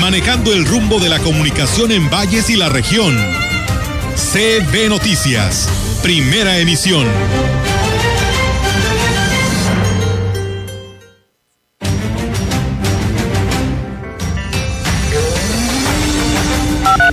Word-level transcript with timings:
manejando 0.00 0.52
el 0.52 0.64
rumbo 0.66 0.98
de 0.98 1.08
la 1.08 1.18
comunicación 1.18 1.92
en 1.92 2.08
valles 2.10 2.50
y 2.50 2.56
la 2.56 2.68
región. 2.68 3.16
CB 4.16 4.88
Noticias, 4.88 5.68
primera 6.02 6.58
emisión. 6.58 7.06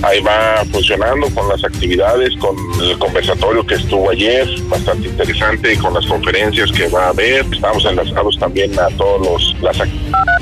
ahí 0.06 0.20
va 0.20 0.64
funcionando 0.70 1.28
con 1.30 1.48
las 1.48 1.62
actividades, 1.64 2.34
con 2.36 2.56
el 2.80 2.98
conversatorio 2.98 3.66
que 3.66 3.74
estuvo 3.74 4.10
ayer, 4.10 4.48
bastante 4.68 5.08
interesante, 5.08 5.74
y 5.74 5.76
con 5.76 5.94
las 5.94 6.06
conferencias 6.06 6.70
que 6.72 6.88
va 6.88 7.06
a 7.06 7.08
haber. 7.08 7.44
Estamos 7.52 7.84
enlazados 7.84 8.38
también 8.38 8.78
a 8.78 8.88
todos 8.96 9.26
los 9.26 9.62
las 9.62 9.80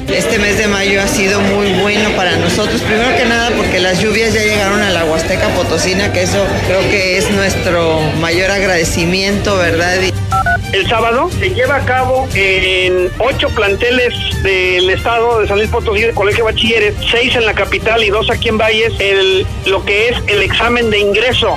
Este 0.09 0.39
mes 0.39 0.59
de 0.59 0.67
mayo 0.69 1.01
ha 1.01 1.09
sido 1.09 1.41
muy 1.41 1.73
bueno 1.81 2.11
para 2.17 2.37
nosotros, 2.37 2.81
primero 2.83 3.17
que 3.17 3.25
nada 3.25 3.51
porque 3.57 3.81
las 3.81 4.01
lluvias 4.01 4.33
ya 4.33 4.43
llegaron 4.43 4.81
a 4.81 4.91
la 4.91 5.05
Huasteca 5.05 5.49
Potosina, 5.55 6.13
que 6.13 6.23
eso 6.23 6.45
creo 6.67 6.81
que 6.91 7.19
es 7.19 7.31
nuestro 7.31 8.01
mayor 8.21 8.51
agradecimiento, 8.51 9.57
¿verdad? 9.57 9.97
El 10.75 10.89
sábado 10.89 11.31
se 11.39 11.51
lleva 11.51 11.77
a 11.77 11.85
cabo 11.85 12.29
en 12.35 13.09
ocho 13.21 13.49
planteles 13.51 14.13
del 14.43 14.91
estado 14.91 15.41
de 15.41 15.47
San 15.47 15.59
Luis 15.59 15.71
Potosí 15.71 16.01
de 16.01 16.13
Colegio 16.13 16.47
Bachilleres, 16.47 16.97
seis 17.13 17.37
en 17.37 17.47
la 17.47 17.55
capital 17.55 18.03
y 18.03 18.11
dos 18.11 18.29
aquí 18.29 18.49
en 18.49 18.59
Valles, 18.59 18.93
el, 18.99 19.47
lo 19.67 19.85
que 19.85 20.09
es 20.09 20.17
el 20.27 20.43
examen 20.43 20.91
de 20.91 20.99
ingreso. 20.99 21.57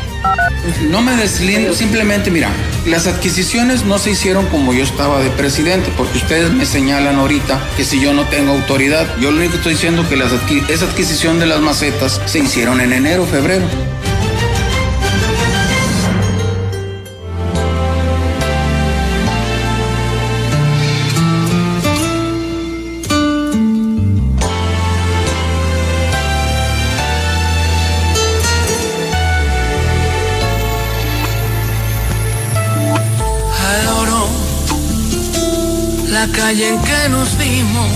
No 0.91 1.01
me 1.01 1.15
deslindo, 1.15 1.73
simplemente 1.73 2.29
mira, 2.29 2.51
las 2.85 3.07
adquisiciones 3.07 3.85
no 3.85 3.97
se 3.97 4.11
hicieron 4.11 4.45
como 4.49 4.71
yo 4.71 4.83
estaba 4.83 5.19
de 5.19 5.31
presidente, 5.31 5.89
porque 5.97 6.19
ustedes 6.19 6.51
me 6.51 6.67
señalan 6.67 7.15
ahorita 7.15 7.59
que 7.75 7.85
si 7.85 7.99
yo 7.99 8.13
no 8.13 8.23
tengo 8.25 8.51
autoridad, 8.51 9.07
yo 9.19 9.31
lo 9.31 9.37
único 9.37 9.53
que 9.53 9.57
estoy 9.57 9.73
diciendo 9.73 10.07
que 10.07 10.15
las 10.15 10.31
esa 10.69 10.85
adquisición 10.85 11.39
de 11.39 11.47
las 11.47 11.59
macetas 11.59 12.21
se 12.27 12.37
hicieron 12.37 12.81
en 12.81 12.93
enero, 12.93 13.25
febrero. 13.25 13.65
Calle 36.31 36.69
en 36.69 36.81
que 36.81 37.09
nos 37.09 37.37
vimos, 37.37 37.87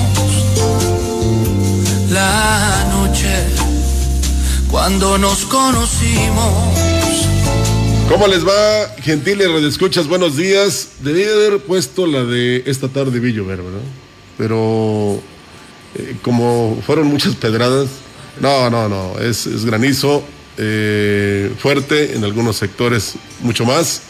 la 2.11 2.88
noche 2.91 3.29
cuando 4.69 5.17
nos 5.17 5.45
conocimos. 5.45 6.71
¿Cómo 8.09 8.27
les 8.27 8.45
va, 8.45 8.88
gentiles 9.01 9.49
redescuchas? 9.49 10.07
Buenos 10.07 10.35
días. 10.35 10.89
Debí 11.01 11.23
haber 11.23 11.59
puesto 11.59 12.07
la 12.07 12.23
de 12.23 12.63
esta 12.66 12.88
tarde 12.89 13.19
vi 13.19 13.33
llover, 13.33 13.61
¿verdad? 13.61 13.81
Pero 14.38 15.22
eh, 15.95 16.16
como 16.22 16.81
fueron 16.85 17.07
muchas 17.07 17.35
pedradas, 17.35 17.89
no, 18.39 18.69
no, 18.69 18.89
no, 18.89 19.19
es, 19.19 19.45
es 19.45 19.66
granizo 19.66 20.23
eh, 20.57 21.51
fuerte 21.57 22.16
en 22.16 22.23
algunos 22.23 22.57
sectores, 22.57 23.16
mucho 23.41 23.66
más. 23.66 24.01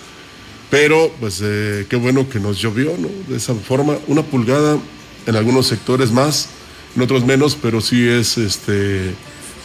Pero, 0.71 1.11
pues, 1.19 1.41
eh, 1.43 1.85
qué 1.89 1.97
bueno 1.97 2.27
que 2.29 2.39
nos 2.39 2.57
llovió, 2.57 2.95
¿no? 2.97 3.09
De 3.27 3.35
esa 3.35 3.53
forma, 3.53 3.97
una 4.07 4.23
pulgada 4.23 4.79
en 5.27 5.35
algunos 5.35 5.67
sectores 5.67 6.11
más, 6.11 6.47
en 6.95 7.01
otros 7.01 7.25
menos, 7.25 7.57
pero 7.61 7.81
sí 7.81 8.07
es 8.07 8.37
este, 8.37 9.13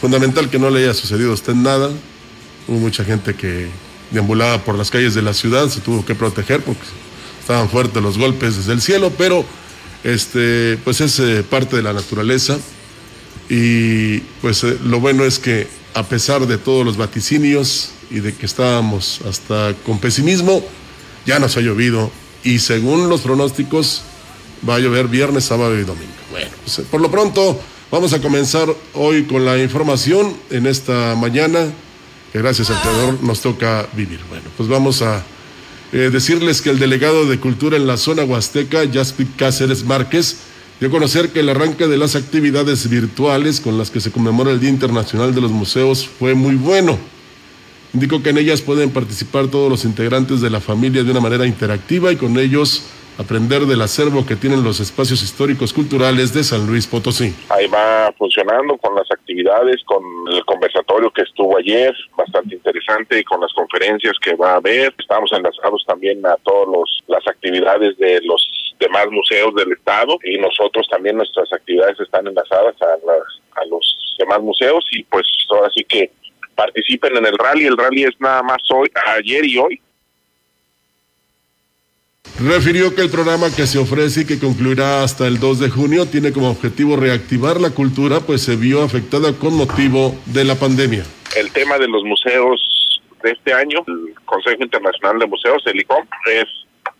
fundamental 0.01 0.49
que 0.49 0.59
no 0.59 0.69
le 0.69 0.83
haya 0.83 0.93
sucedido 0.93 1.31
a 1.31 1.33
usted 1.33 1.55
nada. 1.55 1.89
Hubo 2.67 2.77
mucha 2.77 3.05
gente 3.05 3.33
que 3.33 3.69
deambulaba 4.11 4.63
por 4.65 4.77
las 4.77 4.91
calles 4.91 5.15
de 5.15 5.21
la 5.21 5.33
ciudad, 5.33 5.69
se 5.69 5.79
tuvo 5.79 6.05
que 6.05 6.13
proteger 6.13 6.61
porque 6.61 6.83
estaban 7.39 7.69
fuertes 7.69 8.03
los 8.03 8.17
golpes 8.17 8.57
desde 8.57 8.73
el 8.73 8.81
cielo, 8.81 9.11
pero 9.17 9.45
este, 10.03 10.77
pues 10.83 10.99
es 10.99 11.19
eh, 11.19 11.41
parte 11.49 11.77
de 11.77 11.83
la 11.83 11.93
naturaleza. 11.93 12.59
Y 13.49 14.19
pues 14.41 14.61
eh, 14.65 14.77
lo 14.83 14.99
bueno 14.99 15.23
es 15.23 15.39
que 15.39 15.67
a 15.93 16.03
pesar 16.03 16.45
de 16.47 16.57
todos 16.57 16.85
los 16.85 16.97
vaticinios 16.97 17.91
y 18.11 18.19
de 18.19 18.33
que 18.33 18.45
estábamos 18.45 19.21
hasta 19.25 19.73
con 19.85 19.99
pesimismo, 19.99 20.61
ya 21.27 21.37
nos 21.37 21.57
ha 21.57 21.61
llovido 21.61 22.09
y 22.43 22.59
según 22.59 23.09
los 23.09 23.21
pronósticos 23.21 24.01
va 24.67 24.75
a 24.75 24.79
llover 24.79 25.09
viernes, 25.09 25.43
sábado 25.43 25.77
y 25.77 25.83
domingo. 25.83 26.13
Bueno, 26.31 26.49
pues, 26.63 26.81
por 26.89 27.01
lo 27.01 27.11
pronto 27.11 27.59
vamos 27.91 28.13
a 28.13 28.21
comenzar 28.21 28.73
hoy 28.93 29.25
con 29.25 29.45
la 29.45 29.57
información 29.59 30.33
en 30.49 30.65
esta 30.65 31.13
mañana 31.15 31.67
que 32.31 32.39
gracias 32.39 32.69
al 32.69 32.81
Creador 32.81 33.21
nos 33.23 33.41
toca 33.41 33.87
vivir. 33.93 34.19
Bueno, 34.29 34.45
pues 34.55 34.69
vamos 34.69 35.01
a 35.01 35.23
eh, 35.91 36.09
decirles 36.11 36.61
que 36.61 36.69
el 36.69 36.79
delegado 36.79 37.25
de 37.25 37.39
Cultura 37.39 37.75
en 37.75 37.87
la 37.87 37.97
zona 37.97 38.23
huasteca, 38.23 38.81
Jaspit 38.91 39.35
Cáceres 39.35 39.83
Márquez, 39.83 40.37
dio 40.79 40.87
a 40.87 40.91
conocer 40.91 41.29
que 41.31 41.41
el 41.41 41.49
arranque 41.49 41.87
de 41.87 41.97
las 41.97 42.15
actividades 42.15 42.89
virtuales 42.89 43.59
con 43.59 43.77
las 43.77 43.91
que 43.91 43.99
se 43.99 44.11
conmemora 44.11 44.51
el 44.51 44.61
Día 44.61 44.69
Internacional 44.69 45.35
de 45.35 45.41
los 45.41 45.51
Museos 45.51 46.07
fue 46.07 46.35
muy 46.35 46.55
bueno 46.55 46.97
Indicó 47.93 48.21
que 48.21 48.29
en 48.29 48.37
ellas 48.37 48.61
pueden 48.61 48.91
participar 48.91 49.47
todos 49.47 49.69
los 49.69 49.85
integrantes 49.85 50.41
de 50.41 50.49
la 50.49 50.59
familia 50.59 51.03
de 51.03 51.11
una 51.11 51.19
manera 51.19 51.45
interactiva 51.45 52.11
y 52.11 52.15
con 52.15 52.37
ellos 52.37 52.83
aprender 53.17 53.65
del 53.65 53.81
acervo 53.81 54.25
que 54.25 54.35
tienen 54.35 54.63
los 54.63 54.79
espacios 54.79 55.23
históricos 55.23 55.73
culturales 55.73 56.33
de 56.33 56.43
San 56.43 56.67
Luis 56.67 56.85
Potosí. 56.85 57.33
Ahí 57.49 57.67
va 57.67 58.13
funcionando 58.17 58.77
con 58.77 58.95
las 58.95 59.09
actividades, 59.11 59.83
con 59.85 60.03
el 60.31 60.45
conversatorio 60.45 61.11
que 61.11 61.23
estuvo 61.23 61.57
ayer, 61.57 61.95
bastante 62.15 62.55
interesante, 62.55 63.19
y 63.19 63.23
con 63.23 63.41
las 63.41 63.51
conferencias 63.53 64.13
que 64.21 64.35
va 64.35 64.53
a 64.53 64.55
haber. 64.57 64.93
Estamos 64.99 65.31
enlazados 65.33 65.83
también 65.87 66.25
a 66.25 66.35
todas 66.43 66.89
las 67.07 67.27
actividades 67.27 67.97
de 67.97 68.21
los 68.23 68.75
demás 68.79 69.07
museos 69.09 69.55
del 69.55 69.71
estado 69.71 70.19
y 70.23 70.37
nosotros 70.37 70.87
también 70.89 71.17
nuestras 71.17 71.51
actividades 71.51 71.99
están 71.99 72.27
enlazadas 72.27 72.75
a, 72.81 73.61
a 73.61 73.65
los 73.65 74.15
demás 74.19 74.39
museos 74.41 74.85
y 74.91 75.03
pues 75.03 75.25
ahora 75.49 75.69
sí 75.75 75.83
que 75.83 76.11
participen 76.57 77.15
en 77.15 77.25
el 77.25 77.37
rally. 77.37 77.65
El 77.65 77.77
rally 77.77 78.03
es 78.03 78.19
nada 78.19 78.43
más 78.43 78.57
hoy, 78.69 78.89
ayer 79.15 79.45
y 79.45 79.57
hoy. 79.57 79.81
Refirió 82.39 82.93
que 82.93 83.01
el 83.01 83.09
programa 83.09 83.47
que 83.55 83.65
se 83.65 83.79
ofrece 83.79 84.21
y 84.21 84.25
que 84.25 84.39
concluirá 84.39 85.03
hasta 85.03 85.25
el 85.25 85.39
2 85.39 85.59
de 85.59 85.69
junio 85.69 86.05
tiene 86.05 86.33
como 86.33 86.51
objetivo 86.51 86.95
reactivar 86.95 87.59
la 87.59 87.71
cultura, 87.71 88.19
pues 88.19 88.43
se 88.43 88.55
vio 88.55 88.83
afectada 88.83 89.33
con 89.33 89.55
motivo 89.55 90.15
de 90.25 90.43
la 90.43 90.55
pandemia. 90.55 91.03
El 91.35 91.51
tema 91.51 91.77
de 91.77 91.87
los 91.87 92.03
museos 92.03 93.01
de 93.23 93.31
este 93.31 93.53
año, 93.53 93.83
el 93.87 94.13
Consejo 94.25 94.61
Internacional 94.61 95.17
de 95.17 95.25
Museos, 95.25 95.63
el 95.65 95.79
ICOM, 95.79 96.05
es 96.27 96.45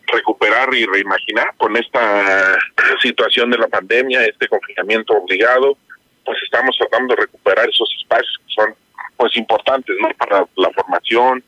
recuperar 0.08 0.74
y 0.74 0.86
reimaginar 0.86 1.54
con 1.58 1.76
esta 1.78 2.58
situación 3.02 3.52
de 3.52 3.58
la 3.58 3.68
pandemia, 3.68 4.26
este 4.26 4.48
confinamiento 4.48 5.14
obligado, 5.14 5.78
pues 6.26 6.38
estamos 6.44 6.76
tratando 6.78 7.14
de 7.16 7.22
recuperar 7.22 7.70
esos 7.70 7.90
espacios 8.02 8.40
que 8.40 8.54
son 8.54 8.76
pues 9.18 9.36
importantes 9.36 9.96
¿no? 10.00 10.10
para 10.18 10.46
la 10.56 10.70
formación, 10.72 11.44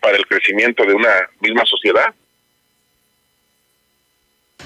para 0.00 0.16
el 0.16 0.26
crecimiento 0.26 0.84
de 0.84 0.94
una 0.94 1.10
misma 1.40 1.64
sociedad. 1.66 2.14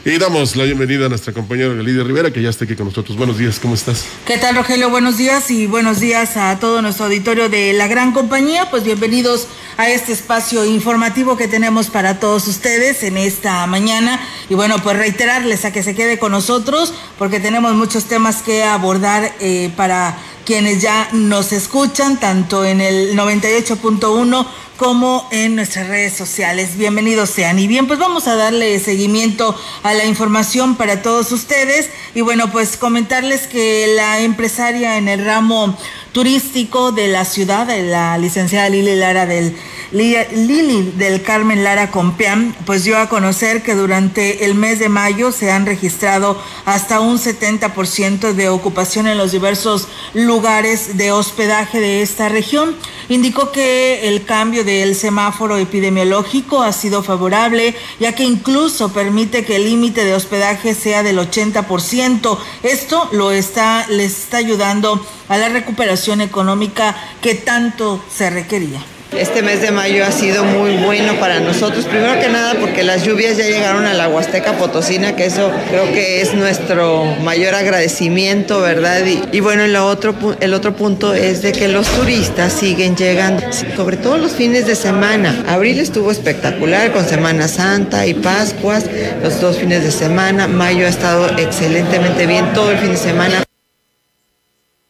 Y 0.07 0.19
damos 0.19 0.55
la 0.55 0.65
bienvenida 0.65 1.07
a 1.07 1.09
nuestra 1.09 1.33
compañera 1.33 1.73
Lidia 1.73 2.05
Rivera, 2.05 2.31
que 2.31 2.43
ya 2.43 2.51
está 2.51 2.67
aquí 2.67 2.77
con 2.77 2.89
nosotros. 2.89 3.17
Buenos 3.17 3.39
días, 3.39 3.59
¿cómo 3.59 3.73
estás? 3.73 4.07
¿Qué 4.27 4.37
tal, 4.37 4.55
Rogelio? 4.55 4.91
Buenos 4.91 5.17
días 5.17 5.51
y 5.51 5.67
buenos 5.67 5.99
días 5.99 6.37
a 6.37 6.59
todo 6.59 6.83
nuestro 6.83 7.07
auditorio 7.07 7.49
de 7.49 7.73
la 7.73 7.87
gran 7.87 8.13
compañía. 8.13 8.69
Pues 8.71 8.85
bienvenidos 8.85 9.49
a 9.79 9.89
este 9.89 10.13
espacio 10.13 10.67
informativo 10.67 11.39
que 11.39 11.49
tenemos 11.49 11.89
para 11.89 12.21
todos 12.21 12.47
ustedes 12.49 13.03
en 13.03 13.17
esta 13.17 13.67
mañana. 13.67 14.21
Y 14.51 14.55
bueno, 14.55 14.77
pues 14.83 14.99
reiterarles 14.99 15.65
a 15.65 15.73
que 15.73 15.83
se 15.83 15.95
quede 15.95 16.19
con 16.19 16.33
nosotros 16.33 16.93
porque 17.19 17.41
tenemos 17.41 17.73
muchos 17.75 18.05
temas 18.05 18.43
que 18.43 18.63
abordar 18.63 19.33
eh, 19.41 19.73
para 19.75 20.19
quienes 20.45 20.83
ya 20.83 21.09
nos 21.13 21.53
escuchan, 21.53 22.21
tanto 22.21 22.65
en 22.65 22.81
el 22.81 23.17
98.1 23.17 24.47
como 24.77 25.29
en 25.31 25.57
nuestras 25.57 25.89
redes 25.89 26.15
sociales. 26.15 26.77
Bienvenidos 26.77 27.31
sean. 27.31 27.59
Y 27.59 27.67
bien, 27.67 27.87
pues 27.87 27.99
vamos 27.99 28.27
a 28.27 28.35
darle 28.35 28.79
seguimiento 28.81 29.59
a 29.83 29.95
la 29.95 30.05
información 30.05 30.77
para 30.77 31.01
todos 31.01 31.33
ustedes. 31.33 31.91
Y 32.15 32.21
bueno, 32.23 32.51
pues 32.51 32.77
comentarles 32.77 33.47
que 33.47 33.87
la 33.95 34.21
empresaria 34.21 34.99
en 34.99 35.09
el 35.09 35.25
ramo 35.25 35.77
turístico 36.15 36.93
de 36.93 37.09
la 37.09 37.25
ciudad, 37.25 37.69
la 37.91 38.17
licenciada 38.19 38.69
Lili 38.69 38.95
Lara 38.95 39.27
del 39.27 39.57
Lili 39.91 40.93
del 40.97 41.23
Carmen 41.23 41.63
Lara 41.63 41.91
Compeán, 41.91 42.55
pues 42.67 42.85
dio 42.85 42.99
a 42.99 43.09
conocer 43.09 43.63
que 43.63 43.75
durante 43.75 44.45
el 44.45 44.55
mes 44.55 44.79
de 44.79 44.89
mayo 44.89 45.31
se 45.31 45.51
han 45.51 45.67
registrado 45.67 46.41
hasta 46.65 47.01
un 47.01 47.19
70% 47.19 48.33
de 48.33 48.49
ocupación 48.49 49.07
en 49.07 49.19
los 49.19 49.33
diversos 49.33 49.89
lugares 50.15 50.97
de 50.97 51.11
hospedaje 51.13 51.81
de 51.81 52.03
esta 52.03 52.29
región. 52.29 52.77
Indicó 53.09 53.53
que 53.53 54.09
el 54.09 54.25
cambio 54.25 54.65
del 54.65 54.95
semáforo 54.95 55.59
epidemiológico 55.59 56.63
ha 56.63 56.73
sido 56.73 57.03
favorable, 57.03 57.75
ya 58.01 58.15
que 58.15 58.25
incluso 58.25 58.93
permite 58.93 59.45
que 59.45 59.57
el 59.57 59.65
límite 59.65 60.05
de 60.05 60.15
hospedaje 60.15 60.75
sea 60.75 61.03
del 61.03 61.19
80%. 61.19 62.39
Esto 62.63 63.09
lo 63.13 63.33
está, 63.33 63.87
les 63.89 64.25
está 64.25 64.39
ayudando 64.39 65.05
a 65.29 65.39
la 65.39 65.49
recuperación 65.49 66.04
económica 66.13 66.95
que 67.21 67.35
tanto 67.35 68.05
se 68.11 68.31
requería. 68.31 68.81
Este 69.17 69.43
mes 69.43 69.63
de 69.63 69.71
mayo 69.71 70.05
ha 70.05 70.11
sido 70.11 70.43
muy 70.45 70.77
bueno 70.79 71.15
para 71.21 71.39
nosotros, 71.39 71.85
primero 71.85 72.19
que 72.21 72.29
nada 72.29 72.55
porque 72.59 72.83
las 72.83 73.05
lluvias 73.05 73.37
ya 73.37 73.45
llegaron 73.45 73.87
a 73.87 73.95
la 73.95 74.09
Huasteca 74.09 74.55
Potosina, 74.55 75.15
que 75.15 75.27
eso 75.27 75.53
creo 75.69 75.85
que 75.93 76.21
es 76.21 76.35
nuestro 76.35 77.05
mayor 77.23 77.55
agradecimiento, 77.55 78.61
¿verdad? 78.61 79.03
Y, 79.31 79.39
bueno, 79.39 79.63
el 79.63 79.77
otro, 79.77 80.17
el 80.41 80.53
otro 80.53 80.75
punto 80.75 81.15
es 81.15 81.43
de 81.43 81.53
que 81.53 81.69
los 81.69 81.87
turistas 81.87 82.53
siguen 82.53 82.97
llegando, 82.97 83.45
sobre 83.77 83.99
todo 83.99 84.19
los 84.19 84.33
fines 84.33 84.67
de 84.67 84.75
semana. 84.75 85.45
Abril 85.47 85.79
estuvo 85.79 86.11
espectacular 86.11 86.91
con 86.91 87.07
Semana 87.07 87.47
Santa 87.47 88.09
y 88.09 88.15
Pascuas, 88.15 88.87
los 89.23 89.41
dos 89.41 89.59
fines 89.59 89.85
de 89.85 89.93
semana. 89.93 90.49
Mayo 90.49 90.87
ha 90.87 90.91
estado 90.91 91.29
excelentemente 91.39 92.27
bien 92.27 92.53
todo 92.53 92.73
el 92.73 92.79
fin 92.79 92.91
de 92.91 92.97
semana. 92.97 93.45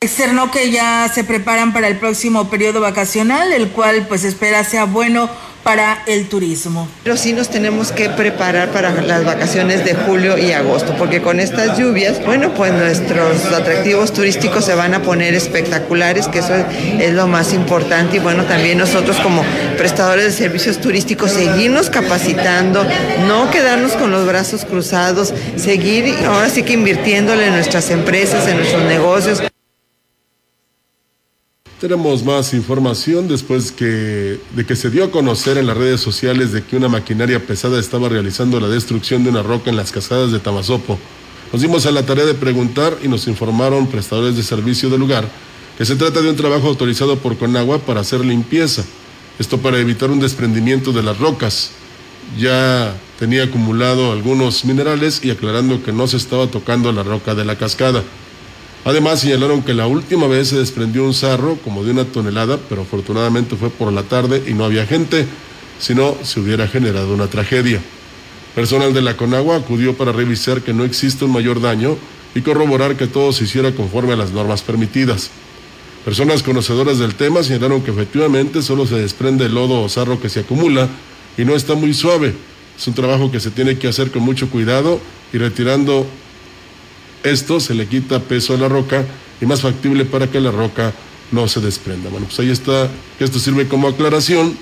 Externó 0.04 0.50
que 0.50 0.70
ya 0.70 1.10
se 1.12 1.24
preparan 1.24 1.72
para 1.72 1.88
el 1.88 1.96
próximo 1.96 2.50
periodo 2.50 2.82
vacacional, 2.82 3.54
el 3.54 3.68
cual 3.68 4.04
pues 4.06 4.22
espera 4.24 4.62
sea 4.62 4.84
bueno 4.84 5.30
para 5.62 6.02
el 6.06 6.28
turismo. 6.28 6.86
Pero 7.02 7.16
sí 7.16 7.32
nos 7.32 7.48
tenemos 7.48 7.90
que 7.90 8.10
preparar 8.10 8.68
para 8.68 8.90
las 9.00 9.24
vacaciones 9.24 9.82
de 9.82 9.94
julio 9.94 10.36
y 10.36 10.52
agosto, 10.52 10.94
porque 10.98 11.22
con 11.22 11.40
estas 11.40 11.78
lluvias, 11.78 12.22
bueno, 12.22 12.52
pues 12.52 12.74
nuestros 12.74 13.46
atractivos 13.46 14.12
turísticos 14.12 14.66
se 14.66 14.74
van 14.74 14.92
a 14.92 15.00
poner 15.00 15.32
espectaculares, 15.32 16.28
que 16.28 16.40
eso 16.40 16.54
es 17.00 17.14
lo 17.14 17.26
más 17.26 17.54
importante. 17.54 18.18
Y 18.18 18.20
bueno, 18.20 18.44
también 18.44 18.76
nosotros 18.76 19.16
como 19.20 19.42
prestadores 19.78 20.26
de 20.26 20.32
servicios 20.32 20.82
turísticos, 20.82 21.32
seguirnos 21.32 21.88
capacitando, 21.88 22.86
no 23.26 23.50
quedarnos 23.50 23.92
con 23.92 24.10
los 24.10 24.26
brazos 24.26 24.66
cruzados, 24.66 25.32
seguir 25.56 26.14
ahora 26.26 26.50
sí 26.50 26.62
que 26.62 26.74
invirtiéndole 26.74 27.46
en 27.46 27.54
nuestras 27.54 27.88
empresas, 27.88 28.46
en 28.46 28.58
nuestros 28.58 28.82
negocios. 28.82 29.42
Tenemos 31.84 32.24
más 32.24 32.54
información 32.54 33.28
después 33.28 33.76
de 33.76 34.64
que 34.66 34.74
se 34.74 34.88
dio 34.88 35.04
a 35.04 35.10
conocer 35.10 35.58
en 35.58 35.66
las 35.66 35.76
redes 35.76 36.00
sociales 36.00 36.50
de 36.50 36.64
que 36.64 36.78
una 36.78 36.88
maquinaria 36.88 37.46
pesada 37.46 37.78
estaba 37.78 38.08
realizando 38.08 38.58
la 38.58 38.68
destrucción 38.68 39.22
de 39.22 39.28
una 39.28 39.42
roca 39.42 39.68
en 39.68 39.76
las 39.76 39.92
cascadas 39.92 40.32
de 40.32 40.40
Tamazopo. 40.40 40.98
Nos 41.52 41.60
dimos 41.60 41.84
a 41.84 41.90
la 41.90 42.06
tarea 42.06 42.24
de 42.24 42.32
preguntar 42.32 42.96
y 43.02 43.08
nos 43.08 43.28
informaron 43.28 43.86
prestadores 43.86 44.34
de 44.34 44.42
servicio 44.42 44.88
del 44.88 45.00
lugar 45.00 45.28
que 45.76 45.84
se 45.84 45.94
trata 45.94 46.22
de 46.22 46.30
un 46.30 46.36
trabajo 46.36 46.68
autorizado 46.68 47.18
por 47.18 47.36
Conagua 47.36 47.78
para 47.80 48.00
hacer 48.00 48.24
limpieza. 48.24 48.82
Esto 49.38 49.58
para 49.58 49.78
evitar 49.78 50.10
un 50.10 50.20
desprendimiento 50.20 50.90
de 50.90 51.02
las 51.02 51.18
rocas. 51.18 51.72
Ya 52.38 52.96
tenía 53.18 53.44
acumulado 53.44 54.10
algunos 54.10 54.64
minerales 54.64 55.22
y 55.22 55.30
aclarando 55.30 55.82
que 55.82 55.92
no 55.92 56.06
se 56.06 56.16
estaba 56.16 56.46
tocando 56.46 56.92
la 56.92 57.02
roca 57.02 57.34
de 57.34 57.44
la 57.44 57.58
cascada. 57.58 58.02
Además 58.84 59.20
señalaron 59.20 59.62
que 59.62 59.72
la 59.72 59.86
última 59.86 60.26
vez 60.26 60.48
se 60.48 60.58
desprendió 60.58 61.04
un 61.04 61.14
sarro 61.14 61.56
como 61.64 61.84
de 61.84 61.92
una 61.92 62.04
tonelada, 62.04 62.58
pero 62.68 62.82
afortunadamente 62.82 63.56
fue 63.56 63.70
por 63.70 63.90
la 63.92 64.02
tarde 64.02 64.42
y 64.46 64.52
no 64.52 64.64
había 64.64 64.86
gente, 64.86 65.26
si 65.78 65.94
no 65.94 66.14
se 66.22 66.40
hubiera 66.40 66.68
generado 66.68 67.14
una 67.14 67.28
tragedia. 67.28 67.80
Personal 68.54 68.92
de 68.92 69.00
la 69.00 69.16
Conagua 69.16 69.56
acudió 69.56 69.96
para 69.96 70.12
revisar 70.12 70.60
que 70.60 70.74
no 70.74 70.84
existe 70.84 71.24
un 71.24 71.32
mayor 71.32 71.62
daño 71.62 71.96
y 72.34 72.42
corroborar 72.42 72.96
que 72.96 73.06
todo 73.06 73.32
se 73.32 73.44
hiciera 73.44 73.74
conforme 73.74 74.12
a 74.12 74.16
las 74.16 74.32
normas 74.32 74.62
permitidas. 74.62 75.30
Personas 76.04 76.42
conocedoras 76.42 76.98
del 76.98 77.14
tema 77.14 77.42
señalaron 77.42 77.80
que 77.80 77.90
efectivamente 77.90 78.60
solo 78.60 78.86
se 78.86 78.96
desprende 78.96 79.46
el 79.46 79.54
lodo 79.54 79.80
o 79.80 79.88
sarro 79.88 80.20
que 80.20 80.28
se 80.28 80.40
acumula 80.40 80.88
y 81.38 81.46
no 81.46 81.56
está 81.56 81.74
muy 81.74 81.94
suave. 81.94 82.34
Es 82.76 82.86
un 82.86 82.92
trabajo 82.92 83.32
que 83.32 83.40
se 83.40 83.50
tiene 83.50 83.78
que 83.78 83.88
hacer 83.88 84.10
con 84.10 84.22
mucho 84.22 84.50
cuidado 84.50 85.00
y 85.32 85.38
retirando 85.38 86.06
esto 87.24 87.58
se 87.58 87.74
le 87.74 87.86
quita 87.86 88.20
peso 88.20 88.54
a 88.54 88.58
la 88.58 88.68
roca 88.68 89.04
y 89.40 89.46
más 89.46 89.62
factible 89.62 90.04
para 90.04 90.30
que 90.30 90.40
la 90.40 90.52
roca 90.52 90.92
no 91.32 91.48
se 91.48 91.60
desprenda. 91.60 92.10
Bueno, 92.10 92.26
pues 92.26 92.38
ahí 92.38 92.50
está, 92.50 92.88
esto 93.18 93.38
sirve 93.40 93.66
como 93.66 93.88
aclaración 93.88 94.56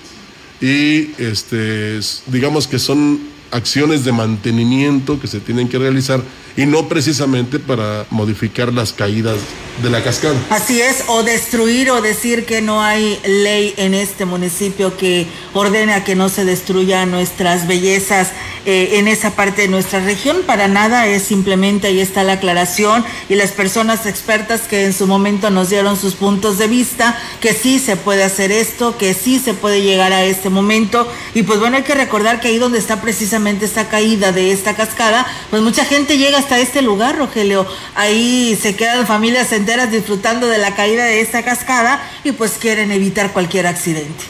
y 0.61 1.11
este, 1.19 1.99
digamos 2.29 2.67
que 2.67 2.79
son 2.79 3.21
acciones 3.51 4.05
de 4.05 4.13
mantenimiento 4.13 5.21
que 5.21 5.27
se 5.27 5.41
tienen 5.41 5.69
que 5.69 5.79
realizar 5.79 6.23
y 6.57 6.67
no 6.67 6.89
precisamente 6.89 7.59
para 7.59 8.07
modificar 8.11 8.73
las 8.73 8.93
caídas 8.93 9.39
de 9.83 9.91
la 9.91 10.03
cascada. 10.03 10.35
Así 10.51 10.81
es, 10.81 11.05
o 11.09 11.23
destruir 11.23 11.91
o 11.91 12.03
decir 12.03 12.45
que 12.45 12.61
no 12.61 12.83
hay 12.83 13.19
ley 13.25 13.73
en 13.79 13.95
este 13.95 14.27
municipio 14.27 14.97
que 14.97 15.27
ordena 15.55 16.05
que 16.05 16.15
no 16.15 16.29
se 16.29 16.45
destruyan 16.45 17.11
nuestras 17.11 17.67
bellezas 17.67 18.29
eh, 18.67 18.99
en 18.99 19.09
esa 19.09 19.31
parte 19.31 19.63
de 19.63 19.69
nuestra 19.69 20.01
región. 20.01 20.43
Para 20.47 20.69
nada, 20.69 21.07
es 21.07 21.23
simplemente 21.23 21.89
ahí 21.89 22.01
está 22.01 22.23
la 22.23 22.35
aclaración 22.35 23.05
y 23.29 23.35
las 23.35 23.53
personas 23.53 24.07
expertas 24.07 24.63
que 24.63 24.85
en 24.85 24.93
su 24.93 25.07
momento 25.07 25.51
nos 25.51 25.71
dieron 25.71 25.97
sus 25.97 26.15
puntos 26.15 26.59
de 26.59 26.69
vista, 26.69 27.19
que 27.41 27.55
sí 27.55 27.79
se 27.79 27.97
puede 27.97 28.25
hacer 28.25 28.53
esto, 28.53 28.99
que 28.99 29.15
sí 29.15 29.39
se 29.39 29.55
puede 29.55 29.83
llegar 29.83 30.13
a 30.13 30.25
este 30.25 30.51
momento. 30.51 31.11
Y 31.35 31.43
pues 31.45 31.59
bueno, 31.59 31.79
hay 31.79 31.83
que 31.83 31.95
recordar 31.95 32.41
que 32.41 32.49
ahí 32.49 32.59
donde 32.59 32.79
está 32.79 33.01
precisamente 33.01 33.65
esta 33.65 33.89
caída 33.89 34.33
de 34.33 34.53
esta 34.53 34.75
cascada, 34.75 35.27
pues 35.51 35.63
mucha 35.63 35.85
gente 35.85 36.19
llega 36.19 36.42
hasta 36.43 36.59
este 36.59 36.83
lugar, 36.83 37.17
Rogelio. 37.17 37.67
Ahí 37.95 38.59
se 38.61 38.75
quedan 38.75 39.07
familias 39.07 39.53
enteras 39.53 39.93
disfrutando 39.93 40.49
de 40.49 40.59
la 40.59 40.75
caída 40.75 41.05
de 41.05 41.21
esta 41.21 41.45
cascada 41.45 42.03
y 42.25 42.33
pues 42.33 42.53
quieren 42.61 42.91
evitar 42.91 43.33
cualquier 43.33 43.67
accidente. 43.69 44.25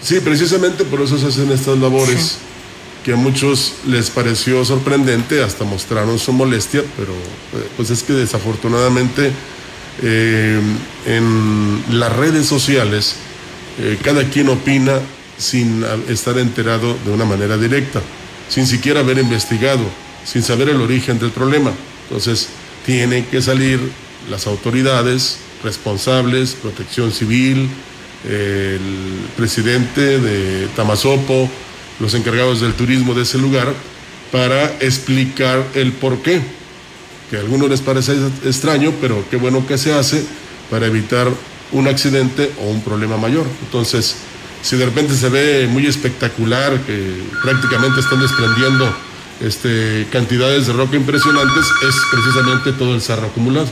Sí, 0.00 0.20
precisamente 0.20 0.84
por 0.84 1.00
eso 1.00 1.18
se 1.18 1.26
hacen 1.26 1.50
estas 1.50 1.78
labores. 1.78 2.38
que 3.04 3.12
a 3.12 3.16
muchos 3.16 3.74
les 3.86 4.10
pareció 4.10 4.64
sorprendente, 4.64 5.40
hasta 5.40 5.62
mostraron 5.62 6.18
su 6.18 6.32
molestia, 6.32 6.82
pero 6.96 7.12
eh, 7.12 7.68
pues 7.76 7.90
es 7.90 8.02
que 8.02 8.12
desafortunadamente 8.12 9.30
eh, 10.02 10.60
en 11.06 11.84
las 11.92 12.12
redes 12.16 12.46
sociales 12.46 13.14
eh, 13.78 13.96
cada 14.02 14.24
quien 14.24 14.48
opina 14.48 14.98
sin 15.38 15.84
estar 16.08 16.36
enterado 16.38 16.96
de 17.04 17.12
una 17.12 17.24
manera 17.24 17.56
directa, 17.56 18.00
sin 18.48 18.66
siquiera 18.66 19.00
haber 19.00 19.18
investigado 19.18 19.84
sin 20.26 20.42
saber 20.42 20.68
el 20.68 20.80
origen 20.80 21.18
del 21.18 21.30
problema. 21.30 21.72
Entonces, 22.08 22.48
tienen 22.84 23.24
que 23.24 23.40
salir 23.40 23.80
las 24.30 24.46
autoridades 24.46 25.38
responsables, 25.62 26.54
protección 26.60 27.12
civil, 27.12 27.68
el 28.28 28.80
presidente 29.36 30.18
de 30.18 30.66
Tamazopo, 30.76 31.48
los 32.00 32.12
encargados 32.14 32.60
del 32.60 32.74
turismo 32.74 33.14
de 33.14 33.22
ese 33.22 33.38
lugar, 33.38 33.72
para 34.32 34.64
explicar 34.80 35.64
el 35.74 35.92
por 35.92 36.20
qué. 36.22 36.40
Que 37.30 37.36
a 37.36 37.40
algunos 37.40 37.70
les 37.70 37.80
parece 37.80 38.14
extraño, 38.44 38.92
pero 39.00 39.24
qué 39.30 39.36
bueno 39.36 39.66
que 39.66 39.78
se 39.78 39.92
hace 39.92 40.24
para 40.70 40.86
evitar 40.86 41.28
un 41.72 41.88
accidente 41.88 42.52
o 42.60 42.70
un 42.70 42.82
problema 42.82 43.16
mayor. 43.16 43.46
Entonces, 43.64 44.16
si 44.62 44.76
de 44.76 44.86
repente 44.86 45.14
se 45.14 45.28
ve 45.28 45.68
muy 45.68 45.86
espectacular, 45.86 46.80
que 46.80 47.22
prácticamente 47.42 48.00
están 48.00 48.20
desprendiendo 48.20 48.92
este, 49.40 50.06
cantidades 50.10 50.66
de 50.66 50.72
roca 50.72 50.96
impresionantes 50.96 51.64
es 51.88 51.94
precisamente 52.10 52.72
todo 52.72 52.94
el 52.94 53.02
cerro 53.02 53.26
acumulado. 53.26 53.68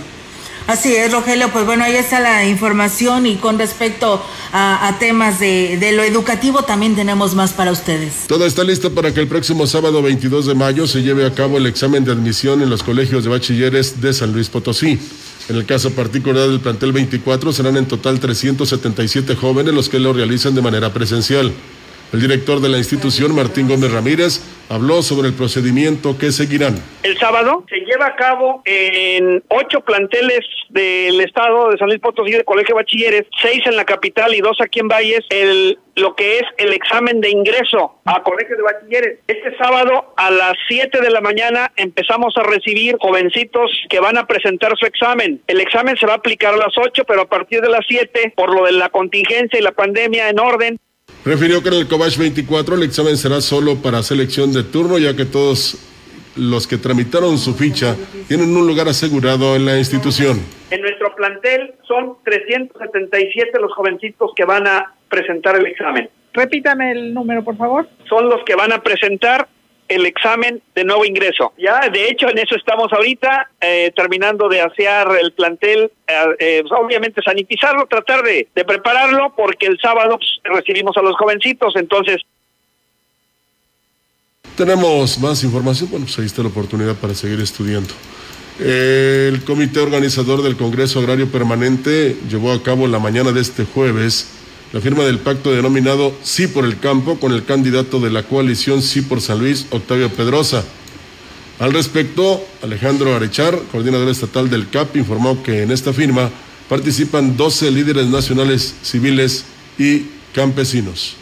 Así 0.66 0.94
es, 0.96 1.12
Rogelio, 1.12 1.50
pues 1.52 1.66
bueno, 1.66 1.84
ahí 1.84 1.94
está 1.94 2.20
la 2.20 2.46
información 2.46 3.26
y 3.26 3.36
con 3.36 3.58
respecto 3.58 4.24
a, 4.50 4.96
temas 4.98 5.38
de, 5.38 5.76
de, 5.78 5.92
lo 5.92 6.02
educativo 6.02 6.62
también 6.62 6.96
tenemos 6.96 7.34
más 7.34 7.52
para 7.52 7.70
ustedes. 7.70 8.26
Todo 8.26 8.46
está 8.46 8.64
listo 8.64 8.94
para 8.94 9.12
que 9.12 9.20
el 9.20 9.28
próximo 9.28 9.66
sábado 9.66 10.00
22 10.00 10.46
de 10.46 10.54
mayo 10.54 10.86
se 10.86 11.02
lleve 11.02 11.26
a 11.26 11.34
cabo 11.34 11.58
el 11.58 11.66
examen 11.66 12.04
de 12.04 12.12
admisión 12.12 12.62
en 12.62 12.70
los 12.70 12.82
colegios 12.82 13.24
de 13.24 13.30
bachilleres 13.30 14.00
de 14.00 14.14
San 14.14 14.32
Luis 14.32 14.48
Potosí. 14.48 14.98
En 15.50 15.56
el 15.56 15.66
caso 15.66 15.90
particular 15.90 16.48
del 16.48 16.60
plantel 16.60 16.92
24 16.92 17.52
serán 17.52 17.76
en 17.76 17.84
total 17.84 18.18
377 18.18 19.36
jóvenes 19.36 19.74
los 19.74 19.90
que 19.90 19.98
lo 19.98 20.14
realizan 20.14 20.54
de 20.54 20.62
manera 20.62 20.94
presencial. 20.94 21.52
El 22.14 22.20
director 22.20 22.60
de 22.60 22.70
la 22.70 22.78
institución, 22.78 23.34
Martín 23.34 23.68
Gómez 23.68 23.90
Ramírez, 23.90 24.40
habló 24.68 25.02
sobre 25.02 25.28
el 25.28 25.34
procedimiento 25.34 26.16
que 26.18 26.32
seguirán. 26.32 26.74
El 27.02 27.18
sábado 27.18 27.64
se 27.68 27.76
lleva 27.80 28.06
a 28.06 28.16
cabo 28.16 28.62
en 28.64 29.42
ocho 29.48 29.80
planteles 29.80 30.40
del 30.70 31.20
estado 31.20 31.70
de 31.70 31.78
San 31.78 31.88
Luis 31.88 32.00
Potosí 32.00 32.32
de 32.32 32.44
Colegio 32.44 32.74
de 32.74 32.82
Bachilleres, 32.82 33.26
seis 33.40 33.62
en 33.66 33.76
la 33.76 33.84
capital 33.84 34.34
y 34.34 34.40
dos 34.40 34.58
aquí 34.60 34.80
en 34.80 34.88
Valles, 34.88 35.24
el 35.30 35.78
lo 35.96 36.14
que 36.14 36.38
es 36.38 36.42
el 36.58 36.72
examen 36.72 37.20
de 37.20 37.30
ingreso 37.30 38.00
a 38.04 38.22
Colegio 38.22 38.56
de 38.56 38.62
Bachilleres. 38.62 39.18
Este 39.26 39.56
sábado 39.56 40.12
a 40.16 40.30
las 40.30 40.54
7 40.68 41.00
de 41.00 41.10
la 41.10 41.20
mañana 41.20 41.72
empezamos 41.76 42.36
a 42.36 42.42
recibir 42.42 42.96
jovencitos 43.00 43.70
que 43.88 44.00
van 44.00 44.18
a 44.18 44.26
presentar 44.26 44.76
su 44.76 44.86
examen. 44.86 45.42
El 45.46 45.60
examen 45.60 45.96
se 45.96 46.06
va 46.06 46.14
a 46.14 46.16
aplicar 46.16 46.54
a 46.54 46.58
las 46.58 46.76
8, 46.76 47.04
pero 47.06 47.22
a 47.22 47.28
partir 47.28 47.60
de 47.60 47.68
las 47.68 47.84
7, 47.86 48.32
por 48.36 48.54
lo 48.54 48.64
de 48.64 48.72
la 48.72 48.88
contingencia 48.88 49.58
y 49.58 49.62
la 49.62 49.72
pandemia 49.72 50.28
en 50.28 50.40
orden, 50.40 50.78
Refirió 51.24 51.62
que 51.62 51.70
en 51.70 51.74
el 51.76 51.88
Cobach 51.88 52.18
24 52.18 52.74
el 52.74 52.82
examen 52.82 53.16
será 53.16 53.40
solo 53.40 53.76
para 53.76 54.02
selección 54.02 54.52
de 54.52 54.62
turno, 54.62 54.98
ya 54.98 55.16
que 55.16 55.24
todos 55.24 55.78
los 56.36 56.66
que 56.66 56.76
tramitaron 56.76 57.38
su 57.38 57.54
ficha 57.54 57.96
tienen 58.28 58.54
un 58.54 58.66
lugar 58.66 58.88
asegurado 58.88 59.56
en 59.56 59.64
la 59.64 59.78
institución. 59.78 60.38
En 60.70 60.82
nuestro 60.82 61.14
plantel 61.16 61.76
son 61.88 62.16
377 62.24 63.58
los 63.58 63.72
jovencitos 63.72 64.32
que 64.36 64.44
van 64.44 64.66
a 64.66 64.92
presentar 65.08 65.56
el 65.56 65.64
examen. 65.66 66.10
Repítame 66.34 66.92
el 66.92 67.14
número, 67.14 67.42
por 67.42 67.56
favor. 67.56 67.88
Son 68.06 68.28
los 68.28 68.44
que 68.44 68.54
van 68.54 68.72
a 68.72 68.82
presentar 68.82 69.48
el 69.88 70.06
examen 70.06 70.62
de 70.74 70.84
nuevo 70.84 71.04
ingreso. 71.04 71.52
Ya, 71.58 71.88
de 71.88 72.08
hecho, 72.08 72.28
en 72.28 72.38
eso 72.38 72.56
estamos 72.56 72.92
ahorita, 72.92 73.50
eh, 73.60 73.92
terminando 73.94 74.48
de 74.48 74.60
asear 74.60 75.08
el 75.20 75.32
plantel, 75.32 75.90
eh, 76.06 76.14
eh, 76.38 76.64
pues, 76.66 76.80
obviamente 76.80 77.20
sanitizarlo, 77.22 77.86
tratar 77.86 78.22
de, 78.22 78.48
prepararlo, 78.54 79.34
porque 79.36 79.66
el 79.66 79.78
sábado 79.80 80.18
pues, 80.18 80.30
recibimos 80.44 80.96
a 80.96 81.02
los 81.02 81.16
jovencitos, 81.16 81.74
entonces... 81.76 82.22
Tenemos 84.56 85.18
más 85.18 85.42
información, 85.42 85.90
bueno, 85.90 86.06
pues 86.06 86.18
ahí 86.18 86.26
está 86.26 86.42
la 86.42 86.48
oportunidad 86.48 86.94
para 86.94 87.14
seguir 87.14 87.40
estudiando. 87.40 87.92
El 88.60 89.42
comité 89.44 89.80
organizador 89.80 90.42
del 90.42 90.56
Congreso 90.56 91.00
Agrario 91.00 91.28
Permanente 91.28 92.16
llevó 92.28 92.52
a 92.52 92.62
cabo 92.62 92.86
la 92.86 93.00
mañana 93.00 93.32
de 93.32 93.40
este 93.40 93.64
jueves 93.64 94.43
la 94.74 94.80
firma 94.80 95.04
del 95.04 95.20
pacto 95.20 95.52
denominado 95.52 96.12
Sí 96.24 96.48
por 96.48 96.64
el 96.64 96.80
Campo 96.80 97.20
con 97.20 97.30
el 97.30 97.44
candidato 97.44 98.00
de 98.00 98.10
la 98.10 98.24
coalición 98.24 98.82
Sí 98.82 99.02
por 99.02 99.20
San 99.20 99.38
Luis, 99.38 99.66
Octavio 99.70 100.10
Pedrosa. 100.10 100.64
Al 101.60 101.72
respecto, 101.72 102.44
Alejandro 102.60 103.14
Arechar, 103.14 103.56
coordinador 103.70 104.08
estatal 104.08 104.50
del 104.50 104.68
CAP, 104.68 104.96
informó 104.96 105.40
que 105.44 105.62
en 105.62 105.70
esta 105.70 105.92
firma 105.92 106.28
participan 106.68 107.36
12 107.36 107.70
líderes 107.70 108.08
nacionales 108.08 108.74
civiles 108.82 109.44
y 109.78 110.06
campesinos. 110.34 111.14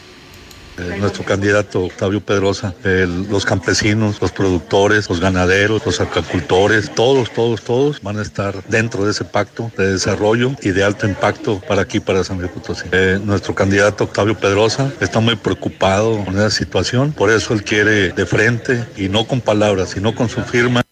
Eh, 0.79 0.97
nuestro 0.99 1.25
candidato 1.25 1.85
Octavio 1.85 2.21
Pedrosa, 2.21 2.75
el, 2.85 3.29
los 3.29 3.45
campesinos, 3.45 4.21
los 4.21 4.33
productores, 4.33 5.09
los 5.09 5.21
ganaderos, 5.21 5.85
los 5.85 6.01
agricultores, 6.01 6.91
todos, 6.95 7.31
todos, 7.31 7.63
todos 7.63 8.01
van 8.01 8.19
a 8.19 8.23
estar 8.23 8.63
dentro 8.69 9.05
de 9.05 9.11
ese 9.11 9.25
pacto 9.25 9.71
de 9.77 9.93
desarrollo 9.93 10.53
y 10.63 10.71
de 10.71 10.83
alto 10.83 11.07
impacto 11.07 11.61
para 11.69 11.83
aquí, 11.83 12.01
para 12.01 12.25
San 12.25 12.39
Luis. 12.39 12.53
Eh, 12.91 13.21
nuestro 13.23 13.55
candidato 13.55 14.05
Octavio 14.05 14.39
Pedrosa 14.39 14.93
está 15.01 15.21
muy 15.21 15.37
preocupado 15.37 16.25
con 16.25 16.35
esa 16.37 16.51
situación, 16.51 17.13
por 17.13 17.31
eso 17.31 17.55
él 17.55 17.65
quiere 17.65 18.13
de 18.13 18.27
frente 18.27 18.85
y 18.97 19.09
no 19.09 19.27
con 19.27 19.41
palabras, 19.41 19.91
sino 19.91 20.15
con 20.15 20.29
su 20.29 20.43
firma 20.43 20.83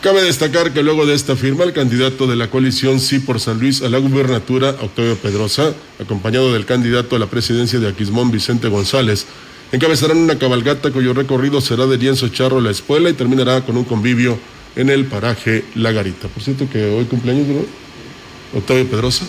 Cabe 0.00 0.22
destacar 0.22 0.72
que 0.72 0.82
luego 0.82 1.04
de 1.04 1.14
esta 1.14 1.36
firma, 1.36 1.64
el 1.64 1.74
candidato 1.74 2.26
de 2.26 2.34
la 2.34 2.48
coalición 2.48 3.00
Sí 3.00 3.18
por 3.18 3.38
San 3.38 3.60
Luis 3.60 3.82
a 3.82 3.90
la 3.90 3.98
gubernatura, 3.98 4.70
Octavio 4.80 5.14
Pedrosa, 5.16 5.74
acompañado 5.98 6.54
del 6.54 6.64
candidato 6.64 7.16
a 7.16 7.18
la 7.18 7.26
presidencia 7.26 7.78
de 7.78 7.86
Aquismón, 7.86 8.30
Vicente 8.30 8.68
González, 8.68 9.26
encabezarán 9.72 10.16
una 10.16 10.38
cabalgata 10.38 10.90
cuyo 10.90 11.12
recorrido 11.12 11.60
será 11.60 11.86
de 11.86 11.98
Lienzo 11.98 12.28
Charro 12.28 12.62
la 12.62 12.70
escuela 12.70 13.10
y 13.10 13.12
terminará 13.12 13.60
con 13.66 13.76
un 13.76 13.84
convivio 13.84 14.38
en 14.74 14.88
el 14.88 15.04
paraje 15.04 15.64
La 15.74 15.92
Garita. 15.92 16.28
Por 16.28 16.42
cierto 16.42 16.66
que 16.70 16.82
hoy 16.82 17.04
cumpleaños, 17.04 17.48
¿no? 17.48 18.58
Octavio 18.58 18.88
Pedrosa. 18.88 19.26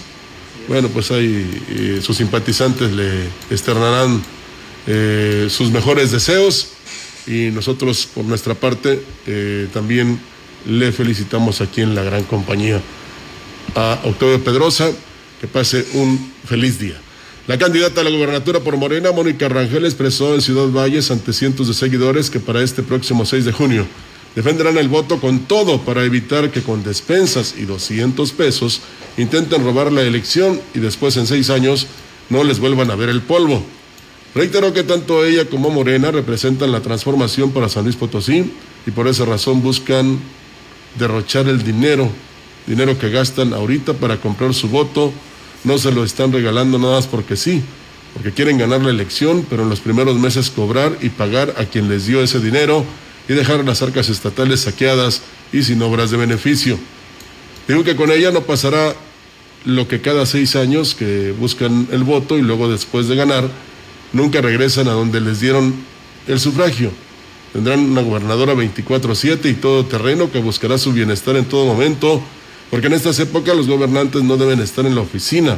Bueno, 0.69 0.87
pues 0.87 1.11
ahí 1.11 1.63
eh, 1.69 1.99
sus 2.01 2.15
simpatizantes 2.15 2.93
le 2.93 3.25
externarán 3.49 4.23
eh, 4.87 5.47
sus 5.49 5.69
mejores 5.69 6.11
deseos 6.11 6.69
y 7.27 7.49
nosotros 7.51 8.07
por 8.15 8.23
nuestra 8.23 8.53
parte 8.53 9.03
eh, 9.27 9.67
también 9.73 10.30
le 10.65 10.91
felicitamos 10.91 11.61
aquí 11.61 11.81
en 11.81 11.95
la 11.95 12.03
gran 12.03 12.23
compañía 12.23 12.81
a 13.75 13.99
Octavio 14.03 14.43
Pedrosa, 14.43 14.91
que 15.39 15.47
pase 15.47 15.85
un 15.93 16.31
feliz 16.45 16.79
día. 16.79 16.95
La 17.47 17.57
candidata 17.57 18.01
a 18.01 18.03
la 18.03 18.11
gubernatura 18.11 18.59
por 18.59 18.77
Morena, 18.77 19.11
Mónica 19.11 19.49
Rangel, 19.49 19.85
expresó 19.85 20.35
en 20.35 20.41
Ciudad 20.41 20.67
Valles 20.67 21.09
ante 21.09 21.33
cientos 21.33 21.67
de 21.67 21.73
seguidores 21.73 22.29
que 22.29 22.39
para 22.39 22.61
este 22.61 22.83
próximo 22.83 23.25
6 23.25 23.45
de 23.45 23.51
junio 23.51 23.85
defenderán 24.35 24.77
el 24.77 24.87
voto 24.87 25.19
con 25.19 25.39
todo 25.39 25.81
para 25.81 26.03
evitar 26.05 26.51
que 26.51 26.61
con 26.61 26.83
despensas 26.83 27.55
y 27.57 27.65
200 27.65 28.31
pesos 28.31 28.81
intenten 29.17 29.63
robar 29.63 29.91
la 29.91 30.03
elección 30.03 30.61
y 30.73 30.79
después 30.79 31.17
en 31.17 31.27
seis 31.27 31.49
años 31.49 31.87
no 32.29 32.43
les 32.43 32.59
vuelvan 32.59 32.91
a 32.91 32.95
ver 32.95 33.09
el 33.09 33.21
polvo. 33.21 33.63
Reiteró 34.33 34.73
que 34.73 34.83
tanto 34.83 35.25
ella 35.25 35.45
como 35.45 35.69
Morena 35.69 36.11
representan 36.11 36.71
la 36.71 36.81
transformación 36.81 37.51
para 37.51 37.67
San 37.67 37.83
Luis 37.83 37.97
Potosí 37.97 38.53
y 38.85 38.91
por 38.91 39.07
esa 39.07 39.25
razón 39.25 39.61
buscan 39.61 40.19
derrochar 40.97 41.47
el 41.47 41.63
dinero, 41.63 42.09
dinero 42.67 42.97
que 42.97 43.09
gastan 43.09 43.53
ahorita 43.53 43.93
para 43.93 44.17
comprar 44.17 44.53
su 44.53 44.69
voto, 44.69 45.11
no 45.63 45.77
se 45.77 45.91
lo 45.91 46.03
están 46.03 46.31
regalando 46.31 46.79
nada 46.79 46.95
más 46.95 47.07
porque 47.07 47.35
sí, 47.35 47.61
porque 48.13 48.31
quieren 48.31 48.57
ganar 48.57 48.81
la 48.81 48.89
elección, 48.89 49.45
pero 49.49 49.63
en 49.63 49.69
los 49.69 49.79
primeros 49.79 50.17
meses 50.17 50.49
cobrar 50.49 50.97
y 51.01 51.09
pagar 51.09 51.55
a 51.57 51.65
quien 51.65 51.89
les 51.89 52.05
dio 52.05 52.21
ese 52.21 52.39
dinero 52.39 52.83
y 53.27 53.33
dejar 53.33 53.63
las 53.63 53.81
arcas 53.81 54.09
estatales 54.09 54.61
saqueadas 54.61 55.21
y 55.53 55.63
sin 55.63 55.81
obras 55.81 56.11
de 56.11 56.17
beneficio. 56.17 56.77
Digo 57.67 57.83
que 57.83 57.95
con 57.95 58.11
ella 58.11 58.31
no 58.31 58.41
pasará 58.41 58.95
lo 59.65 59.87
que 59.87 60.01
cada 60.01 60.25
seis 60.25 60.55
años 60.55 60.95
que 60.95 61.31
buscan 61.31 61.87
el 61.91 62.03
voto 62.03 62.37
y 62.37 62.41
luego 62.41 62.69
después 62.69 63.07
de 63.07 63.15
ganar, 63.15 63.47
nunca 64.11 64.41
regresan 64.41 64.87
a 64.87 64.93
donde 64.93 65.21
les 65.21 65.39
dieron 65.39 65.73
el 66.27 66.39
sufragio. 66.39 66.91
Tendrán 67.53 67.79
una 67.79 68.01
gobernadora 68.01 68.53
24/7 68.53 69.49
y 69.49 69.53
todo 69.55 69.85
terreno 69.85 70.31
que 70.31 70.39
buscará 70.39 70.77
su 70.77 70.93
bienestar 70.93 71.35
en 71.35 71.45
todo 71.45 71.65
momento, 71.65 72.21
porque 72.69 72.87
en 72.87 72.93
estas 72.93 73.19
épocas 73.19 73.55
los 73.55 73.67
gobernantes 73.67 74.23
no 74.23 74.37
deben 74.37 74.61
estar 74.61 74.85
en 74.85 74.95
la 74.95 75.01
oficina, 75.01 75.57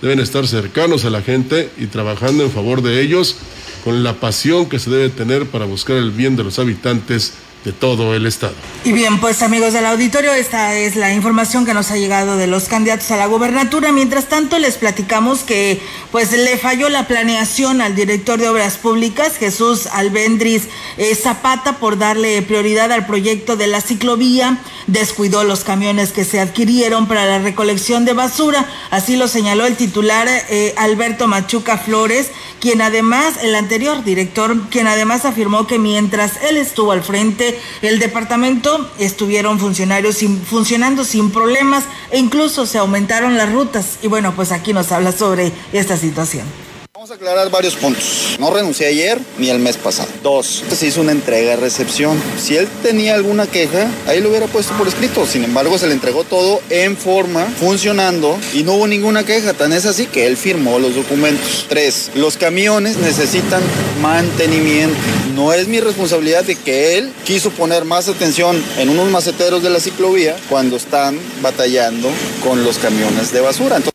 deben 0.00 0.20
estar 0.20 0.46
cercanos 0.46 1.04
a 1.04 1.10
la 1.10 1.20
gente 1.20 1.70
y 1.78 1.86
trabajando 1.86 2.44
en 2.44 2.50
favor 2.50 2.82
de 2.82 3.02
ellos 3.02 3.36
con 3.84 4.02
la 4.02 4.14
pasión 4.14 4.66
que 4.66 4.78
se 4.78 4.88
debe 4.88 5.10
tener 5.10 5.46
para 5.46 5.66
buscar 5.66 5.96
el 5.96 6.10
bien 6.10 6.36
de 6.36 6.44
los 6.44 6.58
habitantes 6.58 7.34
de 7.64 7.72
todo 7.72 8.14
el 8.14 8.26
estado. 8.26 8.54
Y 8.84 8.92
bien, 8.92 9.18
pues 9.20 9.42
amigos 9.42 9.72
del 9.72 9.86
auditorio, 9.86 10.34
esta 10.34 10.74
es 10.74 10.96
la 10.96 11.14
información 11.14 11.64
que 11.64 11.72
nos 11.72 11.90
ha 11.90 11.96
llegado 11.96 12.36
de 12.36 12.46
los 12.46 12.64
candidatos 12.64 13.10
a 13.10 13.16
la 13.16 13.26
gobernatura. 13.26 13.90
Mientras 13.90 14.26
tanto, 14.28 14.58
les 14.58 14.76
platicamos 14.76 15.40
que 15.40 15.80
pues 16.12 16.32
le 16.32 16.58
falló 16.58 16.90
la 16.90 17.06
planeación 17.06 17.80
al 17.80 17.96
director 17.96 18.38
de 18.38 18.50
Obras 18.50 18.76
Públicas, 18.76 19.38
Jesús 19.38 19.86
Albendris 19.86 20.64
eh, 20.98 21.14
Zapata, 21.14 21.78
por 21.78 21.96
darle 21.96 22.42
prioridad 22.42 22.92
al 22.92 23.06
proyecto 23.06 23.56
de 23.56 23.66
la 23.66 23.80
ciclovía. 23.80 24.58
Descuidó 24.86 25.42
los 25.44 25.64
camiones 25.64 26.12
que 26.12 26.26
se 26.26 26.40
adquirieron 26.40 27.08
para 27.08 27.24
la 27.24 27.38
recolección 27.38 28.04
de 28.04 28.12
basura. 28.12 28.68
Así 28.90 29.16
lo 29.16 29.26
señaló 29.26 29.64
el 29.64 29.76
titular 29.76 30.28
eh, 30.50 30.74
Alberto 30.76 31.28
Machuca 31.28 31.78
Flores, 31.78 32.30
quien 32.60 32.82
además, 32.82 33.34
el 33.42 33.54
anterior 33.54 34.04
director, 34.04 34.68
quien 34.68 34.86
además 34.86 35.24
afirmó 35.24 35.66
que 35.66 35.78
mientras 35.78 36.42
él 36.42 36.58
estuvo 36.58 36.92
al 36.92 37.02
frente 37.02 37.53
el 37.82 37.98
departamento 37.98 38.90
estuvieron 38.98 39.58
funcionarios 39.58 40.18
funcionando 40.44 41.04
sin 41.04 41.30
problemas 41.30 41.84
e 42.10 42.18
incluso 42.18 42.66
se 42.66 42.78
aumentaron 42.78 43.36
las 43.36 43.52
rutas. 43.52 43.98
Y 44.02 44.08
bueno, 44.08 44.34
pues 44.34 44.52
aquí 44.52 44.72
nos 44.72 44.92
habla 44.92 45.12
sobre 45.12 45.52
esta 45.72 45.96
situación. 45.96 46.46
Vamos 47.04 47.20
a 47.20 47.22
aclarar 47.22 47.50
varios 47.50 47.74
puntos. 47.74 48.36
No 48.38 48.50
renuncié 48.50 48.86
ayer 48.86 49.20
ni 49.36 49.50
el 49.50 49.58
mes 49.58 49.76
pasado. 49.76 50.08
Dos, 50.22 50.64
se 50.74 50.86
hizo 50.86 51.02
una 51.02 51.12
entrega-recepción. 51.12 52.18
Si 52.40 52.56
él 52.56 52.66
tenía 52.82 53.14
alguna 53.14 53.46
queja, 53.46 53.90
ahí 54.06 54.22
lo 54.22 54.30
hubiera 54.30 54.46
puesto 54.46 54.72
por 54.78 54.88
escrito. 54.88 55.26
Sin 55.26 55.44
embargo, 55.44 55.76
se 55.76 55.86
le 55.86 55.92
entregó 55.92 56.24
todo 56.24 56.62
en 56.70 56.96
forma, 56.96 57.44
funcionando 57.60 58.38
y 58.54 58.62
no 58.62 58.76
hubo 58.76 58.86
ninguna 58.86 59.22
queja. 59.22 59.52
Tan 59.52 59.74
es 59.74 59.84
así 59.84 60.06
que 60.06 60.26
él 60.26 60.38
firmó 60.38 60.78
los 60.78 60.94
documentos. 60.94 61.66
Tres, 61.68 62.10
los 62.14 62.38
camiones 62.38 62.96
necesitan 62.96 63.60
mantenimiento. 64.00 64.96
No 65.34 65.52
es 65.52 65.68
mi 65.68 65.80
responsabilidad 65.80 66.44
de 66.44 66.56
que 66.56 66.96
él 66.96 67.12
quiso 67.26 67.50
poner 67.50 67.84
más 67.84 68.08
atención 68.08 68.64
en 68.78 68.88
unos 68.88 69.10
maceteros 69.10 69.62
de 69.62 69.68
la 69.68 69.80
ciclovía 69.80 70.36
cuando 70.48 70.76
están 70.76 71.18
batallando 71.42 72.08
con 72.42 72.64
los 72.64 72.78
camiones 72.78 73.30
de 73.30 73.42
basura. 73.42 73.76
Entonces, 73.76 73.93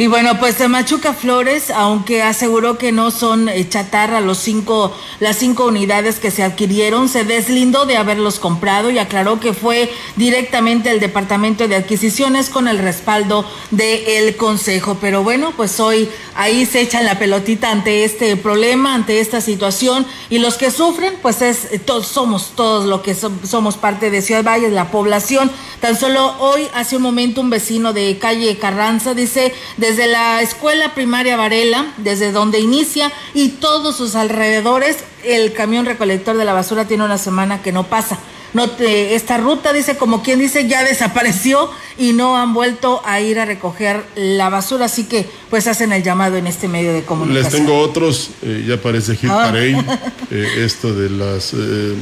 Y 0.00 0.06
bueno, 0.06 0.38
pues 0.38 0.56
de 0.58 0.68
Machuca 0.68 1.12
Flores, 1.12 1.70
aunque 1.70 2.22
aseguró 2.22 2.78
que 2.78 2.92
no 2.92 3.10
son 3.10 3.48
eh, 3.48 3.68
chatarra 3.68 4.20
los 4.20 4.38
cinco, 4.38 4.96
las 5.18 5.38
cinco 5.38 5.66
unidades 5.66 6.20
que 6.20 6.30
se 6.30 6.44
adquirieron, 6.44 7.08
se 7.08 7.24
deslindó 7.24 7.84
de 7.84 7.96
haberlos 7.96 8.38
comprado 8.38 8.92
y 8.92 8.98
aclaró 9.00 9.40
que 9.40 9.52
fue 9.52 9.90
directamente 10.14 10.92
el 10.92 11.00
Departamento 11.00 11.66
de 11.66 11.74
Adquisiciones 11.74 12.48
con 12.48 12.68
el 12.68 12.78
respaldo 12.78 13.44
del 13.72 14.36
Consejo. 14.36 14.98
Pero 15.00 15.24
bueno, 15.24 15.52
pues 15.56 15.80
hoy 15.80 16.08
ahí 16.36 16.64
se 16.64 16.80
echan 16.80 17.04
la 17.04 17.18
pelotita 17.18 17.72
ante 17.72 18.04
este 18.04 18.36
problema, 18.36 18.94
ante 18.94 19.18
esta 19.18 19.40
situación, 19.40 20.06
y 20.30 20.38
los 20.38 20.54
que 20.54 20.70
sufren, 20.70 21.14
pues 21.20 21.42
es 21.42 21.72
eh, 21.72 21.80
todos 21.80 22.06
somos 22.06 22.52
todos 22.54 22.86
lo 22.86 23.02
que 23.02 23.16
somos 23.16 23.76
parte 23.76 24.12
de 24.12 24.22
Ciudad 24.22 24.44
Valles, 24.44 24.72
la 24.72 24.92
población. 24.92 25.50
Tan 25.80 25.98
solo 25.98 26.36
hoy, 26.38 26.68
hace 26.74 26.96
un 26.96 27.02
momento, 27.02 27.40
un 27.40 27.50
vecino 27.50 27.92
de 27.92 28.16
calle 28.18 28.58
Carranza 28.58 29.14
dice 29.14 29.52
desde 29.88 30.06
la 30.06 30.42
escuela 30.42 30.92
primaria 30.92 31.38
Varela, 31.38 31.94
desde 31.96 32.30
donde 32.30 32.60
inicia 32.60 33.10
y 33.32 33.48
todos 33.48 33.96
sus 33.96 34.16
alrededores, 34.16 34.98
el 35.24 35.54
camión 35.54 35.86
recolector 35.86 36.36
de 36.36 36.44
la 36.44 36.52
basura 36.52 36.84
tiene 36.86 37.04
una 37.04 37.16
semana 37.16 37.62
que 37.62 37.72
no 37.72 37.84
pasa. 37.84 38.18
No 38.52 38.68
te, 38.68 39.14
esta 39.14 39.38
ruta 39.38 39.72
dice 39.72 39.96
como 39.96 40.22
quien 40.22 40.40
dice 40.40 40.68
ya 40.68 40.84
desapareció 40.84 41.70
y 41.96 42.12
no 42.12 42.36
han 42.36 42.52
vuelto 42.52 43.00
a 43.06 43.20
ir 43.20 43.38
a 43.38 43.46
recoger 43.46 44.04
la 44.14 44.50
basura 44.50 44.86
así 44.86 45.04
que 45.04 45.26
pues 45.48 45.66
hacen 45.66 45.92
el 45.92 46.02
llamado 46.02 46.36
en 46.36 46.46
este 46.46 46.66
medio 46.66 46.94
de 46.94 47.02
comunicación 47.02 47.44
les 47.44 47.52
tengo 47.52 47.78
otros 47.78 48.30
eh, 48.40 48.64
ya 48.66 48.78
parece 48.78 49.18
ah. 49.28 49.52
eh, 50.30 50.46
esto 50.64 50.94
de 50.94 51.10
las 51.10 51.52
eh, 51.52 51.94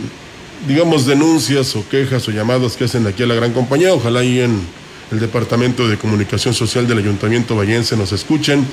digamos 0.69 1.05
denuncias 1.05 1.75
o 1.75 1.89
quejas 1.89 2.29
o 2.29 2.31
llamados 2.31 2.77
que 2.77 2.85
hacen 2.85 3.09
aquí 3.09 3.25
a 3.25 3.27
la 3.27 3.35
gran 3.35 3.53
compañía 3.53 3.93
ojalá 3.93 4.21
ahí 4.21 4.39
en 4.39 4.61
el 5.11 5.21
Departamento 5.21 5.89
de 5.89 5.97
Comunicación 5.97 6.55
Social 6.55 6.89
del 6.89 6.99
Ayuntamiento 6.99 7.57
Vallense 7.57 7.97
nos 7.97 8.13
escuchen 8.13 8.67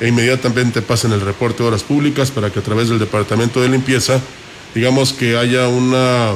e 0.00 0.08
inmediatamente 0.08 0.82
pasen 0.82 1.12
el 1.12 1.20
reporte 1.20 1.62
de 1.62 1.68
horas 1.68 1.82
públicas 1.82 2.30
para 2.30 2.50
que 2.50 2.60
a 2.60 2.62
través 2.62 2.88
del 2.88 2.98
Departamento 2.98 3.60
de 3.60 3.68
Limpieza, 3.68 4.20
digamos 4.74 5.12
que 5.12 5.36
haya 5.36 5.68
una, 5.68 6.30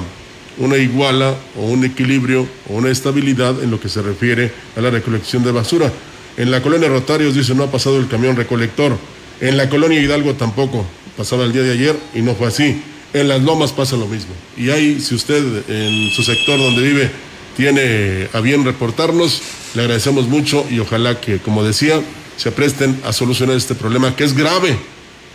una 0.58 0.76
iguala 0.76 1.34
o 1.56 1.66
un 1.66 1.84
equilibrio 1.84 2.46
o 2.68 2.74
una 2.74 2.90
estabilidad 2.90 3.62
en 3.62 3.70
lo 3.70 3.80
que 3.80 3.88
se 3.88 4.02
refiere 4.02 4.52
a 4.76 4.80
la 4.80 4.90
recolección 4.90 5.44
de 5.44 5.52
basura. 5.52 5.90
En 6.36 6.50
la 6.50 6.60
colonia 6.60 6.88
Rotarios 6.88 7.34
dice 7.34 7.54
no 7.54 7.62
ha 7.62 7.70
pasado 7.70 7.98
el 7.98 8.08
camión 8.08 8.36
recolector. 8.36 8.98
En 9.40 9.56
la 9.56 9.68
colonia 9.68 10.00
Hidalgo 10.00 10.34
tampoco. 10.34 10.84
Pasaba 11.16 11.44
el 11.44 11.52
día 11.52 11.62
de 11.62 11.72
ayer 11.72 11.96
y 12.12 12.22
no 12.22 12.34
fue 12.34 12.48
así. 12.48 12.82
En 13.12 13.28
las 13.28 13.40
lomas 13.40 13.70
pasa 13.70 13.96
lo 13.96 14.08
mismo. 14.08 14.34
Y 14.56 14.70
ahí, 14.70 15.00
si 15.00 15.14
usted 15.14 15.42
en 15.68 16.10
su 16.10 16.24
sector 16.24 16.58
donde 16.58 16.82
vive 16.82 17.10
tiene 17.56 18.28
a 18.32 18.40
bien 18.40 18.64
reportarnos. 18.64 19.42
Le 19.74 19.82
agradecemos 19.82 20.28
mucho 20.28 20.66
y 20.70 20.78
ojalá 20.78 21.20
que, 21.20 21.38
como 21.38 21.64
decía, 21.64 22.00
se 22.36 22.52
presten 22.52 23.00
a 23.04 23.12
solucionar 23.12 23.56
este 23.56 23.74
problema 23.74 24.16
que 24.16 24.24
es 24.24 24.34
grave, 24.34 24.76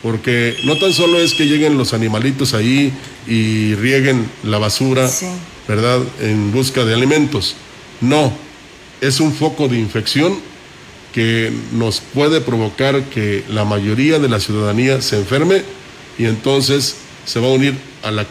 porque 0.01 0.57
no 0.65 0.77
tan 0.77 0.93
solo 0.93 1.19
es 1.19 1.33
que 1.33 1.45
lleguen 1.45 1.77
los 1.77 1.93
animalitos 1.93 2.53
ahí 2.53 2.93
y 3.27 3.75
rieguen 3.75 4.29
la 4.43 4.57
basura, 4.57 5.09
¿verdad?, 5.67 6.01
en 6.21 6.51
busca 6.51 6.85
de 6.85 6.93
alimentos. 6.93 7.55
No, 8.01 8.33
es 9.01 9.19
un 9.19 9.33
foco 9.33 9.67
de 9.67 9.77
infección 9.77 10.37
que 11.13 11.51
nos 11.73 12.01
puede 12.01 12.41
provocar 12.41 13.03
que 13.05 13.43
la 13.49 13.65
mayoría 13.65 14.19
de 14.19 14.29
la 14.29 14.39
ciudadanía 14.39 15.01
se 15.01 15.17
enferme 15.17 15.63
y 16.17 16.25
entonces 16.25 16.95
se 17.25 17.39
va 17.39 17.47
a 17.47 17.51
unir 17.51 17.75
a 18.03 18.11
la 18.11 18.25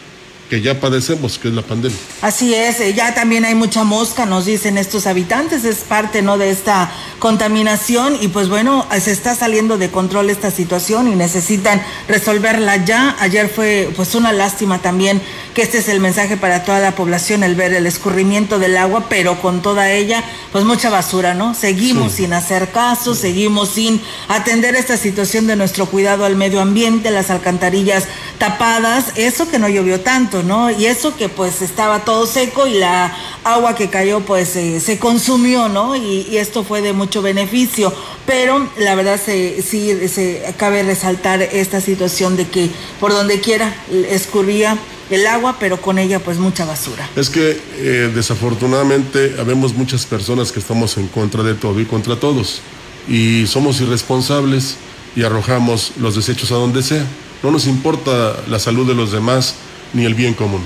que 0.49 0.61
ya 0.61 0.79
padecemos, 0.79 1.37
que 1.37 1.49
es 1.49 1.53
la 1.53 1.61
pandemia. 1.61 1.97
Así 2.21 2.53
es, 2.55 2.79
eh, 2.79 2.93
ya 2.93 3.13
también 3.13 3.45
hay 3.45 3.53
mucha 3.53 3.83
mosca, 3.83 4.25
nos 4.25 4.45
dicen 4.45 4.77
estos 4.77 5.05
habitantes, 5.05 5.63
es 5.63 5.77
parte 5.77 6.21
no 6.21 6.37
de 6.37 6.49
esta 6.49 6.91
contaminación 7.19 8.17
y 8.19 8.29
pues 8.29 8.49
bueno, 8.49 8.87
se 8.99 9.11
está 9.11 9.35
saliendo 9.35 9.77
de 9.77 9.91
control 9.91 10.29
esta 10.29 10.49
situación 10.49 11.07
y 11.07 11.15
necesitan 11.15 11.81
resolverla 12.07 12.83
ya. 12.83 13.15
Ayer 13.19 13.47
fue 13.47 13.91
pues 13.95 14.15
una 14.15 14.33
lástima 14.33 14.79
también 14.79 15.21
que 15.59 15.63
este 15.63 15.79
es 15.79 15.89
el 15.89 15.99
mensaje 15.99 16.37
para 16.37 16.63
toda 16.63 16.79
la 16.79 16.95
población, 16.95 17.43
el 17.43 17.53
ver 17.53 17.73
el 17.73 17.85
escurrimiento 17.85 18.59
del 18.59 18.77
agua, 18.77 19.07
pero 19.09 19.41
con 19.41 19.61
toda 19.61 19.91
ella 19.91 20.23
pues 20.53 20.63
mucha 20.63 20.89
basura, 20.89 21.33
¿no? 21.33 21.53
Seguimos 21.53 22.13
sin 22.13 22.31
hacer 22.31 22.69
caso, 22.69 23.13
seguimos 23.13 23.67
sin 23.67 24.01
atender 24.29 24.75
esta 24.75 24.95
situación 24.95 25.47
de 25.47 25.57
nuestro 25.57 25.85
cuidado 25.87 26.23
al 26.23 26.37
medio 26.37 26.61
ambiente, 26.61 27.11
las 27.11 27.29
alcantarillas 27.29 28.05
tapadas, 28.37 29.11
eso 29.15 29.49
que 29.49 29.59
no 29.59 29.67
llovió 29.67 29.99
tanto, 29.99 30.43
¿no? 30.43 30.71
Y 30.71 30.85
eso 30.85 31.17
que 31.17 31.27
pues 31.27 31.61
estaba 31.61 32.05
todo 32.05 32.25
seco 32.25 32.65
y 32.65 32.75
la 32.75 33.13
agua 33.43 33.75
que 33.75 33.89
cayó 33.89 34.21
pues 34.21 34.55
eh, 34.55 34.79
se 34.79 34.97
consumió, 34.97 35.67
¿no? 35.67 35.93
Y, 35.97 36.37
esto 36.37 36.63
fue 36.63 36.81
de 36.81 36.93
mucho 36.93 37.21
beneficio, 37.21 37.93
pero 38.25 38.65
la 38.77 38.95
verdad 38.95 39.19
se, 39.21 39.61
sí 39.61 40.07
se 40.07 40.53
cabe 40.55 40.83
resaltar 40.83 41.41
esta 41.41 41.81
situación 41.81 42.37
de 42.37 42.47
que 42.47 42.69
por 43.01 43.11
donde 43.11 43.41
quiera 43.41 43.75
escurría 44.09 44.77
el 45.09 45.25
agua, 45.27 45.57
pero 45.59 45.81
con 45.81 45.97
ella 45.97 46.19
pues 46.19 46.37
mucha 46.37 46.65
basura. 46.65 47.09
Es 47.15 47.29
que 47.29 47.59
eh, 47.77 48.11
desafortunadamente 48.13 49.35
habemos 49.39 49.73
muchas 49.73 50.05
personas 50.05 50.51
que 50.51 50.59
estamos 50.59 50.97
en 50.97 51.07
contra 51.07 51.43
de 51.43 51.55
todo 51.55 51.79
y 51.79 51.85
contra 51.85 52.15
todos 52.15 52.61
y 53.07 53.47
somos 53.47 53.81
irresponsables 53.81 54.77
y 55.15 55.23
arrojamos 55.23 55.93
los 55.99 56.15
desechos 56.15 56.51
a 56.51 56.55
donde 56.55 56.83
sea. 56.83 57.05
No 57.41 57.51
nos 57.51 57.67
importa 57.67 58.35
la 58.47 58.59
salud 58.59 58.87
de 58.87 58.93
los 58.93 59.11
demás 59.11 59.55
ni 59.93 60.05
el 60.05 60.13
bien 60.13 60.33
común. 60.33 60.61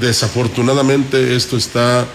Desafortunadamente 0.00 1.34
esto 1.34 1.56
está, 1.56 2.06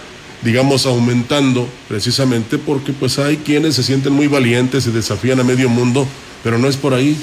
digamos, 0.42 0.86
aumentando 0.86 1.68
precisamente 1.88 2.58
porque 2.58 2.92
pues 2.92 3.18
hay 3.18 3.38
quienes 3.38 3.74
se 3.74 3.82
sienten 3.82 4.12
muy 4.12 4.28
valientes 4.28 4.86
y 4.86 4.90
desafían 4.90 5.40
a 5.40 5.44
medio 5.44 5.68
mundo, 5.68 6.06
pero 6.44 6.58
no 6.58 6.68
es 6.68 6.76
por 6.76 6.94
ahí, 6.94 7.16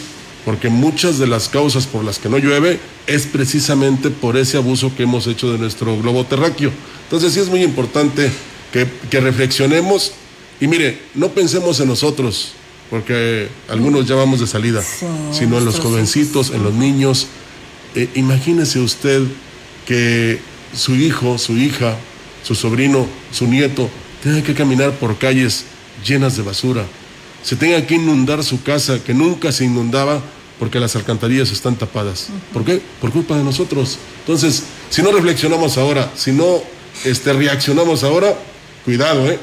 porque 0.46 0.70
muchas 0.70 1.20
de 1.20 1.28
las 1.28 1.50
causas 1.50 1.88
por 1.88 2.04
las 2.04 2.20
que 2.20 2.30
no 2.30 2.38
llueve 2.38 2.80
es 3.08 3.26
precisamente 3.26 4.10
por 4.10 4.38
ese 4.38 4.58
abuso 4.58 4.96
que 4.96 5.04
hemos 5.04 5.28
hecho 5.28 5.52
de 5.52 5.58
nuestro 5.58 5.98
globo 5.98 6.26
terráqueo. 6.26 6.72
Entonces 7.04 7.34
sí 7.34 7.40
es 7.40 7.48
muy 7.48 7.64
importante 7.64 8.32
que, 8.72 8.88
que 9.10 9.20
reflexionemos 9.20 10.14
y 10.60 10.68
mire, 10.68 10.98
no 11.14 11.30
pensemos 11.30 11.80
en 11.80 11.90
nosotros, 11.90 12.54
porque 12.90 13.50
algunos 13.68 14.08
ya 14.08 14.16
vamos 14.16 14.40
de 14.40 14.48
salida, 14.48 14.84
sino 15.32 15.58
en 15.58 15.66
los 15.66 15.80
jovencitos, 15.80 16.52
en 16.52 16.64
los 16.64 16.74
niños. 16.74 17.28
Eh, 17.96 18.08
imagínese 18.16 18.80
usted 18.80 19.24
que 19.86 20.40
su 20.74 20.96
hijo, 20.96 21.38
su 21.38 21.58
hija, 21.58 21.98
su 22.44 22.56
sobrino, 22.56 23.08
su 23.32 23.48
nieto 23.48 23.90
tenga 24.24 24.42
que 24.42 24.54
caminar 24.54 24.92
por 24.92 25.18
calles 25.18 25.66
llenas 26.06 26.38
de 26.38 26.44
basura, 26.44 26.86
se 27.44 27.56
tenga 27.56 27.86
que 27.86 27.96
inundar 27.96 28.44
su 28.44 28.64
casa 28.64 29.04
que 29.04 29.14
nunca 29.14 29.52
se 29.52 29.66
inundaba 29.66 30.22
porque 30.60 30.80
las 30.80 30.96
alcantarillas 30.96 31.52
están 31.52 31.76
tapadas. 31.76 32.28
¿Por 32.54 32.64
qué? 32.64 32.82
Por 33.02 33.12
culpa 33.12 33.38
de 33.38 33.44
nosotros. 33.44 33.98
Entonces, 34.20 34.64
si 34.90 35.02
no 35.02 35.12
reflexionamos 35.12 35.78
ahora, 35.78 36.12
si 36.16 36.32
no 36.32 36.64
este, 37.04 37.34
reaccionamos 37.34 38.04
ahora, 38.04 38.38
cuidado, 38.86 39.30
¿eh? 39.30 39.40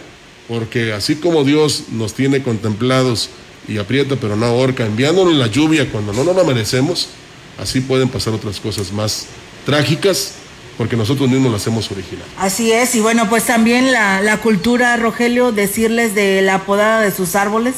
porque 0.49 0.93
así 0.93 1.17
como 1.17 1.45
Dios 1.45 1.85
nos 1.93 2.15
tiene 2.15 2.43
contemplados 2.43 3.29
y 3.69 3.79
aprieta 3.79 4.17
pero 4.17 4.35
no 4.35 4.47
ahorca, 4.47 4.87
enviándonos 4.87 5.35
la 5.35 5.47
lluvia 5.47 5.91
cuando 5.91 6.13
no 6.13 6.25
nos 6.25 6.35
la 6.35 6.45
merecemos, 6.45 7.09
así 7.59 7.81
pueden 7.81 8.09
pasar 8.09 8.33
otras 8.33 8.59
cosas 8.59 8.93
más 8.93 9.27
trágicas 9.67 10.35
porque 10.81 10.97
nosotros 10.97 11.29
mismos 11.29 11.53
las 11.53 11.67
hemos 11.67 11.91
originado. 11.91 12.27
Así 12.39 12.73
es, 12.73 12.95
y 12.95 13.01
bueno, 13.01 13.29
pues 13.29 13.45
también 13.45 13.93
la, 13.93 14.23
la 14.23 14.39
cultura, 14.39 14.97
Rogelio, 14.97 15.53
decirles 15.53 16.15
de 16.15 16.41
la 16.41 16.65
podada 16.65 17.03
de 17.03 17.11
sus 17.11 17.37
árboles, 17.37 17.75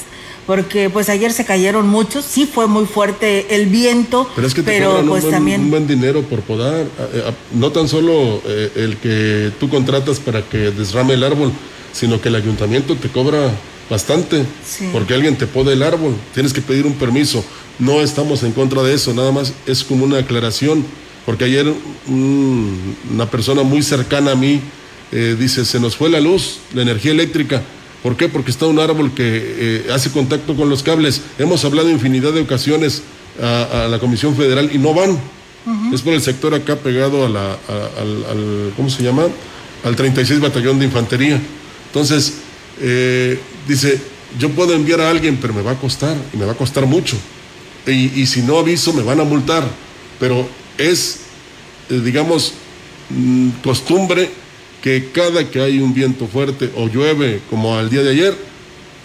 porque 0.47 0.89
pues 0.89 1.09
ayer 1.09 1.33
se 1.33 1.45
cayeron 1.45 1.89
muchos, 1.89 2.25
sí 2.25 2.47
fue 2.47 2.69
muy 2.69 2.87
fuerte 2.87 3.57
el 3.57 3.67
viento, 3.67 4.31
pero, 4.37 4.47
es 4.47 4.55
que 4.55 4.63
te 4.63 4.87
pues 5.09 5.25
un 5.25 5.31
también 5.33 5.63
un 5.63 5.71
buen 5.73 5.89
dinero 5.89 6.23
por 6.23 6.43
podar, 6.43 6.87
no 7.53 7.73
tan 7.73 7.89
solo 7.89 8.41
eh, 8.47 8.71
el 8.77 8.97
que 8.99 9.51
tú 9.59 9.69
contratas 9.69 10.21
para 10.21 10.43
que 10.43 10.71
desrame 10.71 11.15
el 11.15 11.25
árbol, 11.25 11.51
sino 11.93 12.21
que 12.21 12.29
el 12.29 12.37
ayuntamiento 12.37 12.95
te 12.95 13.09
cobra 13.09 13.51
bastante, 13.91 14.45
porque 14.93 15.15
alguien 15.15 15.37
te 15.37 15.49
pode 15.49 15.73
el 15.73 15.83
árbol, 15.83 16.15
tienes 16.35 16.53
que 16.53 16.61
pedir 16.61 16.87
un 16.87 16.95
permiso. 16.95 17.45
No 17.81 18.01
estamos 18.01 18.45
en 18.45 18.53
contra 18.53 18.85
de 18.85 18.95
eso, 18.95 19.13
nada 19.13 19.33
más 19.33 19.55
es 19.67 19.83
como 19.83 20.05
una 20.05 20.19
aclaración, 20.19 20.85
porque 21.27 21.45
ayer 21.45 21.73
una 22.09 23.31
persona 23.31 23.63
muy 23.63 23.83
cercana 23.83 24.33
a 24.33 24.35
mí 24.35 24.61
eh, 25.13 25.37
dice, 25.39 25.65
se 25.65 25.79
nos 25.79 25.97
fue 25.97 26.09
la 26.09 26.21
luz, 26.21 26.59
la 26.75 26.83
energía 26.83 27.13
eléctrica. 27.13 27.63
¿Por 28.03 28.17
qué? 28.17 28.29
Porque 28.29 28.51
está 28.51 28.67
un 28.67 28.81
árbol 28.81 29.13
que 29.15 29.23
eh, 29.25 29.87
hace 29.93 30.11
contacto 30.11 30.57
con 30.57 30.69
los 30.69 30.83
cables. 30.83 31.21
Hemos 31.39 31.65
hablado 31.65 31.91
infinidad 31.91 32.33
de 32.33 32.41
ocasiones 32.41 33.03
a, 33.41 33.87
la 33.89 33.99
Comisión 33.99 34.35
Federal 34.37 34.71
y 34.73 34.79
no 34.79 34.95
van. 34.95 35.19
Es 35.93 36.03
por 36.03 36.13
el 36.13 36.21
sector 36.21 36.55
acá 36.55 36.75
pegado 36.75 37.25
a 37.25 37.29
la, 37.29 37.53
al, 37.53 38.73
¿cómo 38.77 38.91
se 38.91 39.05
llama? 39.05 39.27
Al 39.85 39.95
36 39.95 40.41
Batallón 40.41 40.81
de 40.81 40.87
Infantería. 40.87 41.41
Entonces, 41.87 42.39
eh, 42.81 43.39
dice, 43.69 44.01
yo 44.39 44.51
puedo 44.51 44.75
enviar 44.75 45.01
a 45.01 45.11
alguien, 45.11 45.39
pero 45.41 45.55
me 45.55 45.63
va 45.63 45.73
a 45.73 45.77
costar, 45.77 46.17
y 46.33 46.37
me 46.37 46.47
va 46.47 46.53
a 46.53 46.57
costar 46.57 46.87
mucho. 46.87 47.17
Y, 47.87 48.27
si 48.27 48.43
no 48.43 48.59
aviso, 48.59 48.93
me 48.93 49.03
van 49.03 49.21
a 49.21 49.25
multar. 49.25 49.65
Pero 50.19 50.49
es, 50.79 51.21
eh, 51.91 52.01
digamos, 52.05 52.55
mm, 53.11 53.49
costumbre 53.63 54.31
que 54.83 55.11
cada 55.13 55.49
que 55.51 55.61
hay 55.61 55.79
un 55.79 55.95
viento 55.95 56.27
fuerte 56.27 56.71
o 56.77 56.89
llueve, 56.89 57.41
como 57.49 57.77
al 57.77 57.89
día 57.89 58.03
de 58.03 58.11
ayer, 58.11 58.37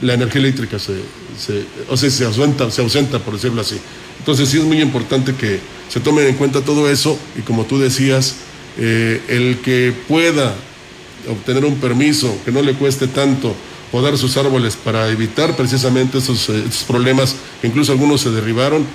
la 0.02 0.14
energía 0.14 0.42
eléctrica 0.42 0.80
se, 0.80 0.94
o 1.90 1.98
sea, 1.98 2.10
se 2.10 2.26
ausenta, 2.26 2.70
se 2.72 2.82
ausenta, 2.82 3.20
por 3.20 3.36
decirlo 3.36 3.62
así. 3.62 3.78
Entonces 4.20 4.50
sí 4.50 4.58
es 4.58 4.64
muy 4.64 4.82
importante 4.82 5.34
que 5.36 5.60
se 5.90 6.00
tomen 6.00 6.28
en 6.28 6.36
cuenta 6.36 6.62
todo 6.62 6.90
eso 6.90 7.18
y 7.38 7.42
como 7.42 7.66
tú 7.66 7.80
decías, 7.80 8.36
eh, 8.78 9.22
el 9.28 9.60
que 9.60 9.94
pueda 10.08 10.54
obtener 11.30 11.66
un 11.66 11.76
permiso, 11.76 12.38
que 12.46 12.52
no 12.52 12.62
le 12.62 12.74
cueste 12.74 13.08
tanto 13.08 13.56
podar 13.92 14.18
sus 14.18 14.38
árboles 14.38 14.76
para 14.76 15.10
evitar 15.10 15.56
precisamente 15.56 16.18
esos, 16.18 16.50
eh, 16.50 16.64
esos 16.68 16.84
problemas, 16.84 17.36
que 17.62 17.68
incluso 17.68 17.92
algunos 17.92 18.22
se 18.22 18.32
derribaron. 18.32 18.86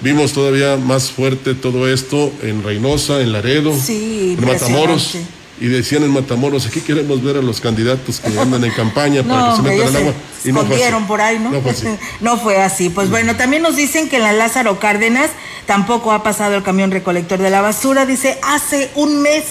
Vimos 0.00 0.32
todavía 0.32 0.76
más 0.76 1.10
fuerte 1.10 1.54
todo 1.54 1.88
esto 1.92 2.32
en 2.42 2.62
Reynosa, 2.62 3.20
en 3.20 3.32
Laredo, 3.32 3.74
Sí, 3.78 4.36
en 4.38 4.46
Matamoros. 4.46 5.16
Y 5.60 5.66
decían 5.66 6.02
en 6.04 6.10
Matamoros, 6.10 6.66
aquí 6.66 6.80
queremos 6.80 7.22
ver 7.22 7.36
a 7.36 7.42
los 7.42 7.60
candidatos 7.60 8.18
que 8.20 8.38
andan 8.38 8.64
en 8.64 8.72
campaña 8.72 9.22
para 9.28 9.40
No, 9.40 9.50
que 9.50 9.56
se 9.56 9.62
metan 9.62 9.88
al 9.88 9.96
agua. 9.96 10.14
se 10.42 10.48
Y 10.48 10.52
no 10.52 10.60
fue 10.60 10.68
así. 10.68 10.74
escondieron 10.74 11.06
por 11.06 11.20
ahí, 11.20 11.38
¿no? 11.38 11.50
No 11.50 11.60
fue 11.60 11.70
así. 11.70 11.86
No 12.22 12.36
fue 12.38 12.62
así. 12.62 12.88
Pues 12.88 13.10
bueno, 13.10 13.36
también 13.36 13.62
nos 13.62 13.76
dicen 13.76 14.08
que 14.08 14.16
en 14.16 14.22
la 14.22 14.32
Lázaro 14.32 14.78
Cárdenas 14.78 15.30
tampoco 15.66 16.12
ha 16.12 16.22
pasado 16.22 16.54
el 16.54 16.62
camión 16.62 16.90
recolector 16.90 17.38
de 17.38 17.50
la 17.50 17.60
basura. 17.60 18.06
Dice, 18.06 18.38
hace 18.42 18.90
un 18.94 19.20
mes. 19.20 19.44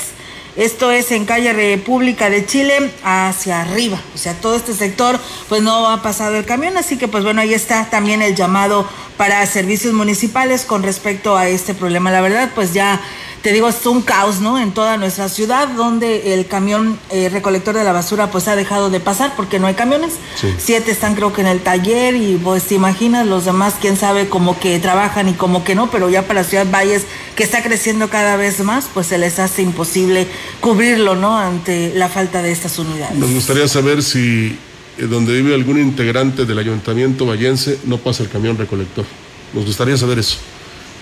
Esto 0.55 0.91
es 0.91 1.12
en 1.12 1.25
calle 1.25 1.53
República 1.53 2.29
de 2.29 2.45
Chile 2.45 2.91
hacia 3.03 3.62
arriba. 3.62 4.01
O 4.15 4.17
sea, 4.17 4.33
todo 4.33 4.55
este 4.55 4.73
sector 4.73 5.19
pues 5.47 5.62
no 5.62 5.89
ha 5.89 6.01
pasado 6.01 6.35
el 6.38 6.45
camión. 6.45 6.77
Así 6.77 6.97
que 6.97 7.07
pues 7.07 7.23
bueno, 7.23 7.41
ahí 7.41 7.53
está 7.53 7.89
también 7.89 8.21
el 8.21 8.35
llamado 8.35 8.88
para 9.17 9.45
servicios 9.45 9.93
municipales 9.93 10.65
con 10.65 10.83
respecto 10.83 11.38
a 11.38 11.47
este 11.47 11.73
problema. 11.73 12.12
La 12.12 12.21
verdad 12.21 12.51
pues 12.55 12.73
ya 12.73 13.01
te 13.41 13.54
digo, 13.54 13.69
es 13.69 13.86
un 13.86 14.02
caos, 14.02 14.41
¿no? 14.41 14.60
En 14.60 14.71
toda 14.71 14.97
nuestra 14.97 15.30
ciudad, 15.30 15.67
donde 15.69 16.34
el 16.34 16.47
camión 16.47 16.99
eh, 17.10 17.30
recolector 17.30 17.75
de 17.75 17.84
la 17.84 17.93
basura 17.93 18.32
pues 18.32 18.47
ha 18.47 18.56
dejado 18.56 18.89
de 18.89 18.99
pasar 18.99 19.34
porque 19.36 19.60
no 19.60 19.67
hay 19.67 19.75
camiones. 19.75 20.13
Sí. 20.36 20.47
Siete 20.58 20.91
están 20.91 21.15
creo 21.15 21.32
que 21.32 21.41
en 21.41 21.47
el 21.47 21.62
taller 21.62 22.15
y 22.15 22.39
pues 22.43 22.63
te 22.63 22.75
imaginas 22.75 23.25
los 23.25 23.45
demás, 23.45 23.75
quién 23.80 23.97
sabe, 23.97 24.28
como 24.28 24.60
que 24.60 24.78
trabajan 24.80 25.30
y 25.30 25.34
como 25.34 25.63
que 25.63 25.75
no, 25.75 25.89
pero 25.89 26.10
ya 26.10 26.23
para 26.23 26.43
Ciudad 26.43 26.67
Valles, 26.69 27.04
que 27.36 27.43
está 27.43 27.63
creciendo 27.63 28.10
cada 28.10 28.36
vez 28.36 28.60
más, 28.60 28.88
pues 28.93 29.08
se 29.08 29.17
les 29.17 29.39
hace 29.39 29.62
imposible 29.62 30.28
cubrirlo, 30.60 31.15
¿no? 31.15 31.38
Ante 31.38 31.93
la 31.95 32.10
falta 32.10 32.41
de 32.41 32.52
estas 32.52 32.78
unidades. 32.80 33.17
Nos 33.17 33.32
gustaría 33.32 33.67
saber 33.67 34.04
si 34.04 34.58
eh, 34.97 35.04
donde 35.10 35.34
vive 35.34 35.56
algún 35.56 35.80
integrante 35.80 36.45
del 36.45 36.60
ayuntamiento 36.60 37.25
vallense 37.25 37.80
no 37.86 37.97
pasa 37.97 38.23
el 38.23 38.30
camión 38.30 38.58
recolector. 38.58 39.06
Nos 39.54 39.65
gustaría 39.65 39.97
saber 39.97 40.19
eso. 40.19 40.38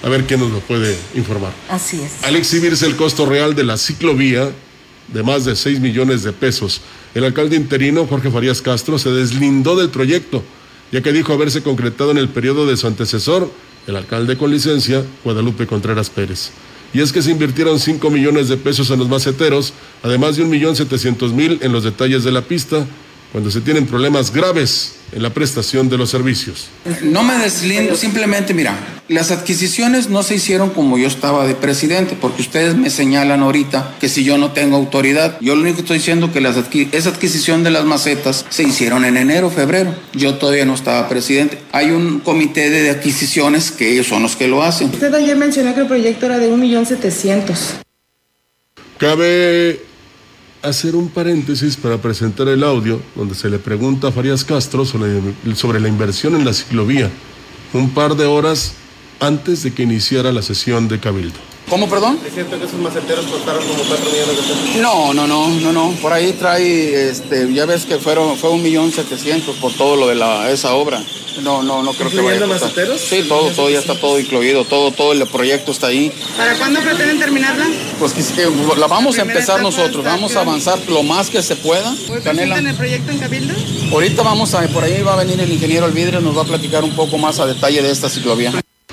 A 0.03 0.09
ver 0.09 0.25
quién 0.25 0.39
nos 0.39 0.51
lo 0.51 0.59
puede 0.59 0.97
informar. 1.15 1.53
Así 1.69 2.01
es. 2.01 2.23
Al 2.23 2.35
exhibirse 2.35 2.85
el 2.85 2.95
costo 2.95 3.25
real 3.25 3.55
de 3.55 3.63
la 3.63 3.77
ciclovía 3.77 4.51
de 5.13 5.23
más 5.23 5.45
de 5.45 5.55
6 5.55 5.79
millones 5.79 6.23
de 6.23 6.33
pesos, 6.33 6.81
el 7.15 7.23
alcalde 7.23 7.55
interino 7.55 8.05
Jorge 8.05 8.29
Farías 8.29 8.61
Castro 8.61 8.99
se 8.99 9.09
deslindó 9.09 9.75
del 9.75 9.89
proyecto, 9.89 10.43
ya 10.91 11.01
que 11.01 11.11
dijo 11.11 11.33
haberse 11.33 11.63
concretado 11.63 12.11
en 12.11 12.17
el 12.17 12.29
periodo 12.29 12.65
de 12.65 12.77
su 12.77 12.87
antecesor, 12.87 13.51
el 13.87 13.95
alcalde 13.95 14.37
con 14.37 14.51
licencia, 14.51 15.03
Guadalupe 15.23 15.65
Contreras 15.65 16.09
Pérez. 16.09 16.51
Y 16.93 17.01
es 17.01 17.11
que 17.11 17.21
se 17.21 17.31
invirtieron 17.31 17.79
5 17.79 18.09
millones 18.09 18.47
de 18.49 18.57
pesos 18.57 18.89
en 18.91 18.99
los 18.99 19.09
maceteros, 19.09 19.73
además 20.03 20.37
de 20.37 20.45
1.700.000 20.45 21.59
en 21.61 21.71
los 21.71 21.83
detalles 21.83 22.23
de 22.23 22.31
la 22.31 22.41
pista, 22.41 22.85
cuando 23.37 23.51
se 23.51 23.61
tienen 23.61 23.85
problemas 23.85 24.33
graves 24.33 24.93
en 25.11 25.21
la 25.21 25.29
prestación 25.29 25.89
de 25.89 25.97
los 25.99 26.09
servicios. 26.09 26.69
No 27.03 27.21
me 27.21 27.37
deslindo, 27.37 27.95
simplemente 27.95 28.51
mira, 28.55 28.75
las 29.09 29.29
adquisiciones 29.29 30.09
no 30.09 30.23
se 30.23 30.33
hicieron 30.33 30.71
como 30.71 30.97
yo 30.97 31.07
estaba 31.07 31.45
de 31.45 31.53
presidente, 31.53 32.17
porque 32.19 32.41
ustedes 32.41 32.75
me 32.75 32.89
señalan 32.89 33.43
ahorita 33.43 33.93
que 33.99 34.09
si 34.09 34.23
yo 34.23 34.39
no 34.39 34.53
tengo 34.53 34.75
autoridad, 34.75 35.37
yo 35.39 35.53
lo 35.55 35.61
único 35.61 35.75
que 35.75 35.81
estoy 35.83 35.97
diciendo 35.99 36.33
que 36.33 36.41
las 36.41 36.55
adqui- 36.57 36.89
esa 36.93 37.09
adquisición 37.09 37.63
de 37.63 37.69
las 37.69 37.85
macetas 37.85 38.43
se 38.49 38.63
hicieron 38.63 39.05
en 39.05 39.17
enero, 39.17 39.51
febrero. 39.51 39.93
Yo 40.13 40.33
todavía 40.39 40.65
no 40.65 40.73
estaba 40.73 41.07
presidente. 41.07 41.59
Hay 41.73 41.91
un 41.91 42.21
comité 42.21 42.71
de 42.71 42.89
adquisiciones 42.89 43.69
que 43.69 43.93
ellos 43.93 44.07
son 44.07 44.23
los 44.23 44.35
que 44.35 44.47
lo 44.47 44.63
hacen. 44.63 44.89
Usted 44.89 45.13
ayer 45.13 45.37
mencionó 45.37 45.75
que 45.75 45.81
el 45.81 45.87
proyecto 45.87 46.25
era 46.25 46.39
de 46.39 46.49
1.700.000. 46.51 47.83
Cabe 48.97 49.79
hacer 50.67 50.95
un 50.95 51.09
paréntesis 51.09 51.77
para 51.77 51.97
presentar 51.97 52.47
el 52.47 52.63
audio 52.63 53.01
donde 53.15 53.35
se 53.35 53.49
le 53.49 53.59
pregunta 53.59 54.07
a 54.07 54.11
Farías 54.11 54.43
Castro 54.43 54.85
sobre, 54.85 55.21
sobre 55.55 55.79
la 55.79 55.87
inversión 55.87 56.35
en 56.35 56.45
la 56.45 56.53
ciclovía, 56.53 57.09
un 57.73 57.89
par 57.91 58.15
de 58.15 58.25
horas 58.25 58.73
antes 59.19 59.63
de 59.63 59.73
que 59.73 59.83
iniciara 59.83 60.31
la 60.31 60.41
sesión 60.41 60.87
de 60.87 60.99
Cabildo. 60.99 61.39
¿Cómo, 61.69 61.89
perdón? 61.89 62.17
Es 62.25 62.33
cierto 62.33 62.57
que 62.57 62.65
esos 62.65 62.79
maceteros 62.79 63.25
costaron 63.25 63.61
como 63.67 63.83
4 63.83 64.05
millones 64.05 64.37
de 64.37 64.41
pesos. 64.41 64.81
No, 64.81 65.13
no, 65.13 65.27
no, 65.27 65.49
no, 65.49 65.73
no. 65.73 65.91
Por 66.01 66.13
ahí 66.13 66.31
trae, 66.33 67.09
este, 67.09 67.51
ya 67.53 67.65
ves 67.65 67.85
que 67.85 67.97
fueron, 67.97 68.37
fue 68.37 68.51
un 68.51 68.63
millón 68.63 68.91
setecientos 68.91 69.57
por 69.57 69.73
todo 69.73 69.97
lo 69.97 70.07
de 70.07 70.15
la, 70.15 70.49
esa 70.49 70.73
obra. 70.75 71.03
No, 71.43 71.61
no, 71.63 71.83
no 71.83 71.93
creo 71.93 72.09
que 72.09 72.17
vaya 72.17 72.29
a 72.29 72.33
¿Incluyendo 72.35 72.47
costar. 72.47 72.69
maceteros? 72.87 73.01
Sí, 73.01 73.25
todo, 73.27 73.49
todo 73.51 73.69
ya 73.69 73.79
está 73.79 73.95
todo 73.99 74.19
incluido, 74.19 74.65
todo, 74.65 74.91
todo 74.91 75.13
el 75.13 75.25
proyecto 75.27 75.71
está 75.71 75.87
ahí. 75.87 76.11
¿Para 76.35 76.55
cuándo 76.55 76.79
pretenden 76.81 77.19
terminarla? 77.19 77.65
Pues 77.99 78.13
que- 78.13 78.23
que 78.23 78.47
la 78.77 78.87
vamos 78.87 79.17
a 79.17 79.21
empezar 79.21 79.61
nosotros, 79.61 80.03
vamos 80.03 80.35
a 80.35 80.41
avanzar 80.41 80.79
lo 80.89 81.03
más 81.03 81.29
que 81.29 81.41
se 81.41 81.55
pueda. 81.55 81.89
¿Hoy 81.91 82.21
Canela, 82.23 82.55
presentan 82.55 82.67
el 82.67 82.75
proyecto 82.75 83.11
en 83.11 83.19
Cabildo? 83.19 83.53
ahorita 83.91 84.21
vamos 84.23 84.53
a, 84.53 84.61
por 84.69 84.83
ahí 84.83 85.01
va 85.01 85.13
a 85.13 85.23
venir 85.23 85.39
el 85.39 85.51
ingeniero 85.51 85.85
Alvidre, 85.85 86.19
nos 86.21 86.35
va 86.37 86.41
a 86.41 86.45
platicar 86.45 86.83
un 86.83 86.95
poco 86.95 87.17
más 87.17 87.39
a 87.39 87.45
detalle 87.45 87.81
de 87.81 87.91
esta 87.91 88.09
ciclovía. 88.09 88.51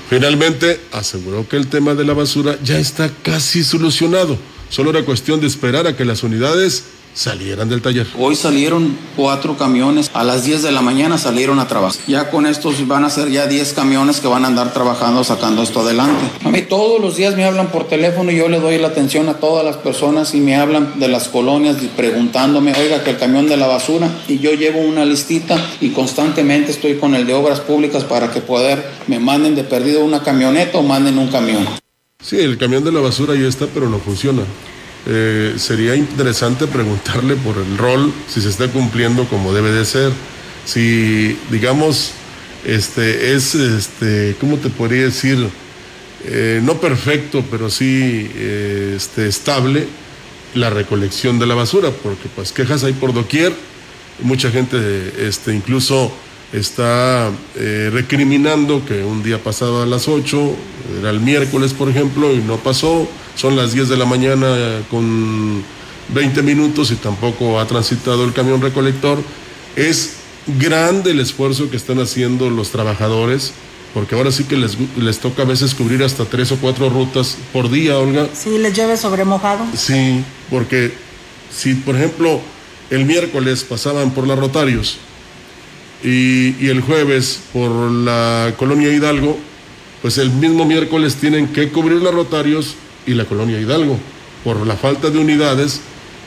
Finalmente, 0.09 0.81
aseguró 0.93 1.49
que 1.49 1.57
el 1.57 1.69
tema 1.69 1.95
de 1.95 2.05
la 2.05 2.13
basura 2.13 2.59
ya 2.63 2.79
está 2.79 3.11
casi 3.23 3.65
solucionado. 3.65 4.37
Solo 4.71 4.91
era 4.91 5.03
cuestión 5.05 5.41
de 5.41 5.47
esperar 5.47 5.87
a 5.87 5.97
que 5.97 6.05
las 6.05 6.23
unidades 6.23 6.85
salieran 7.15 7.69
del 7.69 7.81
taller. 7.81 8.07
Hoy 8.19 8.35
salieron 8.37 8.97
cuatro 9.17 9.57
camiones, 9.57 10.11
a 10.13 10.25
las 10.25 10.45
10 10.45 10.63
de 10.63 10.73
la 10.73 10.83
mañana 10.83 11.17
salieron 11.17 11.61
a 11.61 11.69
trabajar. 11.69 12.01
Ya 12.07 12.31
con 12.31 12.47
estos 12.47 12.87
van 12.87 13.05
a 13.05 13.11
ser 13.11 13.31
ya 13.31 13.47
10 13.47 13.73
camiones 13.73 14.21
que 14.21 14.27
van 14.27 14.45
a 14.45 14.49
andar 14.49 14.73
trabajando, 14.73 15.25
sacando 15.25 15.63
esto 15.63 15.81
adelante. 15.81 16.21
A 16.45 16.51
mí 16.51 16.63
todos 16.63 17.01
los 17.01 17.17
días 17.17 17.37
me 17.37 17.45
hablan 17.45 17.69
por 17.69 17.87
teléfono 17.87 18.31
y 18.33 18.37
yo 18.37 18.49
le 18.49 18.61
doy 18.61 18.79
la 18.79 18.89
atención 18.89 19.29
a 19.29 19.35
todas 19.35 19.65
las 19.65 19.77
personas 19.77 20.35
y 20.35 20.41
me 20.41 20.57
hablan 20.57 20.99
de 20.99 21.09
las 21.09 21.29
colonias 21.29 21.77
preguntándome, 21.97 22.75
oiga, 22.75 23.05
que 23.05 23.11
el 23.11 23.19
camión 23.19 23.49
de 23.49 23.57
la 23.57 23.69
basura, 23.69 24.11
y 24.29 24.39
yo 24.39 24.53
llevo 24.53 24.81
una 24.81 25.05
listita 25.05 25.57
y 25.81 25.91
constantemente 25.91 26.73
estoy 26.73 26.97
con 26.97 27.15
el 27.15 27.27
de 27.27 27.35
obras 27.35 27.61
públicas 27.61 28.05
para 28.05 28.31
que 28.31 28.41
poder 28.41 28.85
me 29.07 29.19
manden 29.19 29.55
de 29.55 29.63
perdido 29.65 30.05
una 30.05 30.23
camioneta 30.23 30.79
o 30.79 30.83
manden 30.83 31.19
un 31.19 31.29
camión. 31.29 31.67
Sí, 32.21 32.39
el 32.41 32.59
camión 32.59 32.83
de 32.83 32.91
la 32.91 33.01
basura 33.01 33.35
ya 33.35 33.47
está, 33.47 33.67
pero 33.67 33.89
no 33.89 33.99
funciona. 33.99 34.43
Eh, 35.07 35.55
sería 35.59 35.95
interesante 35.95 36.67
preguntarle 36.67 37.37
por 37.37 37.59
el 37.59 37.77
rol, 37.77 38.13
si 38.29 38.41
se 38.41 38.49
está 38.49 38.69
cumpliendo 38.69 39.27
como 39.29 39.53
debe 39.53 39.71
de 39.71 39.85
ser, 39.85 40.13
si, 40.65 41.39
digamos, 41.51 42.13
este 42.65 43.35
es, 43.35 43.55
este, 43.55 44.37
¿cómo 44.41 44.57
te 44.57 44.71
podría 44.71 45.03
decir? 45.05 45.47
Eh, 46.27 46.61
no 46.63 46.81
perfecto, 46.81 47.45
pero 47.51 47.69
sí 47.69 48.31
eh, 48.35 48.95
este, 48.97 49.29
estable 49.29 49.87
la 50.55 50.71
recolección 50.71 51.39
de 51.39 51.47
la 51.47 51.55
basura, 51.55 51.91
porque 51.91 52.29
pues 52.35 52.53
quejas 52.53 52.85
hay 52.85 52.95
por 52.95 53.13
doquier, 53.13 53.53
mucha 54.23 54.51
gente 54.51 54.79
este, 55.19 55.55
incluso 55.55 56.13
está 56.53 57.31
eh, 57.57 57.91
recriminando 57.93 58.85
que 58.87 59.03
un 59.03 59.23
día 59.23 59.43
pasado 59.43 59.83
a 59.83 59.87
las 59.87 60.09
8, 60.09 60.57
era 61.01 61.11
el 61.11 61.21
miércoles 61.21 61.75
por 61.75 61.89
ejemplo, 61.89 62.33
y 62.33 62.39
no 62.39 62.57
pasó, 62.59 63.09
son 63.37 63.57
las 63.57 63.73
10 63.73 63.89
de 63.89 63.97
la 63.97 64.05
mañana 64.05 64.83
con 64.91 65.63
20 66.09 66.43
minutos 66.43 66.91
y 66.91 66.97
tampoco 66.97 67.59
ha 67.59 67.67
transitado 67.67 68.25
el 68.25 68.33
camión 68.33 68.61
recolector. 68.61 69.19
Es 69.77 70.17
grande 70.47 71.13
el 71.13 71.21
esfuerzo 71.21 71.71
que 71.71 71.77
están 71.77 71.99
haciendo 72.01 72.51
los 72.51 72.71
trabajadores, 72.71 73.53
porque 73.93 74.15
ahora 74.15 74.31
sí 74.31 74.45
que 74.45 74.57
les, 74.57 74.77
les 74.97 75.19
toca 75.19 75.43
a 75.43 75.47
veces 75.47 75.75
cubrir 75.75 76.03
hasta 76.03 76.25
tres 76.25 76.53
o 76.53 76.57
cuatro 76.57 76.91
rutas 76.91 77.37
por 77.53 77.71
día, 77.71 77.99
Olga. 77.99 78.29
Sí, 78.33 78.59
les 78.59 78.77
llueve 78.77 78.97
sobre 78.97 79.25
mojado. 79.25 79.65
Sí, 79.75 80.23
porque 80.51 80.93
si 81.55 81.75
por 81.75 81.97
ejemplo 81.97 82.41
el 82.91 83.05
miércoles 83.05 83.65
pasaban 83.65 84.11
por 84.11 84.27
la 84.27 84.37
Rotarios 84.37 84.99
y, 86.03 86.55
y 86.63 86.69
el 86.69 86.83
jueves 86.83 87.41
por 87.53 87.71
la 87.91 88.53
colonia 88.57 88.93
Hidalgo, 88.93 89.39
pues 90.03 90.19
el 90.19 90.31
mismo 90.31 90.67
miércoles 90.67 91.17
tienen 91.17 91.49
que 91.49 91.71
cubrir 91.71 92.03
la 92.03 92.11
Rotarios 92.11 92.77
y 93.07 93.15
la 93.15 93.25
colonia 93.25 93.61
Hidalgo 93.61 93.99
por 94.43 94.67
la 94.67 94.77
falta 94.77 95.11
de 95.11 95.19
unidades 95.19 95.81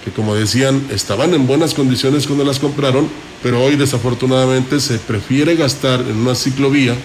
que 0.03 0.11
como 0.11 0.35
decían 0.35 0.87
estaban 0.91 1.33
en 1.33 1.47
buenas 1.47 1.73
condiciones 1.73 2.27
cuando 2.27 2.45
las 2.45 2.59
compraron, 2.59 3.09
pero 3.43 3.63
hoy 3.63 3.75
desafortunadamente 3.75 4.79
se 4.79 4.99
prefiere 4.99 5.55
gastar 5.55 5.99
en 6.01 6.15
una 6.17 6.33
ciclovía 6.33 6.95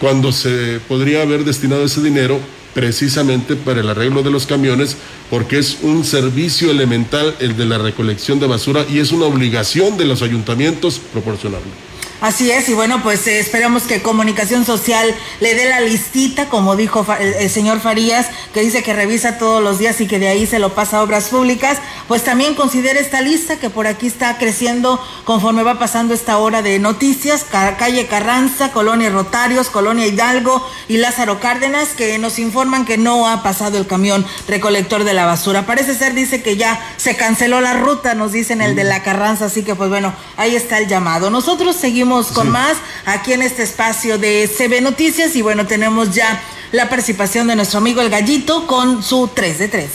cuando 0.00 0.32
se 0.32 0.80
podría 0.88 1.22
haber 1.22 1.44
destinado 1.44 1.84
ese 1.84 2.02
dinero 2.02 2.40
precisamente 2.74 3.56
para 3.56 3.80
el 3.80 3.88
arreglo 3.88 4.22
de 4.22 4.30
los 4.30 4.46
camiones, 4.46 4.96
porque 5.30 5.58
es 5.58 5.78
un 5.82 6.04
servicio 6.04 6.70
elemental 6.70 7.34
el 7.40 7.56
de 7.56 7.66
la 7.66 7.78
recolección 7.78 8.38
de 8.38 8.46
basura 8.46 8.84
y 8.88 8.98
es 8.98 9.10
una 9.10 9.26
obligación 9.26 9.96
de 9.96 10.04
los 10.04 10.22
ayuntamientos 10.22 11.00
proporcionarlo. 11.12 11.87
Así 12.20 12.50
es, 12.50 12.68
y 12.68 12.74
bueno, 12.74 13.00
pues 13.04 13.24
eh, 13.28 13.38
esperamos 13.38 13.84
que 13.84 14.02
Comunicación 14.02 14.64
Social 14.66 15.14
le 15.38 15.54
dé 15.54 15.66
la 15.66 15.78
listita, 15.78 16.48
como 16.48 16.74
dijo 16.74 17.06
el, 17.20 17.32
el 17.34 17.48
señor 17.48 17.78
Farías, 17.78 18.26
que 18.52 18.60
dice 18.60 18.82
que 18.82 18.92
revisa 18.92 19.38
todos 19.38 19.62
los 19.62 19.78
días 19.78 20.00
y 20.00 20.08
que 20.08 20.18
de 20.18 20.26
ahí 20.26 20.44
se 20.44 20.58
lo 20.58 20.74
pasa 20.74 20.96
a 20.98 21.02
obras 21.04 21.28
públicas, 21.28 21.78
pues 22.08 22.24
también 22.24 22.56
considere 22.56 22.98
esta 22.98 23.20
lista 23.20 23.60
que 23.60 23.70
por 23.70 23.86
aquí 23.86 24.08
está 24.08 24.36
creciendo 24.36 25.00
conforme 25.24 25.62
va 25.62 25.78
pasando 25.78 26.12
esta 26.12 26.38
hora 26.38 26.60
de 26.60 26.80
noticias, 26.80 27.44
Ca- 27.48 27.76
calle 27.76 28.08
Carranza, 28.08 28.72
Colonia 28.72 29.10
Rotarios, 29.10 29.68
Colonia 29.68 30.08
Hidalgo 30.08 30.68
y 30.88 30.96
Lázaro 30.96 31.38
Cárdenas, 31.38 31.90
que 31.90 32.18
nos 32.18 32.40
informan 32.40 32.84
que 32.84 32.98
no 32.98 33.28
ha 33.28 33.44
pasado 33.44 33.78
el 33.78 33.86
camión 33.86 34.26
recolector 34.48 35.04
de 35.04 35.14
la 35.14 35.24
basura. 35.24 35.66
Parece 35.66 35.94
ser, 35.94 36.14
dice 36.14 36.42
que 36.42 36.56
ya 36.56 36.80
se 36.96 37.14
canceló 37.14 37.60
la 37.60 37.74
ruta, 37.74 38.14
nos 38.14 38.32
dicen 38.32 38.60
el 38.60 38.74
de 38.74 38.82
la 38.82 39.04
Carranza, 39.04 39.44
así 39.44 39.62
que 39.62 39.76
pues 39.76 39.88
bueno, 39.88 40.12
ahí 40.36 40.56
está 40.56 40.78
el 40.78 40.88
llamado. 40.88 41.30
Nosotros 41.30 41.76
seguimos 41.76 42.07
con 42.08 42.48
más 42.48 42.78
aquí 43.04 43.34
en 43.34 43.42
este 43.42 43.62
espacio 43.62 44.16
de 44.16 44.48
CB 44.48 44.80
Noticias 44.80 45.36
y 45.36 45.42
bueno, 45.42 45.66
tenemos 45.66 46.10
ya 46.14 46.42
la 46.72 46.88
participación 46.88 47.46
de 47.48 47.56
nuestro 47.56 47.78
amigo 47.78 48.00
el 48.00 48.08
gallito 48.08 48.66
con 48.66 49.02
su 49.02 49.28
3 49.28 49.58
de 49.58 49.68
3. 49.68 49.90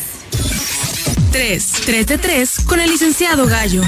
3, 1.32 1.72
3 1.86 2.06
de 2.06 2.18
3 2.20 2.52
con 2.68 2.80
el 2.80 2.92
licenciado 2.92 3.48
Gallo. 3.48 3.82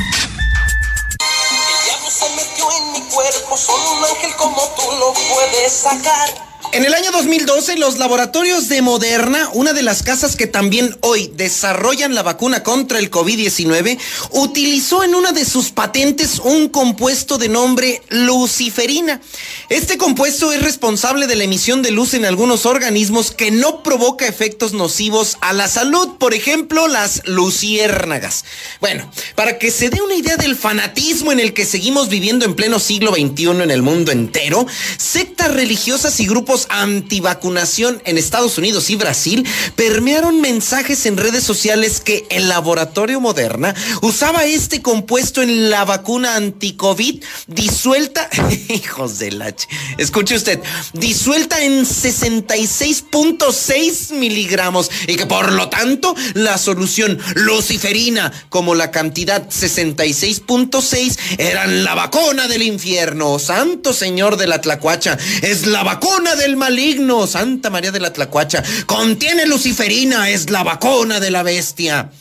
diablo 1.85 2.09
se 2.09 2.29
metió 2.35 2.67
en 2.71 2.93
mi 2.93 3.01
cuerpo, 3.01 3.55
solo 3.57 3.91
un 3.91 4.05
ángel 4.05 4.35
como 4.37 4.59
tú 4.75 4.91
lo 4.99 5.13
puedes 5.13 5.71
sacar. 5.71 6.44
En 6.75 6.83
el 6.83 6.93
año 6.93 7.09
2012, 7.13 7.77
los 7.77 7.99
laboratorios 7.99 8.67
de 8.67 8.81
Moderna, 8.81 9.47
una 9.53 9.71
de 9.71 9.81
las 9.81 10.03
casas 10.03 10.35
que 10.35 10.45
también 10.45 10.97
hoy 10.99 11.31
desarrollan 11.33 12.13
la 12.13 12.21
vacuna 12.21 12.63
contra 12.63 12.99
el 12.99 13.09
COVID-19, 13.09 13.97
utilizó 14.31 15.01
en 15.05 15.15
una 15.15 15.31
de 15.31 15.45
sus 15.45 15.71
patentes 15.71 16.39
un 16.39 16.67
compuesto 16.67 17.37
de 17.37 17.47
nombre 17.47 18.01
luciferina. 18.09 19.21
Este 19.69 19.97
compuesto 19.97 20.51
es 20.51 20.61
responsable 20.61 21.27
de 21.27 21.37
la 21.37 21.45
emisión 21.45 21.81
de 21.81 21.91
luz 21.91 22.13
en 22.13 22.25
algunos 22.25 22.65
organismos 22.65 23.31
que 23.31 23.51
no 23.51 23.81
provoca 23.81 24.27
efectos 24.27 24.73
nocivos 24.73 25.37
a 25.39 25.53
la 25.53 25.69
salud, 25.69 26.17
por 26.19 26.33
ejemplo, 26.33 26.89
las 26.89 27.21
luciérnagas. 27.25 28.43
Bueno, 28.81 29.09
para 29.35 29.59
que 29.59 29.71
se 29.71 29.89
dé 29.89 30.01
una 30.01 30.15
idea 30.15 30.35
del 30.35 30.57
fanatismo 30.57 31.31
en 31.31 31.39
el 31.39 31.53
que 31.53 31.63
seguimos 31.63 32.09
viviendo 32.09 32.43
en 32.43 32.53
pleno 32.53 32.79
siglo 32.79 33.13
XXI 33.13 33.61
en 33.61 33.71
el 33.71 33.81
mundo 33.81 34.11
entero, 34.11 34.67
sectas 34.97 35.53
religiosas 35.53 36.19
y 36.19 36.27
grupos 36.27 36.64
antivacunación 36.69 38.01
en 38.05 38.17
Estados 38.17 38.57
Unidos 38.57 38.89
y 38.89 38.95
Brasil 38.95 39.45
permearon 39.75 40.41
mensajes 40.41 41.05
en 41.05 41.17
redes 41.17 41.43
sociales 41.43 41.99
que 42.01 42.25
el 42.29 42.49
laboratorio 42.49 43.19
Moderna 43.19 43.73
usaba 44.01 44.45
este 44.45 44.81
compuesto 44.81 45.41
en 45.41 45.69
la 45.69 45.85
vacuna 45.85 46.35
anticovid 46.35 47.23
disuelta, 47.47 48.29
hijos 48.69 49.19
de 49.19 49.31
la... 49.31 49.49
ch- 49.55 49.67
Escuche 49.97 50.35
usted, 50.35 50.59
disuelta 50.93 51.63
en 51.63 51.85
66.6 51.85 54.11
miligramos 54.13 54.89
y 55.07 55.15
que 55.15 55.25
por 55.25 55.51
lo 55.51 55.69
tanto 55.69 56.15
la 56.33 56.57
solución 56.57 57.19
luciferina 57.35 58.31
como 58.49 58.75
la 58.75 58.91
cantidad 58.91 59.47
66.6 59.49 61.17
eran 61.37 61.83
la 61.83 61.95
vacuna 61.95 62.47
del 62.47 62.63
infierno. 62.63 63.39
Santo 63.39 63.93
Señor 63.93 64.37
de 64.37 64.47
la 64.47 64.61
Tlacuacha, 64.61 65.17
es 65.41 65.67
la 65.67 65.83
vacuna 65.83 66.35
del 66.35 66.44
maligno. 66.55 67.25
Santa 67.27 67.69
María 67.69 67.91
de 67.91 67.99
la 67.99 68.13
Tlacuacha, 68.13 68.63
contiene 68.85 69.45
luciferina, 69.45 70.29
es 70.29 70.49
la 70.49 70.63
vacuna 70.63 71.19
de 71.19 71.31
la 71.31 71.43
bestia. 71.43 72.11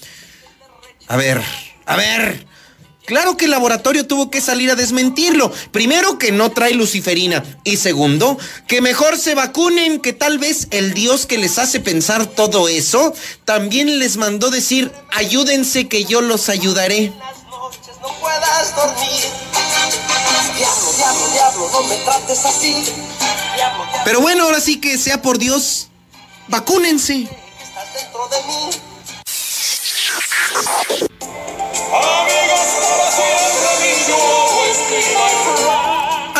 A 1.08 1.16
ver, 1.16 1.42
a 1.84 1.96
ver. 1.96 2.54
Claro 3.06 3.36
que 3.36 3.44
el 3.44 3.50
laboratorio 3.50 4.06
tuvo 4.06 4.30
que 4.30 4.40
salir 4.40 4.70
a 4.70 4.76
desmentirlo. 4.76 5.52
Primero, 5.72 6.18
que 6.18 6.32
no 6.32 6.52
trae 6.52 6.72
luciferina. 6.72 7.44
Y 7.62 7.76
segundo, 7.76 8.38
que 8.66 8.80
mejor 8.80 9.18
se 9.18 9.34
vacunen, 9.34 10.00
que 10.00 10.14
tal 10.14 10.38
vez 10.38 10.68
el 10.70 10.94
Dios 10.94 11.26
que 11.26 11.36
les 11.36 11.58
hace 11.58 11.80
pensar 11.80 12.24
todo 12.24 12.66
eso 12.68 13.12
también 13.44 13.98
les 13.98 14.16
mandó 14.16 14.50
decir, 14.50 14.90
ayúdense 15.12 15.86
que 15.86 16.04
yo 16.04 16.22
los 16.22 16.48
ayudaré. 16.48 17.12
No 18.04 18.12
puedas 18.20 18.76
dormir. 18.76 19.24
Diablo, 20.58 20.92
diablo, 20.92 21.28
diablo, 21.32 21.70
no 21.72 21.82
me 21.84 21.96
trates 22.04 22.44
así. 22.44 22.74
Diablo, 22.74 23.82
diablo, 23.86 24.02
Pero 24.04 24.20
bueno, 24.20 24.44
ahora 24.44 24.60
sí 24.60 24.78
que 24.78 24.98
sea 24.98 25.22
por 25.22 25.38
Dios, 25.38 25.88
vacúnense. 26.48 27.22
estás 27.22 27.94
dentro 27.94 28.28
de 28.28 28.42
mí. 28.42 28.70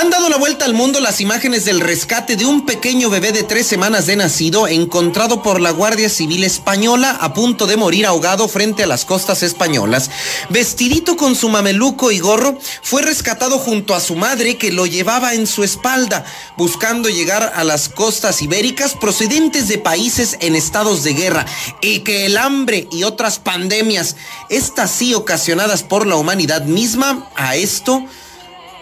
Han 0.04 0.10
dado 0.10 0.28
la 0.28 0.36
vuelta 0.36 0.66
al 0.66 0.74
mundo 0.74 1.00
las 1.00 1.22
imágenes 1.22 1.64
del 1.64 1.80
rescate 1.80 2.36
de 2.36 2.44
un 2.44 2.66
pequeño 2.66 3.08
bebé 3.08 3.32
de 3.32 3.42
tres 3.42 3.66
semanas 3.66 4.04
de 4.04 4.16
nacido 4.16 4.68
encontrado 4.68 5.42
por 5.42 5.62
la 5.62 5.70
Guardia 5.70 6.10
Civil 6.10 6.44
Española 6.44 7.16
a 7.22 7.32
punto 7.32 7.66
de 7.66 7.78
morir 7.78 8.04
ahogado 8.04 8.46
frente 8.46 8.82
a 8.82 8.86
las 8.86 9.06
costas 9.06 9.42
españolas. 9.42 10.10
Vestidito 10.50 11.16
con 11.16 11.34
su 11.34 11.48
mameluco 11.48 12.12
y 12.12 12.18
gorro, 12.18 12.58
fue 12.82 13.00
rescatado 13.00 13.58
junto 13.58 13.94
a 13.94 14.00
su 14.00 14.14
madre 14.14 14.58
que 14.58 14.72
lo 14.72 14.84
llevaba 14.84 15.32
en 15.32 15.46
su 15.46 15.64
espalda, 15.64 16.26
buscando 16.58 17.08
llegar 17.08 17.54
a 17.56 17.64
las 17.64 17.88
costas 17.88 18.42
ibéricas 18.42 18.92
procedentes 18.92 19.68
de 19.68 19.78
países 19.78 20.36
en 20.40 20.54
estados 20.54 21.02
de 21.02 21.14
guerra 21.14 21.46
y 21.80 22.00
que 22.00 22.26
el 22.26 22.36
hambre 22.36 22.88
y 22.92 23.04
otras 23.04 23.38
pandemias, 23.38 24.16
estas 24.50 24.90
sí 24.90 25.14
ocasionadas 25.14 25.82
por 25.82 26.06
la 26.06 26.16
humanidad 26.16 26.66
misma, 26.66 27.30
a 27.36 27.56
esto 27.56 28.04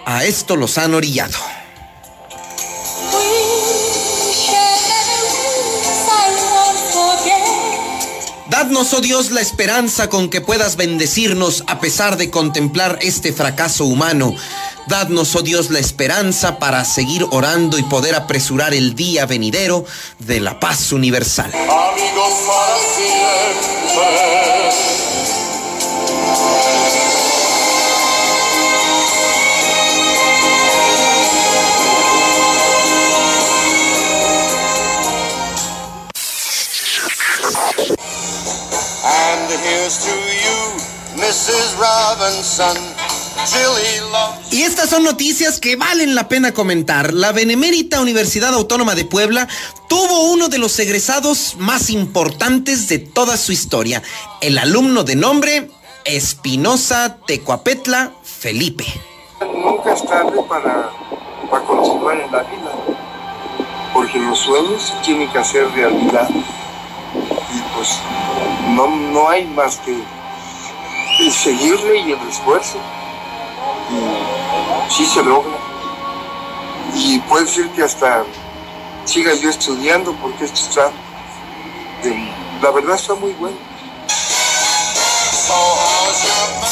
a 0.04 0.24
esto 0.24 0.56
los 0.56 0.78
han 0.78 0.94
orillado. 0.94 1.38
Dadnos, 8.48 8.92
oh 8.92 9.00
Dios, 9.00 9.30
la 9.30 9.40
esperanza 9.40 10.08
con 10.08 10.28
que 10.28 10.40
puedas 10.40 10.76
bendecirnos 10.76 11.64
a 11.66 11.80
pesar 11.80 12.16
de 12.16 12.30
contemplar 12.30 12.98
este 13.00 13.32
fracaso 13.32 13.86
humano. 13.86 14.34
Dadnos, 14.86 15.34
oh 15.34 15.42
Dios, 15.42 15.70
la 15.70 15.78
esperanza 15.78 16.58
para 16.58 16.84
seguir 16.84 17.26
orando 17.30 17.78
y 17.78 17.82
poder 17.82 18.14
apresurar 18.14 18.74
el 18.74 18.94
día 18.94 19.26
venidero 19.26 19.84
de 20.18 20.40
la 20.40 20.60
paz 20.60 20.92
universal. 20.92 21.50
Amigos 21.54 22.32
para 22.46 22.76
siempre. 22.94 24.32
Mrs. 41.32 41.78
Robinson. 41.78 42.76
Y 44.50 44.62
estas 44.64 44.90
son 44.90 45.02
noticias 45.02 45.60
que 45.60 45.76
valen 45.76 46.14
la 46.14 46.28
pena 46.28 46.52
comentar. 46.52 47.14
La 47.14 47.32
Benemérita 47.32 48.02
Universidad 48.02 48.52
Autónoma 48.52 48.94
de 48.94 49.06
Puebla 49.06 49.48
tuvo 49.88 50.30
uno 50.30 50.50
de 50.50 50.58
los 50.58 50.78
egresados 50.78 51.56
más 51.56 51.88
importantes 51.88 52.86
de 52.88 52.98
toda 52.98 53.38
su 53.38 53.52
historia, 53.52 54.02
el 54.42 54.58
alumno 54.58 55.04
de 55.04 55.16
nombre 55.16 55.70
Espinosa 56.04 57.16
Tecuapetla 57.26 58.12
Felipe. 58.22 58.84
Nunca 59.40 59.94
es 59.94 60.04
tarde 60.04 60.38
para, 60.46 60.90
para 61.50 61.64
continuar 61.64 62.20
en 62.20 62.30
la 62.30 62.42
vida, 62.42 62.72
porque 63.94 64.18
los 64.18 64.38
sueños 64.38 64.82
se 64.82 64.94
tienen 65.02 65.32
que 65.32 65.38
hacer 65.38 65.66
realidad 65.70 66.28
y 66.28 67.74
pues 67.74 67.88
no, 68.74 68.86
no 68.86 69.30
hay 69.30 69.46
más 69.46 69.78
que 69.78 69.96
el 71.20 71.32
seguirle 71.32 71.98
y 71.98 72.12
el 72.12 72.28
esfuerzo. 72.28 72.78
Y 73.90 74.92
sí 74.92 75.06
se 75.06 75.22
logra. 75.22 75.56
Y 76.94 77.18
puede 77.20 77.46
ser 77.46 77.68
que 77.70 77.82
hasta 77.82 78.24
siga 79.04 79.32
yo 79.34 79.50
estudiando 79.50 80.12
porque 80.14 80.44
esto 80.44 80.60
está 80.60 80.90
de- 82.02 82.32
la 82.60 82.70
verdad 82.70 82.94
está 82.96 83.14
muy 83.14 83.32
bueno 83.32 83.56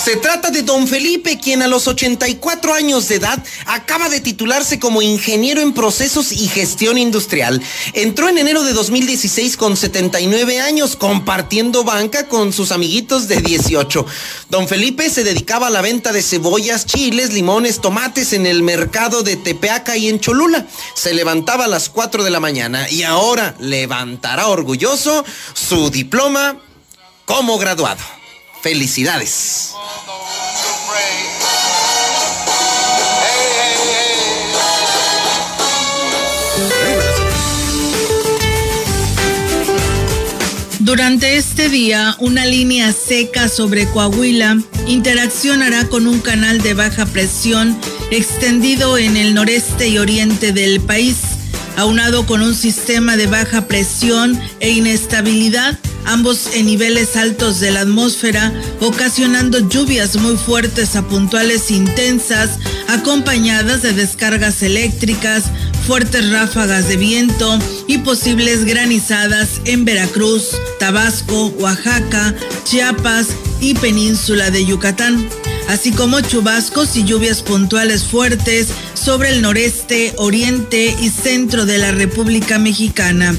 Se 0.04 0.16
trata 0.16 0.50
de 0.50 0.62
don 0.62 0.88
Felipe, 0.88 1.38
quien 1.38 1.62
a 1.62 1.68
los 1.68 1.86
84 1.86 2.72
años 2.72 3.06
de 3.08 3.16
edad 3.16 3.44
acaba 3.66 4.08
de 4.08 4.20
titularse 4.20 4.80
como 4.80 5.02
ingeniero 5.02 5.60
en 5.60 5.74
procesos 5.74 6.32
y 6.32 6.48
gestión 6.48 6.96
industrial. 6.96 7.62
Entró 7.92 8.28
en 8.28 8.38
enero 8.38 8.64
de 8.64 8.72
2016 8.72 9.58
con 9.58 9.76
79 9.76 10.60
años, 10.60 10.96
compartiendo 10.96 11.84
banca 11.84 12.28
con 12.28 12.52
sus 12.52 12.72
amiguitos 12.72 13.28
de 13.28 13.42
18. 13.42 14.06
Don 14.48 14.66
Felipe 14.66 15.10
se 15.10 15.22
dedicaba 15.22 15.66
a 15.66 15.70
la 15.70 15.82
venta 15.82 16.12
de 16.12 16.22
cebollas, 16.22 16.86
chiles, 16.86 17.32
limones, 17.32 17.80
tomates 17.80 18.32
en 18.32 18.46
el 18.46 18.62
mercado 18.62 19.22
de 19.22 19.36
Tepeaca 19.36 19.96
y 19.96 20.08
en 20.08 20.18
Cholula. 20.18 20.66
Se 20.94 21.12
levantaba 21.12 21.66
a 21.66 21.68
las 21.68 21.88
4 21.90 22.24
de 22.24 22.30
la 22.30 22.40
mañana 22.40 22.88
y 22.90 23.02
ahora 23.02 23.54
levantará 23.60 24.48
orgulloso 24.48 25.24
su 25.54 25.90
diploma 25.90 26.56
como 27.26 27.58
graduado. 27.58 28.19
Felicidades. 28.62 29.74
Durante 40.80 41.36
este 41.36 41.68
día, 41.68 42.16
una 42.18 42.44
línea 42.44 42.92
seca 42.92 43.48
sobre 43.48 43.86
Coahuila 43.86 44.58
interaccionará 44.86 45.86
con 45.86 46.06
un 46.06 46.20
canal 46.20 46.60
de 46.60 46.74
baja 46.74 47.06
presión 47.06 47.78
extendido 48.10 48.98
en 48.98 49.16
el 49.16 49.32
noreste 49.34 49.88
y 49.88 49.98
oriente 49.98 50.52
del 50.52 50.80
país 50.80 51.16
aunado 51.76 52.26
con 52.26 52.42
un 52.42 52.54
sistema 52.54 53.16
de 53.16 53.26
baja 53.26 53.66
presión 53.66 54.38
e 54.60 54.70
inestabilidad, 54.70 55.78
ambos 56.04 56.48
en 56.54 56.66
niveles 56.66 57.16
altos 57.16 57.60
de 57.60 57.70
la 57.70 57.80
atmósfera, 57.80 58.52
ocasionando 58.80 59.68
lluvias 59.68 60.16
muy 60.16 60.36
fuertes 60.36 60.96
a 60.96 61.02
puntuales 61.02 61.70
intensas, 61.70 62.58
acompañadas 62.88 63.82
de 63.82 63.92
descargas 63.92 64.62
eléctricas, 64.62 65.44
fuertes 65.86 66.30
ráfagas 66.30 66.88
de 66.88 66.96
viento 66.96 67.58
y 67.86 67.98
posibles 67.98 68.64
granizadas 68.64 69.60
en 69.64 69.84
Veracruz, 69.84 70.50
Tabasco, 70.78 71.46
Oaxaca, 71.58 72.34
Chiapas 72.64 73.28
y 73.60 73.74
península 73.74 74.50
de 74.50 74.64
Yucatán, 74.64 75.28
así 75.70 75.92
como 75.92 76.20
chubascos 76.20 76.96
y 76.96 77.04
lluvias 77.04 77.42
puntuales 77.42 78.02
fuertes 78.02 78.68
sobre 78.94 79.30
el 79.30 79.40
noreste, 79.40 80.12
oriente 80.16 80.96
y 81.00 81.10
centro 81.10 81.64
de 81.64 81.78
la 81.78 81.92
República 81.92 82.58
Mexicana. 82.58 83.36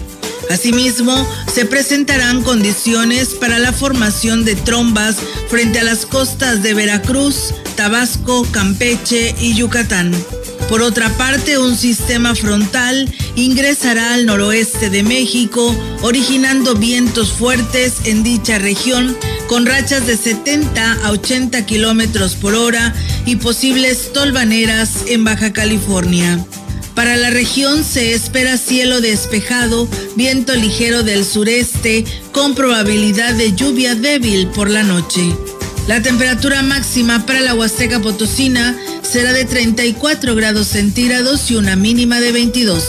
Asimismo, 0.49 1.27
se 1.53 1.65
presentarán 1.65 2.41
condiciones 2.41 3.29
para 3.29 3.59
la 3.59 3.73
formación 3.73 4.45
de 4.45 4.55
trombas 4.55 5.17
frente 5.49 5.79
a 5.79 5.83
las 5.83 6.05
costas 6.05 6.63
de 6.63 6.73
Veracruz, 6.73 7.53
Tabasco, 7.75 8.47
Campeche 8.51 9.35
y 9.39 9.53
Yucatán. 9.55 10.13
Por 10.71 10.84
otra 10.84 11.10
parte, 11.17 11.57
un 11.57 11.75
sistema 11.75 12.34
frontal 12.34 13.13
ingresará 13.36 14.13
al 14.13 14.25
noroeste 14.25 14.89
de 14.89 15.03
México, 15.03 15.75
originando 16.01 16.75
vientos 16.75 17.34
fuertes 17.34 17.95
en 18.05 18.23
dicha 18.23 18.57
región, 18.57 19.17
con 19.49 19.65
rachas 19.65 20.07
de 20.07 20.15
70 20.15 20.93
a 21.03 21.12
80 21.12 21.65
kilómetros 21.65 22.36
por 22.36 22.55
hora 22.55 22.95
y 23.25 23.36
posibles 23.36 24.13
tolvaneras 24.13 25.03
en 25.07 25.25
Baja 25.25 25.51
California. 25.51 26.39
Para 26.95 27.17
la 27.17 27.31
región 27.31 27.84
se 27.84 28.13
espera 28.13 28.55
cielo 28.55 29.01
despejado, 29.01 29.89
viento 30.15 30.55
ligero 30.55 31.03
del 31.03 31.25
sureste, 31.25 32.05
con 32.31 32.55
probabilidad 32.55 33.34
de 33.34 33.51
lluvia 33.51 33.93
débil 33.95 34.47
por 34.47 34.69
la 34.69 34.84
noche. 34.84 35.36
La 35.87 36.01
temperatura 36.01 36.61
máxima 36.61 37.25
para 37.25 37.41
la 37.41 37.53
Huasteca 37.53 37.99
Potosina 37.99 38.77
será 39.01 39.33
de 39.33 39.45
34 39.45 40.35
grados 40.35 40.67
centígrados 40.67 41.49
y 41.51 41.55
una 41.55 41.75
mínima 41.75 42.19
de 42.19 42.31
22. 42.31 42.83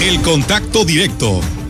El 0.00 0.22
contacto 0.22 0.84
directo 0.84 1.40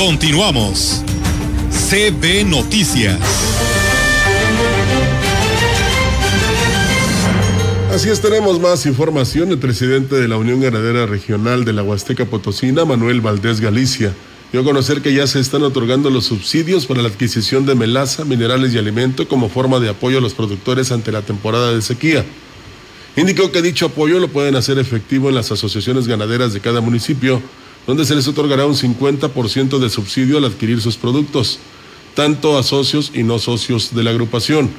Continuamos. 0.00 1.02
CB 1.70 2.46
Noticias. 2.46 3.20
Así 7.92 8.08
es, 8.08 8.22
tenemos 8.22 8.58
más 8.58 8.86
información. 8.86 9.50
El 9.50 9.58
presidente 9.58 10.14
de 10.14 10.26
la 10.26 10.38
Unión 10.38 10.62
Ganadera 10.62 11.04
Regional 11.04 11.66
de 11.66 11.74
la 11.74 11.82
Huasteca 11.82 12.24
Potosina, 12.24 12.86
Manuel 12.86 13.20
Valdés 13.20 13.60
Galicia, 13.60 14.14
dio 14.52 14.62
a 14.62 14.64
conocer 14.64 15.02
que 15.02 15.12
ya 15.12 15.26
se 15.26 15.38
están 15.38 15.64
otorgando 15.64 16.08
los 16.08 16.24
subsidios 16.24 16.86
para 16.86 17.02
la 17.02 17.08
adquisición 17.08 17.66
de 17.66 17.74
melaza, 17.74 18.24
minerales 18.24 18.72
y 18.72 18.78
alimento 18.78 19.28
como 19.28 19.50
forma 19.50 19.80
de 19.80 19.90
apoyo 19.90 20.16
a 20.16 20.22
los 20.22 20.32
productores 20.32 20.92
ante 20.92 21.12
la 21.12 21.20
temporada 21.20 21.74
de 21.74 21.82
sequía. 21.82 22.24
Indicó 23.16 23.52
que 23.52 23.60
dicho 23.60 23.84
apoyo 23.84 24.18
lo 24.18 24.28
pueden 24.28 24.56
hacer 24.56 24.78
efectivo 24.78 25.28
en 25.28 25.34
las 25.34 25.52
asociaciones 25.52 26.08
ganaderas 26.08 26.54
de 26.54 26.60
cada 26.60 26.80
municipio 26.80 27.42
donde 27.86 28.04
se 28.04 28.14
les 28.14 28.28
otorgará 28.28 28.66
un 28.66 28.76
50% 28.76 29.78
de 29.78 29.90
subsidio 29.90 30.38
al 30.38 30.44
adquirir 30.44 30.80
sus 30.80 30.96
productos, 30.96 31.58
tanto 32.14 32.58
a 32.58 32.62
socios 32.62 33.12
y 33.14 33.22
no 33.22 33.38
socios 33.38 33.94
de 33.94 34.02
la 34.02 34.10
agrupación. 34.10 34.70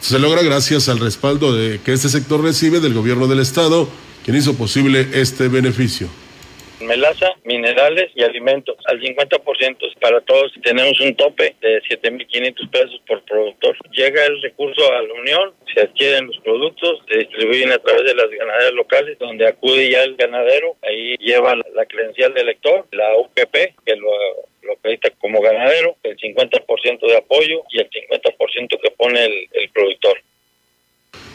Se 0.00 0.18
logra 0.18 0.42
gracias 0.42 0.88
al 0.88 1.00
respaldo 1.00 1.52
de 1.52 1.80
que 1.80 1.92
este 1.92 2.08
sector 2.08 2.42
recibe 2.42 2.80
del 2.80 2.94
gobierno 2.94 3.26
del 3.26 3.40
estado, 3.40 3.88
quien 4.24 4.36
hizo 4.36 4.54
posible 4.54 5.08
este 5.12 5.48
beneficio 5.48 6.08
melaza, 6.80 7.34
minerales 7.44 8.10
y 8.14 8.22
alimentos 8.22 8.76
al 8.86 9.00
50% 9.00 9.98
para 10.00 10.20
todos. 10.22 10.52
Tenemos 10.62 11.00
un 11.00 11.14
tope 11.14 11.56
de 11.60 11.82
7.500 11.82 12.70
pesos 12.70 13.02
por 13.06 13.22
productor. 13.24 13.76
Llega 13.92 14.24
el 14.24 14.40
recurso 14.42 14.92
a 14.92 15.02
la 15.02 15.14
Unión, 15.14 15.54
se 15.74 15.82
adquieren 15.82 16.26
los 16.26 16.38
productos, 16.38 17.02
se 17.08 17.18
distribuyen 17.18 17.72
a 17.72 17.78
través 17.78 18.04
de 18.04 18.14
las 18.14 18.30
ganaderas 18.30 18.72
locales, 18.72 19.18
donde 19.18 19.46
acude 19.46 19.90
ya 19.90 20.02
el 20.02 20.16
ganadero, 20.16 20.76
ahí 20.82 21.16
lleva 21.18 21.56
la 21.56 21.86
credencial 21.86 22.34
del 22.34 22.48
elector, 22.48 22.86
la 22.92 23.16
UPP, 23.16 23.74
que 23.84 23.96
lo 23.96 24.10
lo 24.68 24.74
acredita 24.74 25.10
como 25.18 25.40
ganadero, 25.40 25.96
el 26.02 26.16
50% 26.18 27.06
de 27.06 27.16
apoyo 27.16 27.62
y 27.70 27.80
el 27.80 27.88
50% 27.88 28.80
que 28.80 28.90
pone 28.90 29.24
el 29.24 29.70
productor. 29.70 30.20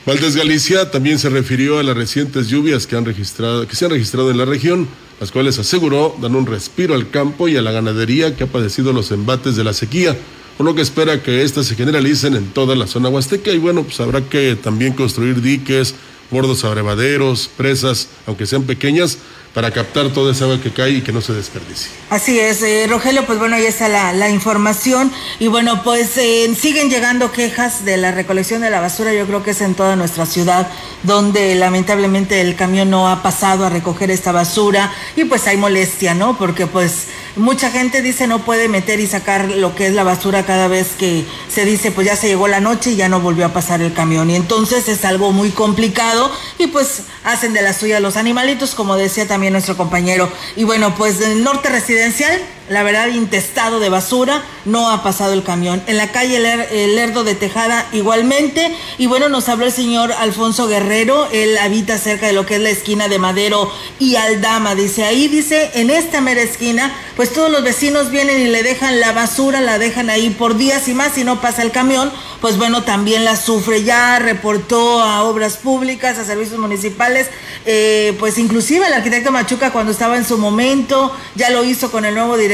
Valdés 0.06 0.36
Galicia 0.36 0.92
también 0.92 1.18
se 1.18 1.30
refirió 1.30 1.80
a 1.80 1.84
las 1.84 1.96
recientes 1.96 2.50
lluvias 2.50 2.88
que, 2.88 2.98
han 2.98 3.06
registrado, 3.06 3.66
que 3.66 3.76
se 3.78 3.86
han 3.86 3.92
registrado 3.92 4.32
en 4.32 4.38
la 4.38 4.44
región, 4.44 4.86
las 5.22 5.32
cuales 5.32 5.60
aseguró 5.60 6.13
dan 6.22 6.36
un 6.36 6.46
respiro 6.46 6.94
al 6.94 7.10
campo 7.10 7.48
y 7.48 7.56
a 7.56 7.62
la 7.62 7.72
ganadería 7.72 8.36
que 8.36 8.44
ha 8.44 8.48
padecido 8.48 8.92
los 8.92 9.12
embates 9.12 9.56
de 9.56 9.63
la 9.63 9.72
sequía, 9.72 10.18
por 10.58 10.66
lo 10.66 10.76
que 10.76 10.82
espera 10.82 11.24
que 11.24 11.44
éstas 11.44 11.68
se 11.68 11.76
generalicen 11.76 12.36
en 12.36 12.48
toda 12.48 12.76
la 12.76 12.86
zona 12.86 13.08
huasteca. 13.08 13.52
Y 13.52 13.60
bueno, 13.60 13.84
pues 13.84 14.02
habrá 14.02 14.20
que 14.20 14.58
también 14.62 14.92
construir 14.92 15.42
diques, 15.42 15.96
bordos 16.30 16.66
abrevaderos, 16.66 17.50
presas, 17.56 18.10
aunque 18.28 18.46
sean 18.46 18.63
pequeñas, 18.63 19.20
para 19.54 19.70
captar 19.70 20.10
toda 20.10 20.32
esa 20.32 20.46
agua 20.46 20.60
que 20.60 20.72
cae 20.72 20.92
y 20.92 21.02
que 21.02 21.12
no 21.12 21.22
se 21.22 21.34
desperdicie. 21.34 21.92
Así 22.10 22.39
es, 22.39 22.63
eh, 22.63 22.88
Rogelio, 22.89 23.26
pues 23.26 23.38
bueno, 23.38 23.56
ahí 23.56 23.66
está 23.66 23.88
la, 23.88 24.30
información 24.30 25.12
y 25.39 25.48
bueno, 25.48 25.84
pues 25.84 26.18
eh, 26.18 26.52
siguen 26.60 26.89
llegando 26.89 27.32
quejas 27.32 27.86
de 27.86 27.98
la 27.98 28.12
recolección 28.12 28.62
de 28.62 28.72
la 28.72 28.80
basura, 28.80 29.13
yo 29.13 29.28
creo 29.28 29.44
que 29.44 29.52
es 29.52 29.62
en 29.62 29.76
toda 29.76 29.96
nuestra 29.96 30.26
ciudad 30.26 30.68
donde 31.04 31.54
lamentablemente 31.54 32.41
el 32.41 32.56
camión 32.56 32.89
no 32.89 33.10
ha 33.10 33.22
pasado 33.22 33.66
a 33.66 33.70
recoger 33.70 34.10
esta 34.10 34.32
basura 34.32 34.91
y 35.16 35.26
pues 35.26 35.45
hay 35.45 35.58
molestia, 35.58 36.16
¿no? 36.16 36.38
Porque 36.38 36.66
pues 36.66 37.08
mucha 37.36 37.72
gente 37.72 38.01
dice 38.01 38.28
no 38.28 38.39
puede 38.45 38.68
meter 38.70 38.99
y 38.99 39.08
sacar 39.08 39.49
lo 39.49 39.76
que 39.76 39.88
es 39.88 39.93
la 39.93 40.04
basura 40.04 40.45
cada 40.45 40.68
vez 40.68 40.89
que 40.97 41.26
se 41.49 41.66
dice 41.66 41.91
pues 41.91 42.06
ya 42.08 42.16
se 42.16 42.28
llegó 42.28 42.47
la 42.47 42.60
noche 42.60 42.91
y 42.91 42.95
ya 42.95 43.10
no 43.10 43.20
volvió 43.20 43.45
a 43.45 43.54
pasar 43.54 43.82
el 43.82 43.93
camión 43.93 44.30
y 44.30 44.36
entonces 44.36 44.88
es 44.88 45.04
algo 45.04 45.32
muy 45.32 45.49
complicado 45.49 46.32
y 46.60 46.68
pues 46.68 47.04
hacen 47.24 47.54
de 47.54 47.64
la 47.64 47.74
suya 47.74 47.99
los 47.99 48.18
animalitos 48.18 48.76
como 48.76 48.95
decía 48.95 49.28
también 49.28 49.43
nuestro 49.52 49.76
compañero. 49.78 50.30
Y 50.56 50.64
bueno, 50.64 50.96
pues 50.96 51.22
el 51.22 51.44
norte 51.44 51.70
residencial, 51.70 52.39
la 52.70 52.82
verdad, 52.84 53.09
intestado 53.09 53.82
de 53.82 53.89
basura, 53.89 54.41
no 54.64 54.89
ha 54.89 55.03
pasado 55.03 55.34
el 55.34 55.43
camión. 55.43 55.84
En 55.86 55.97
la 55.97 56.11
calle 56.14 56.38
El, 56.38 56.95
Lerdo 56.95 57.26
de 57.26 57.36
Tejada 57.36 57.86
igualmente. 57.91 58.74
Y 58.97 59.07
bueno, 59.07 59.28
nos 59.28 59.49
habló 59.49 59.66
el 59.66 59.74
señor 59.74 60.14
Alfonso 60.14 60.68
Guerrero, 60.68 61.28
él 61.34 61.57
habita 61.57 61.97
cerca 61.97 62.28
de 62.28 62.34
lo 62.34 62.45
que 62.45 62.55
es 62.55 62.61
la 62.61 62.70
esquina 62.70 63.09
de 63.09 63.20
Madero 63.20 63.70
y 63.99 64.16
Aldama. 64.16 64.76
Dice, 64.76 65.03
ahí 65.03 65.28
dice, 65.28 65.72
en 65.74 65.89
esta 65.89 66.22
mera 66.22 66.41
esquina, 66.41 66.95
pues 67.18 67.34
todos 67.34 67.51
los 67.51 67.64
vecinos 67.64 68.11
vienen 68.11 68.39
y 68.39 68.47
le 68.47 68.64
dejan 68.64 69.01
la 69.01 69.11
basura, 69.11 69.59
la 69.59 69.78
dejan 69.78 70.09
ahí 70.09 70.30
por 70.30 70.55
días 70.55 70.88
y 70.88 70.93
más 70.93 71.18
y 71.18 71.26
no 71.26 71.41
pasa 71.41 71.64
el 71.64 71.72
camión, 71.72 72.11
pues 72.39 72.57
bueno, 72.57 72.84
también 72.84 73.26
la 73.26 73.36
sufre. 73.36 73.84
Ya 73.84 74.20
reportó 74.20 75.01
a 75.01 75.24
obras 75.24 75.57
públicas, 75.57 76.18
a 76.18 76.24
servicios 76.24 76.59
municipales, 76.59 77.28
eh, 77.66 78.16
pues 78.20 78.38
inclusive 78.38 78.88
el 78.88 78.93
arquitecto 78.93 79.32
Machuca 79.32 79.72
cuando 79.72 79.91
estaba 79.91 80.16
en 80.16 80.26
su 80.26 80.38
momento, 80.38 81.14
ya 81.36 81.49
lo 81.49 81.66
hizo 81.66 81.91
con 81.91 82.05
el 82.05 82.16
nuevo 82.16 82.38
director 82.38 82.53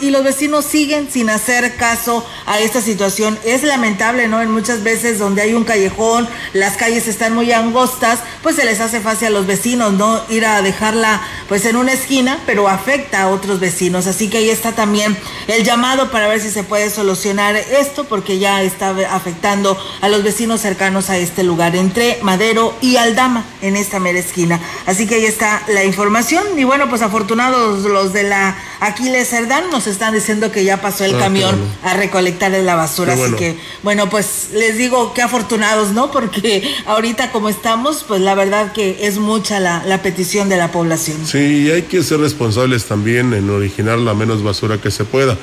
y 0.00 0.10
los 0.10 0.24
vecinos 0.24 0.64
siguen 0.64 1.08
sin 1.10 1.30
hacer 1.30 1.76
caso 1.76 2.26
a 2.46 2.60
esta 2.60 2.80
situación. 2.80 3.38
Es 3.44 3.62
lamentable, 3.62 4.28
¿no? 4.28 4.42
En 4.42 4.50
muchas 4.50 4.82
veces 4.82 5.18
donde 5.18 5.42
hay 5.42 5.54
un 5.54 5.64
callejón, 5.64 6.28
las 6.52 6.76
calles 6.76 7.08
están 7.08 7.34
muy 7.34 7.50
angostas, 7.52 8.20
pues 8.42 8.56
se 8.56 8.64
les 8.64 8.80
hace 8.80 9.00
fácil 9.00 9.28
a 9.28 9.30
los 9.30 9.46
vecinos, 9.46 9.92
¿no? 9.94 10.20
Ir 10.28 10.44
a 10.44 10.60
dejarla 10.60 11.22
pues 11.48 11.64
en 11.64 11.76
una 11.76 11.92
esquina, 11.92 12.38
pero 12.46 12.68
afecta 12.68 13.22
a 13.22 13.28
otros 13.28 13.58
vecinos. 13.58 14.06
Así 14.06 14.28
que 14.28 14.38
ahí 14.38 14.50
está 14.50 14.72
también 14.72 15.16
el 15.46 15.64
llamado 15.64 16.10
para 16.10 16.28
ver 16.28 16.40
si 16.40 16.50
se 16.50 16.62
puede 16.62 16.90
solucionar 16.90 17.56
esto, 17.56 18.04
porque 18.04 18.38
ya 18.38 18.62
está 18.62 18.94
afectando 19.10 19.78
a 20.00 20.08
los 20.08 20.22
vecinos 20.22 20.60
cercanos 20.60 21.08
a 21.10 21.16
este 21.16 21.42
lugar, 21.42 21.74
entre 21.74 22.18
Madero 22.22 22.74
y 22.80 22.96
Aldama, 22.96 23.44
en 23.62 23.76
esta 23.76 23.98
mera 23.98 24.18
esquina. 24.18 24.60
Así 24.86 25.06
que 25.06 25.16
ahí 25.16 25.24
está 25.24 25.62
la 25.68 25.84
información. 25.84 26.44
Y 26.58 26.64
bueno, 26.64 26.88
pues 26.88 27.02
afortunados 27.02 27.84
los 27.84 28.12
de 28.12 28.24
la 28.24 28.56
Aquiles 28.80 29.28
Cerdán 29.28 29.64
nos 29.70 29.86
están 29.86 30.14
diciendo 30.14 30.52
que 30.52 30.64
ya 30.64 30.80
pasó 30.80 31.04
el 31.04 31.14
Ah, 31.16 31.18
camión 31.18 31.58
a 31.82 31.94
recolectar 31.94 32.50
la 32.52 32.74
basura. 32.76 33.14
Así 33.14 33.32
que, 33.34 33.56
bueno, 33.82 34.08
pues 34.08 34.50
les 34.52 34.76
digo 34.76 35.12
que 35.14 35.22
afortunados, 35.22 35.90
¿no? 35.90 36.10
Porque 36.10 36.62
ahorita 36.86 37.32
como 37.32 37.48
estamos, 37.48 38.04
pues 38.06 38.20
la 38.20 38.34
verdad 38.34 38.72
que 38.72 39.06
es 39.06 39.18
mucha 39.18 39.58
la, 39.60 39.84
la 39.84 40.02
petición 40.02 40.48
de 40.48 40.56
la 40.56 40.70
población. 40.70 41.26
Sí, 41.26 41.66
y 41.66 41.70
hay 41.70 41.82
que 41.82 42.02
ser 42.02 42.20
responsables 42.20 42.84
también 42.84 43.34
en 43.34 43.50
originar 43.50 43.98
la 43.98 44.14
menos 44.14 44.42
basura 44.42 44.78
que 44.78 44.90
se 44.90 45.04
pueda. 45.04 45.36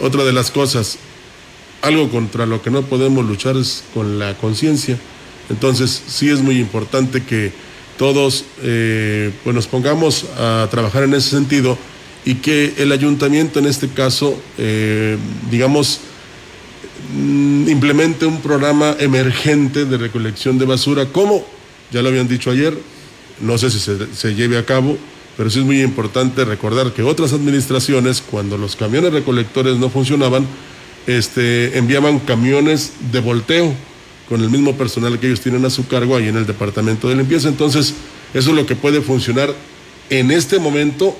Otra 0.00 0.24
de 0.24 0.32
las 0.32 0.50
cosas, 0.50 0.98
algo 1.82 2.10
contra 2.10 2.46
lo 2.46 2.62
que 2.62 2.70
no 2.70 2.82
podemos 2.82 3.24
luchar 3.24 3.56
es 3.56 3.84
con 3.92 4.18
la 4.18 4.34
conciencia. 4.34 4.98
Entonces, 5.50 6.02
sí 6.06 6.30
es 6.30 6.40
muy 6.40 6.58
importante 6.58 7.22
que 7.22 7.52
todos 7.98 8.44
eh, 8.62 9.32
pues 9.44 9.54
nos 9.54 9.66
pongamos 9.66 10.24
a 10.38 10.68
trabajar 10.70 11.02
en 11.02 11.14
ese 11.14 11.30
sentido 11.30 11.76
y 12.28 12.34
que 12.34 12.74
el 12.76 12.92
ayuntamiento 12.92 13.58
en 13.58 13.64
este 13.64 13.88
caso, 13.88 14.38
eh, 14.58 15.16
digamos, 15.50 16.00
mm, 17.16 17.70
implemente 17.70 18.26
un 18.26 18.42
programa 18.42 18.94
emergente 19.00 19.86
de 19.86 19.96
recolección 19.96 20.58
de 20.58 20.66
basura, 20.66 21.06
como 21.06 21.42
ya 21.90 22.02
lo 22.02 22.10
habían 22.10 22.28
dicho 22.28 22.50
ayer, 22.50 22.76
no 23.40 23.56
sé 23.56 23.70
si 23.70 23.78
se, 23.80 24.34
lleve 24.34 24.58
a 24.58 24.66
cabo, 24.66 24.98
pero 25.38 25.48
sí 25.48 25.60
es 25.60 25.64
muy 25.64 25.80
importante 25.80 26.44
recordar 26.44 26.92
que 26.92 27.02
otras 27.02 27.32
administraciones, 27.32 28.20
cuando 28.20 28.58
los 28.58 28.76
camiones 28.76 29.10
recolectores 29.10 29.78
no 29.78 29.88
funcionaban, 29.88 30.46
este, 31.06 31.78
enviaban 31.78 32.18
camiones 32.18 32.92
de 33.10 33.20
volteo 33.20 33.72
con 34.28 34.42
el 34.42 34.50
mismo 34.50 34.76
personal 34.76 35.18
que 35.18 35.28
ellos 35.28 35.40
tienen 35.40 35.64
a 35.64 35.70
su 35.70 35.86
cargo 35.86 36.14
ahí 36.14 36.28
en 36.28 36.36
el 36.36 36.44
departamento 36.44 37.08
de 37.08 37.16
limpieza. 37.16 37.48
Entonces, 37.48 37.94
eso 38.34 38.50
es 38.50 38.54
lo 38.54 38.66
que 38.66 38.76
puede 38.76 39.00
funcionar 39.00 39.54
en 40.10 40.30
este 40.30 40.58
momento 40.58 41.16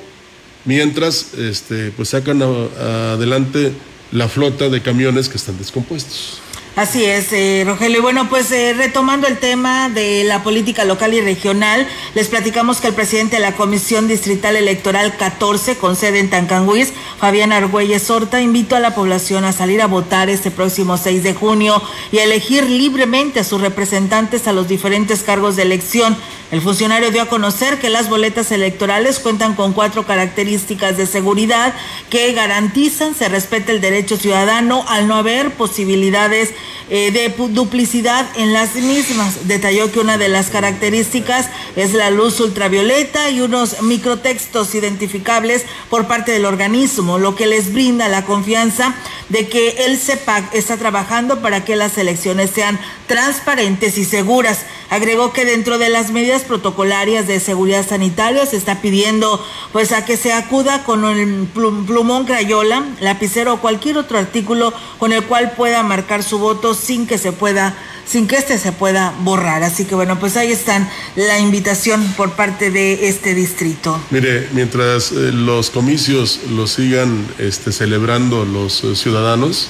mientras 0.68 1.32
este, 1.34 1.90
pues 1.92 2.10
sacan 2.10 2.42
adelante 2.42 3.72
la 4.12 4.28
flota 4.28 4.68
de 4.68 4.82
camiones 4.82 5.30
que 5.30 5.38
están 5.38 5.56
descompuestos. 5.56 6.40
Así 6.76 7.04
es, 7.04 7.32
eh, 7.32 7.64
Rogelio. 7.66 7.98
Y 7.98 8.02
bueno, 8.02 8.28
pues 8.28 8.52
eh, 8.52 8.72
retomando 8.72 9.26
el 9.26 9.38
tema 9.38 9.88
de 9.88 10.22
la 10.22 10.44
política 10.44 10.84
local 10.84 11.12
y 11.12 11.20
regional, 11.20 11.88
les 12.14 12.28
platicamos 12.28 12.80
que 12.80 12.86
el 12.86 12.94
presidente 12.94 13.36
de 13.36 13.42
la 13.42 13.56
Comisión 13.56 14.06
Distrital 14.06 14.54
Electoral 14.54 15.16
14, 15.16 15.76
con 15.76 15.96
sede 15.96 16.20
en 16.20 16.30
Tancanguis, 16.30 16.92
Fabián 17.18 17.50
Argüelles 17.52 18.08
Horta, 18.10 18.40
invitó 18.40 18.76
a 18.76 18.80
la 18.80 18.94
población 18.94 19.44
a 19.44 19.52
salir 19.52 19.82
a 19.82 19.86
votar 19.86 20.30
este 20.30 20.52
próximo 20.52 20.96
6 20.96 21.24
de 21.24 21.34
junio 21.34 21.82
y 22.12 22.18
a 22.18 22.24
elegir 22.24 22.70
libremente 22.70 23.40
a 23.40 23.44
sus 23.44 23.60
representantes 23.60 24.46
a 24.46 24.52
los 24.52 24.68
diferentes 24.68 25.24
cargos 25.24 25.56
de 25.56 25.62
elección. 25.62 26.16
El 26.50 26.62
funcionario 26.62 27.10
dio 27.10 27.20
a 27.20 27.26
conocer 27.26 27.78
que 27.78 27.90
las 27.90 28.08
boletas 28.08 28.50
electorales 28.52 29.18
cuentan 29.18 29.54
con 29.54 29.74
cuatro 29.74 30.06
características 30.06 30.96
de 30.96 31.06
seguridad 31.06 31.74
que 32.08 32.32
garantizan 32.32 33.14
se 33.14 33.28
respete 33.28 33.72
el 33.72 33.82
derecho 33.82 34.16
ciudadano 34.16 34.82
al 34.88 35.08
no 35.08 35.16
haber 35.16 35.50
posibilidades 35.52 36.54
eh, 36.90 37.10
de 37.10 37.28
duplicidad 37.52 38.26
en 38.36 38.52
las 38.52 38.74
mismas. 38.74 39.46
Detalló 39.48 39.92
que 39.92 40.00
una 40.00 40.18
de 40.18 40.28
las 40.28 40.48
características 40.48 41.48
es 41.76 41.92
la 41.92 42.10
luz 42.10 42.40
ultravioleta 42.40 43.30
y 43.30 43.40
unos 43.40 43.82
microtextos 43.82 44.74
identificables 44.74 45.64
por 45.90 46.06
parte 46.06 46.32
del 46.32 46.44
organismo, 46.44 47.18
lo 47.18 47.34
que 47.34 47.46
les 47.46 47.72
brinda 47.72 48.08
la 48.08 48.24
confianza 48.24 48.94
de 49.28 49.48
que 49.48 49.84
el 49.86 49.98
CEPAC 49.98 50.54
está 50.54 50.76
trabajando 50.76 51.40
para 51.40 51.64
que 51.64 51.76
las 51.76 51.98
elecciones 51.98 52.50
sean 52.50 52.78
transparentes 53.06 53.98
y 53.98 54.04
seguras. 54.04 54.60
Agregó 54.90 55.34
que 55.34 55.44
dentro 55.44 55.76
de 55.76 55.90
las 55.90 56.10
medidas 56.12 56.42
protocolarias 56.42 57.26
de 57.26 57.40
seguridad 57.40 57.86
sanitaria 57.86 58.46
se 58.46 58.56
está 58.56 58.80
pidiendo 58.80 59.44
pues 59.72 59.92
a 59.92 60.06
que 60.06 60.16
se 60.16 60.32
acuda 60.32 60.84
con 60.84 61.04
el 61.04 61.46
plum- 61.54 61.84
plumón 61.86 62.24
crayola, 62.24 62.82
lapicero 63.00 63.54
o 63.54 63.60
cualquier 63.60 63.98
otro 63.98 64.16
artículo 64.18 64.72
con 64.98 65.12
el 65.12 65.24
cual 65.24 65.52
pueda 65.52 65.82
marcar 65.82 66.22
su 66.22 66.38
voto 66.48 66.72
sin 66.72 67.06
que 67.06 67.18
se 67.18 67.32
pueda 67.32 67.76
sin 68.06 68.26
que 68.26 68.36
este 68.36 68.56
se 68.56 68.72
pueda 68.72 69.14
borrar. 69.20 69.62
Así 69.62 69.84
que 69.84 69.94
bueno, 69.94 70.18
pues 70.18 70.38
ahí 70.38 70.50
están 70.50 70.88
la 71.14 71.38
invitación 71.38 72.02
por 72.16 72.32
parte 72.32 72.70
de 72.70 73.08
este 73.08 73.34
distrito. 73.34 74.00
Mire, 74.10 74.48
mientras 74.52 75.12
eh, 75.12 75.30
los 75.32 75.68
comicios 75.68 76.40
los 76.50 76.70
sigan 76.70 77.26
este, 77.38 77.70
celebrando 77.70 78.46
los 78.46 78.82
eh, 78.82 78.96
ciudadanos, 78.96 79.68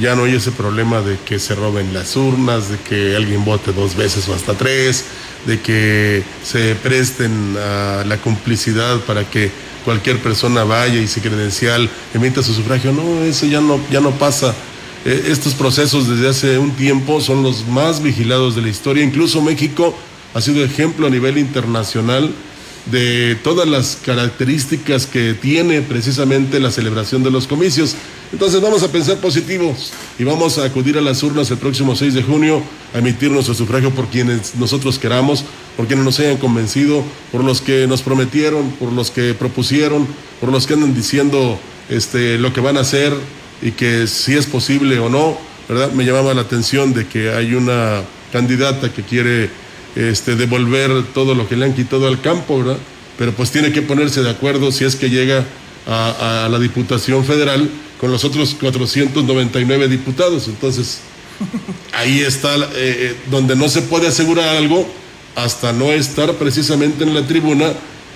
ya 0.00 0.14
no 0.14 0.24
hay 0.24 0.36
ese 0.36 0.50
problema 0.50 1.02
de 1.02 1.18
que 1.18 1.38
se 1.38 1.54
roben 1.54 1.92
las 1.92 2.16
urnas, 2.16 2.70
de 2.70 2.78
que 2.78 3.14
alguien 3.16 3.44
vote 3.44 3.74
dos 3.74 3.96
veces 3.96 4.26
o 4.28 4.34
hasta 4.34 4.54
tres, 4.54 5.04
de 5.44 5.60
que 5.60 6.22
se 6.42 6.74
presten 6.76 7.54
a 7.58 8.02
la 8.06 8.16
complicidad 8.16 8.98
para 9.00 9.28
que 9.28 9.50
cualquier 9.84 10.18
persona 10.20 10.64
vaya 10.64 10.98
y 11.00 11.06
se 11.06 11.20
credencial, 11.20 11.90
emita 12.14 12.42
su 12.42 12.54
sufragio. 12.54 12.92
No, 12.92 13.22
eso 13.24 13.44
ya 13.44 13.60
no, 13.60 13.78
ya 13.90 14.00
no 14.00 14.12
pasa. 14.12 14.54
Eh, 15.04 15.24
estos 15.30 15.54
procesos 15.54 16.08
desde 16.08 16.28
hace 16.28 16.58
un 16.58 16.70
tiempo 16.72 17.20
son 17.20 17.42
los 17.42 17.66
más 17.66 18.02
vigilados 18.02 18.54
de 18.54 18.62
la 18.62 18.68
historia. 18.68 19.02
Incluso 19.02 19.42
México 19.42 19.94
ha 20.32 20.40
sido 20.40 20.64
ejemplo 20.64 21.08
a 21.08 21.10
nivel 21.10 21.38
internacional 21.38 22.32
de 22.86 23.36
todas 23.42 23.68
las 23.68 23.98
características 24.04 25.06
que 25.06 25.34
tiene 25.34 25.82
precisamente 25.82 26.60
la 26.60 26.70
celebración 26.70 27.22
de 27.22 27.30
los 27.30 27.46
comicios. 27.46 27.96
Entonces 28.32 28.60
vamos 28.60 28.82
a 28.82 28.90
pensar 28.90 29.18
positivos 29.18 29.92
y 30.18 30.24
vamos 30.24 30.58
a 30.58 30.64
acudir 30.64 30.96
a 30.98 31.00
las 31.00 31.22
urnas 31.22 31.50
el 31.50 31.58
próximo 31.58 31.94
6 31.94 32.14
de 32.14 32.22
junio 32.22 32.62
a 32.94 32.98
emitir 32.98 33.30
nuestro 33.30 33.54
sufragio 33.54 33.90
por 33.90 34.06
quienes 34.06 34.54
nosotros 34.54 34.98
queramos, 34.98 35.44
por 35.76 35.86
quienes 35.86 36.04
nos 36.04 36.18
hayan 36.20 36.38
convencido, 36.38 37.04
por 37.30 37.44
los 37.44 37.60
que 37.60 37.86
nos 37.86 38.02
prometieron, 38.02 38.70
por 38.72 38.92
los 38.92 39.10
que 39.10 39.34
propusieron, 39.34 40.06
por 40.40 40.50
los 40.50 40.66
que 40.66 40.74
andan 40.74 40.94
diciendo 40.94 41.58
este, 41.88 42.38
lo 42.38 42.52
que 42.52 42.60
van 42.60 42.76
a 42.76 42.80
hacer 42.80 43.12
y 43.62 43.72
que 43.72 44.06
si 44.06 44.34
es 44.34 44.46
posible 44.46 44.98
o 44.98 45.08
no, 45.08 45.38
¿verdad? 45.68 45.92
Me 45.92 46.04
llamaba 46.04 46.34
la 46.34 46.42
atención 46.42 46.92
de 46.92 47.06
que 47.06 47.30
hay 47.30 47.54
una 47.54 48.02
candidata 48.32 48.92
que 48.92 49.02
quiere 49.02 49.50
este, 49.94 50.36
devolver 50.36 51.04
todo 51.14 51.34
lo 51.34 51.48
que 51.48 51.56
le 51.56 51.66
han 51.66 51.74
quitado 51.74 52.08
al 52.08 52.20
campo, 52.20 52.58
¿verdad? 52.58 52.78
Pero 53.18 53.32
pues 53.32 53.50
tiene 53.50 53.72
que 53.72 53.82
ponerse 53.82 54.22
de 54.22 54.30
acuerdo 54.30 54.72
si 54.72 54.84
es 54.84 54.96
que 54.96 55.10
llega 55.10 55.44
a, 55.86 56.48
la 56.50 56.58
Diputación 56.58 57.24
Federal 57.24 57.68
con 58.00 58.10
los 58.10 58.24
otros 58.24 58.54
499 58.54 59.88
diputados. 59.88 60.48
Entonces, 60.48 61.00
ahí 61.92 62.20
está 62.20 62.54
eh, 62.56 62.68
eh, 62.74 63.16
donde 63.30 63.54
no 63.54 63.68
se 63.68 63.82
puede 63.82 64.08
asegurar 64.08 64.56
algo 64.56 64.88
hasta 65.36 65.72
no 65.72 65.92
estar 65.92 66.34
precisamente 66.34 67.04
en 67.04 67.14
la 67.14 67.26
tribuna 67.26 67.72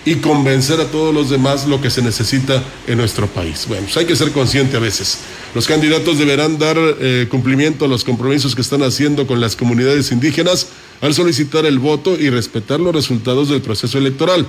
y 0.07 0.15
convencer 0.17 0.81
a 0.81 0.87
todos 0.87 1.13
los 1.13 1.29
demás 1.29 1.67
lo 1.67 1.83
que 1.83 1.91
se 1.91 2.01
necesita 2.01 2.63
en 2.87 2.97
nuestro 2.97 3.27
país. 3.27 3.67
Bueno, 3.69 3.83
pues 3.85 3.97
hay 3.99 4.07
que 4.07 4.15
ser 4.17 4.31
consciente 4.31 4.77
a 4.77 4.81
veces. 4.81 5.19
Los 5.53 5.67
candidatos 5.67 6.17
deberán 6.19 6.59
dar 6.59 6.77
eh, 6.79 7.27
cumplimiento 7.29 7.85
a 7.85 7.89
los 7.89 8.05
compromisos 8.05 8.55
que 8.55 8.63
están 8.63 8.85
haciendo 8.85 9.27
con 9.27 9.41
las 9.41 9.57
comunidades 9.57 10.13
indígenas 10.13 10.69
al 11.01 11.13
solicitar 11.13 11.67
el 11.67 11.81
voto 11.81 12.17
y 12.19 12.31
respetar 12.31 12.79
los 12.79 12.95
resultados 12.95 13.49
del 13.49 13.61
proceso 13.61 13.99
electoral 13.99 14.47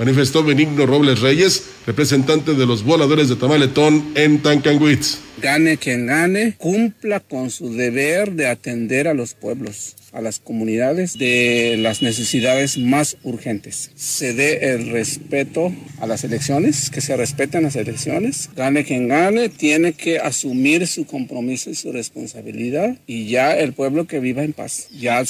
manifestó 0.00 0.42
Benigno 0.42 0.86
Robles 0.86 1.20
Reyes, 1.20 1.62
representante 1.86 2.54
de 2.54 2.64
los 2.64 2.82
voladores 2.82 3.28
de 3.28 3.36
Tamaletón 3.36 4.12
en 4.14 4.38
Tancanguitz. 4.42 5.18
Gane 5.42 5.76
quien 5.76 6.06
gane, 6.06 6.54
cumpla 6.56 7.20
con 7.20 7.50
su 7.50 7.74
deber 7.74 8.32
de 8.32 8.46
atender 8.46 9.08
a 9.08 9.14
los 9.14 9.34
pueblos 9.34 9.96
a 10.12 10.22
las 10.22 10.40
comunidades 10.40 11.18
de 11.18 11.76
las 11.78 12.00
necesidades 12.00 12.78
más 12.78 13.18
urgentes. 13.24 13.90
Se 13.94 14.32
dé 14.32 14.72
el 14.72 14.90
respeto 14.90 15.70
a 16.00 16.06
las 16.06 16.24
elecciones, 16.24 16.88
que 16.90 17.02
se 17.02 17.16
respeten 17.16 17.62
las 17.62 17.76
elecciones. 17.76 18.48
Gane 18.56 18.84
quien 18.84 19.06
gane, 19.06 19.50
tiene 19.50 19.92
que 19.92 20.18
asumir 20.18 20.86
su 20.86 21.04
compromiso 21.04 21.68
y 21.68 21.74
su 21.74 21.92
responsabilidad 21.92 22.96
y 23.06 23.28
ya 23.28 23.56
el 23.56 23.74
pueblo 23.74 24.06
que 24.06 24.18
viva 24.18 24.42
en 24.42 24.54
paz. 24.54 24.88
Ya 24.98 25.22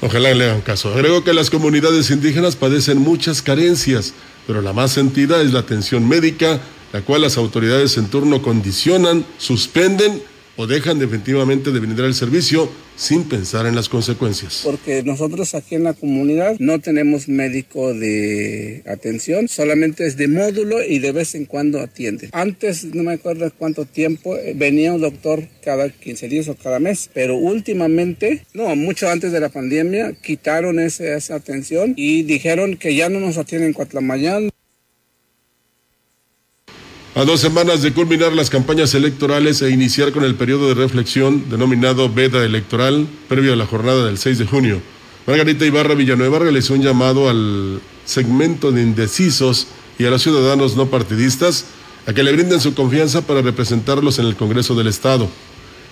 Ojalá 0.00 0.34
le 0.34 0.44
hagan 0.44 0.62
caso. 0.62 0.92
Agrego 0.92 1.22
que 1.22 1.32
las 1.32 1.50
comunidades 1.50 2.10
indígenas 2.10 2.56
padecen 2.56 2.98
muchas 2.98 3.42
carencias, 3.42 4.14
pero 4.46 4.62
la 4.62 4.72
más 4.72 4.92
sentida 4.92 5.40
es 5.42 5.52
la 5.52 5.60
atención 5.60 6.08
médica, 6.08 6.60
la 6.92 7.02
cual 7.02 7.22
las 7.22 7.36
autoridades 7.36 7.96
en 7.96 8.06
turno 8.06 8.42
condicionan, 8.42 9.24
suspenden 9.38 10.22
o 10.62 10.66
dejan 10.68 11.00
definitivamente 11.00 11.72
de 11.72 11.80
brindar 11.80 12.06
el 12.06 12.14
servicio 12.14 12.70
sin 12.94 13.24
pensar 13.24 13.66
en 13.66 13.74
las 13.74 13.88
consecuencias. 13.88 14.60
Porque 14.62 15.02
nosotros 15.02 15.56
aquí 15.56 15.74
en 15.74 15.82
la 15.82 15.92
comunidad 15.92 16.54
no 16.60 16.78
tenemos 16.78 17.28
médico 17.28 17.92
de 17.92 18.84
atención, 18.86 19.48
solamente 19.48 20.06
es 20.06 20.16
de 20.16 20.28
módulo 20.28 20.80
y 20.80 21.00
de 21.00 21.10
vez 21.10 21.34
en 21.34 21.46
cuando 21.46 21.80
atiende. 21.80 22.28
Antes, 22.30 22.84
no 22.84 23.02
me 23.02 23.14
acuerdo 23.14 23.50
cuánto 23.58 23.86
tiempo, 23.86 24.36
eh, 24.36 24.52
venía 24.54 24.92
un 24.92 25.00
doctor 25.00 25.48
cada 25.64 25.88
15 25.88 26.28
días 26.28 26.46
o 26.46 26.54
cada 26.54 26.78
mes, 26.78 27.10
pero 27.12 27.36
últimamente, 27.36 28.46
no, 28.54 28.76
mucho 28.76 29.08
antes 29.08 29.32
de 29.32 29.40
la 29.40 29.48
pandemia, 29.48 30.12
quitaron 30.22 30.78
ese, 30.78 31.16
esa 31.16 31.34
atención 31.34 31.94
y 31.96 32.22
dijeron 32.22 32.76
que 32.76 32.94
ya 32.94 33.08
no 33.08 33.18
nos 33.18 33.36
atienden 33.36 33.70
en 33.70 33.74
Cuatlamayán. 33.74 34.50
A 37.14 37.26
dos 37.26 37.40
semanas 37.40 37.82
de 37.82 37.92
culminar 37.92 38.32
las 38.32 38.48
campañas 38.48 38.94
electorales 38.94 39.60
e 39.60 39.68
iniciar 39.68 40.12
con 40.12 40.24
el 40.24 40.34
periodo 40.34 40.68
de 40.68 40.74
reflexión 40.74 41.44
denominado 41.50 42.08
Veda 42.08 42.42
Electoral, 42.42 43.06
previo 43.28 43.52
a 43.52 43.56
la 43.56 43.66
jornada 43.66 44.06
del 44.06 44.16
6 44.16 44.38
de 44.38 44.46
junio, 44.46 44.80
Margarita 45.26 45.66
Ibarra 45.66 45.94
Villanueva 45.94 46.38
realizó 46.38 46.72
un 46.72 46.80
llamado 46.80 47.28
al 47.28 47.82
segmento 48.06 48.72
de 48.72 48.80
indecisos 48.80 49.66
y 49.98 50.06
a 50.06 50.10
los 50.10 50.22
ciudadanos 50.22 50.74
no 50.74 50.86
partidistas 50.86 51.66
a 52.06 52.14
que 52.14 52.22
le 52.22 52.32
brinden 52.32 52.62
su 52.62 52.72
confianza 52.72 53.26
para 53.26 53.42
representarlos 53.42 54.18
en 54.18 54.24
el 54.24 54.34
Congreso 54.34 54.74
del 54.74 54.86
Estado. 54.86 55.28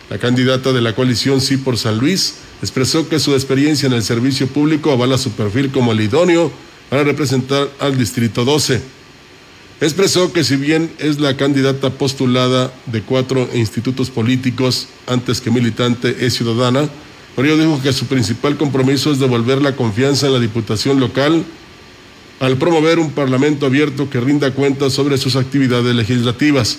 La 0.09 0.17
candidata 0.17 0.73
de 0.73 0.81
la 0.81 0.95
coalición 0.95 1.43
Sí 1.43 1.59
por 1.59 1.77
San 1.77 1.99
Luis 1.99 2.37
expresó 2.63 3.11
que 3.11 3.19
su 3.19 3.35
experiencia 3.35 3.89
en 3.89 3.93
el 3.93 4.03
servicio 4.03 4.47
público 4.47 4.91
avala 4.91 5.19
su 5.19 5.33
perfil 5.33 5.71
como 5.71 5.93
el 5.93 6.01
idóneo 6.01 6.51
para 6.89 7.05
representar 7.05 7.69
al 7.79 7.99
Distrito 7.99 8.47
12 8.47 9.00
expresó 9.81 10.33
que 10.33 10.45
si 10.45 10.57
bien 10.57 10.91
es 10.99 11.21
la 11.21 11.37
candidata 11.37 11.91
postulada 11.91 12.73
de 12.87 13.03
cuatro 13.03 13.49
institutos 13.55 14.11
políticos 14.11 14.89
antes 15.07 15.41
que 15.41 15.51
militante 15.51 16.27
es 16.27 16.35
ciudadana, 16.35 16.89
por 17.35 17.47
ello 17.47 17.57
dijo 17.57 17.81
que 17.83 17.93
su 17.93 18.07
principal 18.07 18.57
compromiso 18.57 19.13
es 19.13 19.19
devolver 19.19 19.63
la 19.63 19.77
confianza 19.77 20.27
en 20.27 20.35
la 20.35 20.41
diputación 20.41 21.01
local 21.01 21.45
al 22.41 22.57
promover 22.57 22.99
un 22.99 23.13
parlamento 23.13 23.67
abierto 23.67 24.11
que 24.11 24.21
rinda 24.21 24.51
cuentas 24.53 24.93
sobre 24.93 25.19
sus 25.19 25.37
actividades 25.37 25.95
legislativas. 25.95 26.79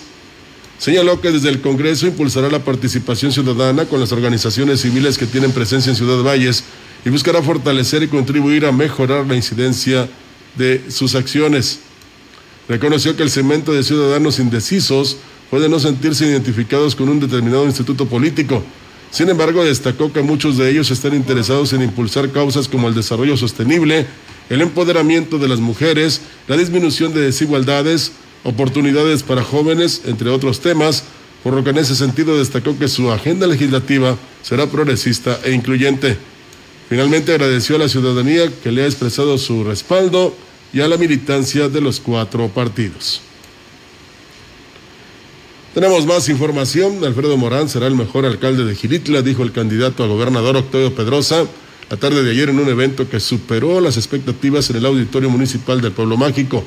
Señaló 0.78 1.20
que 1.20 1.30
desde 1.30 1.48
el 1.48 1.60
Congreso 1.60 2.08
impulsará 2.08 2.50
la 2.50 2.64
participación 2.64 3.30
ciudadana 3.30 3.84
con 3.86 4.00
las 4.00 4.10
organizaciones 4.10 4.80
civiles 4.80 5.16
que 5.16 5.26
tienen 5.26 5.52
presencia 5.52 5.90
en 5.90 5.96
Ciudad 5.96 6.22
Valles 6.24 6.64
y 7.04 7.10
buscará 7.10 7.40
fortalecer 7.40 8.02
y 8.02 8.08
contribuir 8.08 8.66
a 8.66 8.72
mejorar 8.72 9.26
la 9.26 9.36
incidencia 9.36 10.08
de 10.56 10.84
sus 10.88 11.14
acciones. 11.14 11.78
Reconoció 12.72 13.14
que 13.14 13.22
el 13.22 13.28
segmento 13.28 13.74
de 13.74 13.82
ciudadanos 13.82 14.38
indecisos 14.38 15.18
puede 15.50 15.68
no 15.68 15.78
sentirse 15.78 16.24
identificados 16.24 16.96
con 16.96 17.10
un 17.10 17.20
determinado 17.20 17.66
instituto 17.66 18.06
político. 18.06 18.62
Sin 19.10 19.28
embargo, 19.28 19.62
destacó 19.62 20.10
que 20.10 20.22
muchos 20.22 20.56
de 20.56 20.70
ellos 20.70 20.90
están 20.90 21.14
interesados 21.14 21.74
en 21.74 21.82
impulsar 21.82 22.30
causas 22.30 22.68
como 22.68 22.88
el 22.88 22.94
desarrollo 22.94 23.36
sostenible, 23.36 24.06
el 24.48 24.62
empoderamiento 24.62 25.38
de 25.38 25.48
las 25.48 25.60
mujeres, 25.60 26.22
la 26.48 26.56
disminución 26.56 27.12
de 27.12 27.20
desigualdades, 27.20 28.12
oportunidades 28.42 29.22
para 29.22 29.44
jóvenes, 29.44 30.00
entre 30.06 30.30
otros 30.30 30.60
temas, 30.60 31.04
por 31.44 31.52
lo 31.52 31.62
que 31.62 31.70
en 31.70 31.76
ese 31.76 31.94
sentido 31.94 32.38
destacó 32.38 32.78
que 32.78 32.88
su 32.88 33.12
agenda 33.12 33.46
legislativa 33.46 34.16
será 34.40 34.66
progresista 34.66 35.38
e 35.44 35.52
incluyente. 35.52 36.16
Finalmente 36.88 37.32
agradeció 37.32 37.76
a 37.76 37.80
la 37.80 37.90
ciudadanía 37.90 38.50
que 38.62 38.72
le 38.72 38.84
ha 38.84 38.86
expresado 38.86 39.36
su 39.36 39.62
respaldo 39.62 40.34
y 40.72 40.80
a 40.80 40.88
la 40.88 40.96
militancia 40.96 41.68
de 41.68 41.80
los 41.80 42.00
cuatro 42.00 42.48
partidos. 42.48 43.20
Tenemos 45.74 46.06
más 46.06 46.28
información. 46.28 47.04
Alfredo 47.04 47.36
Morán 47.36 47.68
será 47.68 47.86
el 47.86 47.94
mejor 47.94 48.26
alcalde 48.26 48.64
de 48.64 48.74
Gilitla, 48.74 49.22
dijo 49.22 49.42
el 49.42 49.52
candidato 49.52 50.04
a 50.04 50.06
gobernador 50.06 50.56
Octavio 50.56 50.94
Pedrosa 50.94 51.46
la 51.92 51.98
tarde 51.98 52.22
de 52.22 52.30
ayer 52.30 52.48
en 52.48 52.58
un 52.58 52.70
evento 52.70 53.06
que 53.10 53.20
superó 53.20 53.78
las 53.82 53.98
expectativas 53.98 54.70
en 54.70 54.76
el 54.76 54.86
Auditorio 54.86 55.28
Municipal 55.28 55.82
del 55.82 55.92
Pueblo 55.92 56.16
Mágico. 56.16 56.64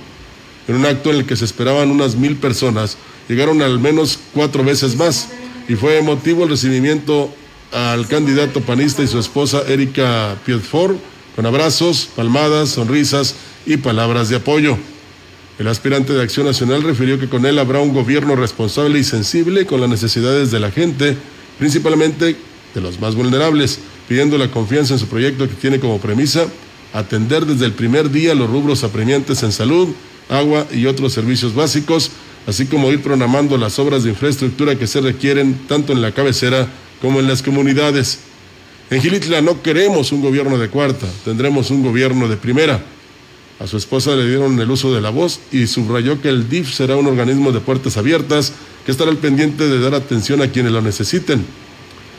En 0.68 0.76
un 0.76 0.86
acto 0.86 1.10
en 1.10 1.18
el 1.18 1.26
que 1.26 1.36
se 1.36 1.46
esperaban 1.46 1.90
unas 1.90 2.16
mil 2.16 2.36
personas, 2.36 2.96
llegaron 3.28 3.64
al 3.64 3.80
menos 3.80 4.20
cuatro 4.34 4.64
veces 4.64 4.96
más 4.96 5.30
y 5.68 5.74
fue 5.74 5.98
emotivo 5.98 6.44
el 6.44 6.50
recibimiento 6.50 7.34
al 7.72 8.08
candidato 8.08 8.62
panista 8.62 9.02
y 9.02 9.08
su 9.08 9.18
esposa 9.18 9.64
Erika 9.68 10.38
Piedfort 10.46 11.00
con 11.36 11.48
abrazos, 11.48 12.08
palmadas, 12.16 12.70
sonrisas 12.70 13.34
y 13.66 13.78
palabras 13.78 14.30
de 14.30 14.38
apoyo. 14.38 14.78
El 15.58 15.68
aspirante 15.68 16.14
de 16.14 16.22
Acción 16.22 16.46
Nacional 16.46 16.84
refirió 16.84 17.18
que 17.18 17.30
con 17.30 17.46
él 17.46 17.58
habrá 17.60 17.80
un 17.80 17.94
gobierno 17.94 18.36
responsable 18.36 19.00
y 19.00 19.04
sensible 19.04 19.66
con 19.66 19.80
las 19.80 19.90
necesidades 19.90 20.52
de 20.52 20.60
la 20.60 20.70
gente, 20.70 21.16
principalmente 21.58 22.36
de 22.74 22.82
los 22.82 23.00
más 23.00 23.16
vulnerables, 23.16 23.80
pidiendo 24.10 24.38
la 24.38 24.52
confianza 24.52 24.94
en 24.94 25.00
su 25.00 25.08
proyecto 25.08 25.48
que 25.48 25.56
tiene 25.56 25.80
como 25.80 26.00
premisa 26.00 26.48
atender 26.94 27.46
desde 27.46 27.66
el 27.66 27.74
primer 27.74 28.12
día 28.12 28.36
los 28.36 28.50
rubros 28.50 28.84
apremiantes 28.84 29.44
en 29.44 29.52
salud, 29.52 29.90
agua 30.30 30.66
y 30.72 30.86
otros 30.86 31.14
servicios 31.14 31.56
básicos, 31.56 32.12
así 32.48 32.66
como 32.66 32.92
ir 32.92 33.02
programando 33.02 33.58
las 33.58 33.80
obras 33.80 34.04
de 34.04 34.10
infraestructura 34.10 34.76
que 34.76 34.88
se 34.88 35.02
requieren 35.02 35.58
tanto 35.68 35.94
en 35.94 36.02
la 36.02 36.14
cabecera 36.14 36.68
como 37.02 37.20
en 37.20 37.28
las 37.28 37.42
comunidades. 37.42 38.20
En 38.90 39.02
Gilitla 39.02 39.42
no 39.42 39.62
queremos 39.62 40.12
un 40.12 40.22
gobierno 40.22 40.58
de 40.58 40.70
cuarta, 40.70 41.08
tendremos 41.24 41.72
un 41.72 41.84
gobierno 41.84 42.28
de 42.28 42.38
primera 42.38 42.84
a 43.60 43.68
su 43.68 43.78
esposa 43.78 44.16
le 44.16 44.28
dieron 44.28 44.60
el 44.60 44.70
uso 44.70 44.94
de 44.94 45.02
la 45.02 45.10
voz 45.10 45.40
y 45.52 45.68
subrayó 45.68 46.22
que 46.22 46.30
el 46.30 46.50
DIF 46.50 46.74
será 46.74 46.98
un 46.98 47.08
organismo 47.08 47.52
de 47.52 47.62
puertas 47.62 47.96
abiertas 47.98 48.54
que 48.86 48.92
estará 48.92 49.12
al 49.12 49.18
pendiente 49.18 49.68
de 49.68 49.80
dar 49.80 49.96
atención 49.96 50.42
a 50.42 50.50
quienes 50.50 50.74
lo 50.74 50.82
necesiten. 50.82 51.46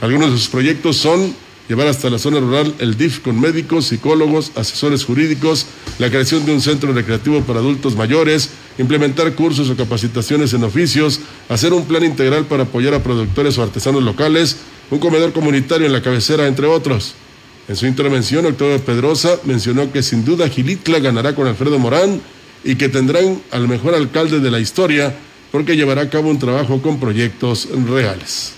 Algunos 0.00 0.32
de 0.32 0.38
sus 0.38 0.48
proyectos 0.48 0.96
son 0.96 1.34
llevar 1.68 1.88
hasta 1.88 2.08
la 2.10 2.18
zona 2.18 2.40
rural 2.40 2.74
el 2.78 2.96
DIF 2.96 3.20
con 3.20 3.40
médicos, 3.40 3.86
psicólogos, 3.86 4.52
asesores 4.54 5.04
jurídicos, 5.04 5.66
la 5.98 6.08
creación 6.08 6.46
de 6.46 6.52
un 6.52 6.60
centro 6.60 6.92
recreativo 6.92 7.42
para 7.42 7.58
adultos 7.58 7.96
mayores, 7.96 8.50
implementar 8.78 9.34
cursos 9.34 9.68
o 9.68 9.76
capacitaciones 9.76 10.54
en 10.54 10.64
oficios, 10.64 11.20
hacer 11.48 11.72
un 11.72 11.84
plan 11.84 12.04
integral 12.04 12.46
para 12.46 12.64
apoyar 12.64 12.94
a 12.94 13.02
productores 13.02 13.58
o 13.58 13.62
artesanos 13.62 14.02
locales, 14.02 14.56
un 14.90 14.98
comedor 15.00 15.32
comunitario 15.32 15.86
en 15.86 15.92
la 15.92 16.02
cabecera, 16.02 16.46
entre 16.46 16.66
otros. 16.66 17.14
En 17.68 17.74
su 17.74 17.86
intervención, 17.86 18.46
Octavio 18.46 18.80
Pedrosa 18.84 19.40
mencionó 19.44 19.90
que 19.92 20.02
sin 20.02 20.24
duda 20.24 20.48
Gilitla 20.48 21.00
ganará 21.00 21.34
con 21.34 21.48
Alfredo 21.48 21.78
Morán 21.78 22.20
y 22.62 22.76
que 22.76 22.88
tendrán 22.88 23.42
al 23.50 23.66
mejor 23.66 23.94
alcalde 23.94 24.38
de 24.38 24.50
la 24.50 24.60
historia 24.60 25.16
porque 25.50 25.76
llevará 25.76 26.02
a 26.02 26.10
cabo 26.10 26.30
un 26.30 26.38
trabajo 26.38 26.80
con 26.80 27.00
proyectos 27.00 27.68
reales. 27.88 28.52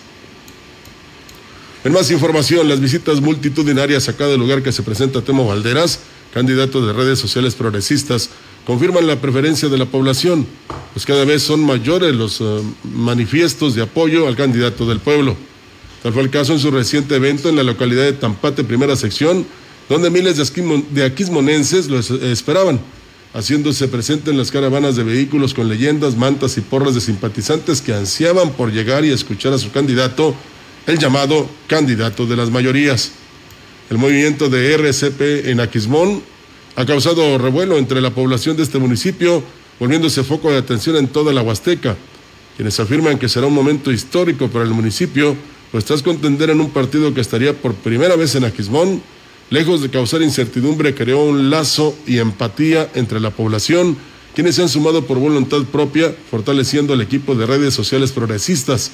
En 1.85 1.93
más 1.93 2.11
información, 2.11 2.69
las 2.69 2.81
visitas 2.81 3.21
multitudinarias 3.21 4.09
a 4.09 4.17
cada 4.17 4.37
lugar 4.37 4.63
que 4.63 4.73
se 4.73 4.83
presenta 4.83 5.23
Temo 5.23 5.47
Valderas, 5.47 6.01
candidato 6.35 6.85
de 6.85 6.93
redes 6.93 7.19
sociales 7.19 7.55
progresistas, 7.55 8.31
confirman 8.67 9.07
la 9.07 9.21
preferencia 9.21 9.69
de 9.69 9.79
la 9.79 9.87
población, 9.87 10.47
pues 10.93 11.07
cada 11.07 11.25
vez 11.25 11.43
son 11.43 11.61
mayores 11.61 12.15
los 12.15 12.41
eh, 12.41 12.45
manifiestos 12.83 13.75
de 13.75 13.83
apoyo 13.83 14.27
al 14.27 14.37
candidato 14.37 14.87
del 14.87 15.01
pueblo. 15.01 15.37
Tal 16.09 16.15
fue 16.15 16.23
el 16.23 16.31
caso 16.31 16.55
en 16.55 16.59
su 16.59 16.71
reciente 16.71 17.17
evento 17.17 17.51
en 17.51 17.57
la 17.57 17.63
localidad 17.63 18.05
de 18.05 18.15
Tampate, 18.15 18.65
primera 18.65 18.97
sección, 18.97 19.45
donde 19.91 20.09
miles 20.09 20.39
de 20.39 21.05
aquismonenses 21.05 21.89
lo 21.89 21.99
esperaban, 21.99 22.81
haciéndose 23.35 23.89
presente 23.89 24.31
en 24.31 24.39
las 24.39 24.51
caravanas 24.51 24.97
de 24.97 25.05
vehículos 25.05 25.53
con 25.53 25.69
leyendas, 25.69 26.17
mantas 26.17 26.57
y 26.57 26.63
porras 26.63 26.95
de 26.95 27.03
simpatizantes 27.03 27.83
que 27.83 27.93
ansiaban 27.93 28.53
por 28.53 28.73
llegar 28.73 29.05
y 29.05 29.11
escuchar 29.11 29.53
a 29.53 29.59
su 29.59 29.71
candidato, 29.71 30.35
el 30.87 30.99
llamado 30.99 31.47
candidato 31.67 32.25
de 32.25 32.37
las 32.37 32.49
mayorías. 32.49 33.11
El 33.91 33.99
movimiento 33.99 34.49
de 34.49 34.73
RCP 34.77 35.51
en 35.51 35.61
Aquismón 35.61 36.23
ha 36.77 36.87
causado 36.87 37.37
revuelo 37.37 37.77
entre 37.77 38.01
la 38.01 38.15
población 38.15 38.57
de 38.57 38.63
este 38.63 38.79
municipio, 38.79 39.43
volviéndose 39.79 40.25
foco 40.25 40.51
de 40.51 40.57
atención 40.57 40.97
en 40.97 41.09
toda 41.09 41.35
la 41.35 41.43
Huasteca, 41.43 41.99
quienes 42.57 42.81
afirman 42.81 43.19
que 43.19 43.29
será 43.29 43.47
un 43.47 43.53
momento 43.53 43.93
histórico 43.93 44.49
para 44.49 44.65
el 44.65 44.71
municipio, 44.71 45.37
pues 45.73 45.85
tras 45.85 46.03
contender 46.03 46.51
en 46.51 46.61
un 46.61 46.71
partido 46.71 47.13
que 47.13 47.21
estaría 47.21 47.53
por 47.53 47.75
primera 47.75 48.17
vez 48.17 48.35
en 48.35 48.45
Aquismón, 48.45 49.03
lejos 49.51 49.83
de 49.83 49.91
causar 49.91 50.23
incertidumbre, 50.23 50.95
creó 50.95 51.25
un 51.25 51.51
lazo 51.51 51.95
y 52.07 52.19
empatía 52.19 52.91
entre 52.95 53.21
la 53.21 53.31
población, 53.31 53.97
quienes 54.35 54.55
se 54.55 54.63
han 54.63 54.69
sumado 54.69 55.05
por 55.05 55.19
voluntad 55.19 55.63
propia, 55.65 56.15
fortaleciendo 56.31 56.93
al 56.93 57.01
equipo 57.01 57.35
de 57.35 57.47
redes 57.47 57.75
sociales 57.75 58.13
progresistas, 58.13 58.93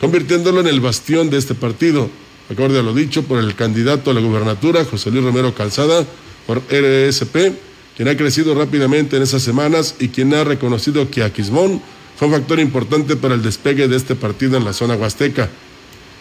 convirtiéndolo 0.00 0.60
en 0.60 0.66
el 0.66 0.80
bastión 0.80 1.30
de 1.30 1.38
este 1.38 1.54
partido, 1.54 2.08
acorde 2.50 2.78
a 2.78 2.82
lo 2.82 2.94
dicho 2.94 3.22
por 3.22 3.38
el 3.38 3.54
candidato 3.54 4.10
a 4.10 4.14
la 4.14 4.20
gubernatura, 4.20 4.84
José 4.84 5.10
Luis 5.10 5.24
Romero 5.24 5.54
Calzada, 5.54 6.04
por 6.46 6.58
RSP, 6.70 7.52
quien 7.96 8.08
ha 8.08 8.16
crecido 8.16 8.54
rápidamente 8.54 9.16
en 9.16 9.22
esas 9.22 9.42
semanas 9.42 9.96
y 9.98 10.08
quien 10.08 10.34
ha 10.34 10.44
reconocido 10.44 11.10
que 11.10 11.22
Aquismón 11.22 11.80
fue 12.16 12.28
un 12.28 12.34
factor 12.34 12.60
importante 12.60 13.16
para 13.16 13.34
el 13.34 13.42
despegue 13.42 13.88
de 13.88 13.96
este 13.96 14.14
partido 14.14 14.56
en 14.56 14.64
la 14.64 14.72
zona 14.72 14.94
huasteca. 14.94 15.50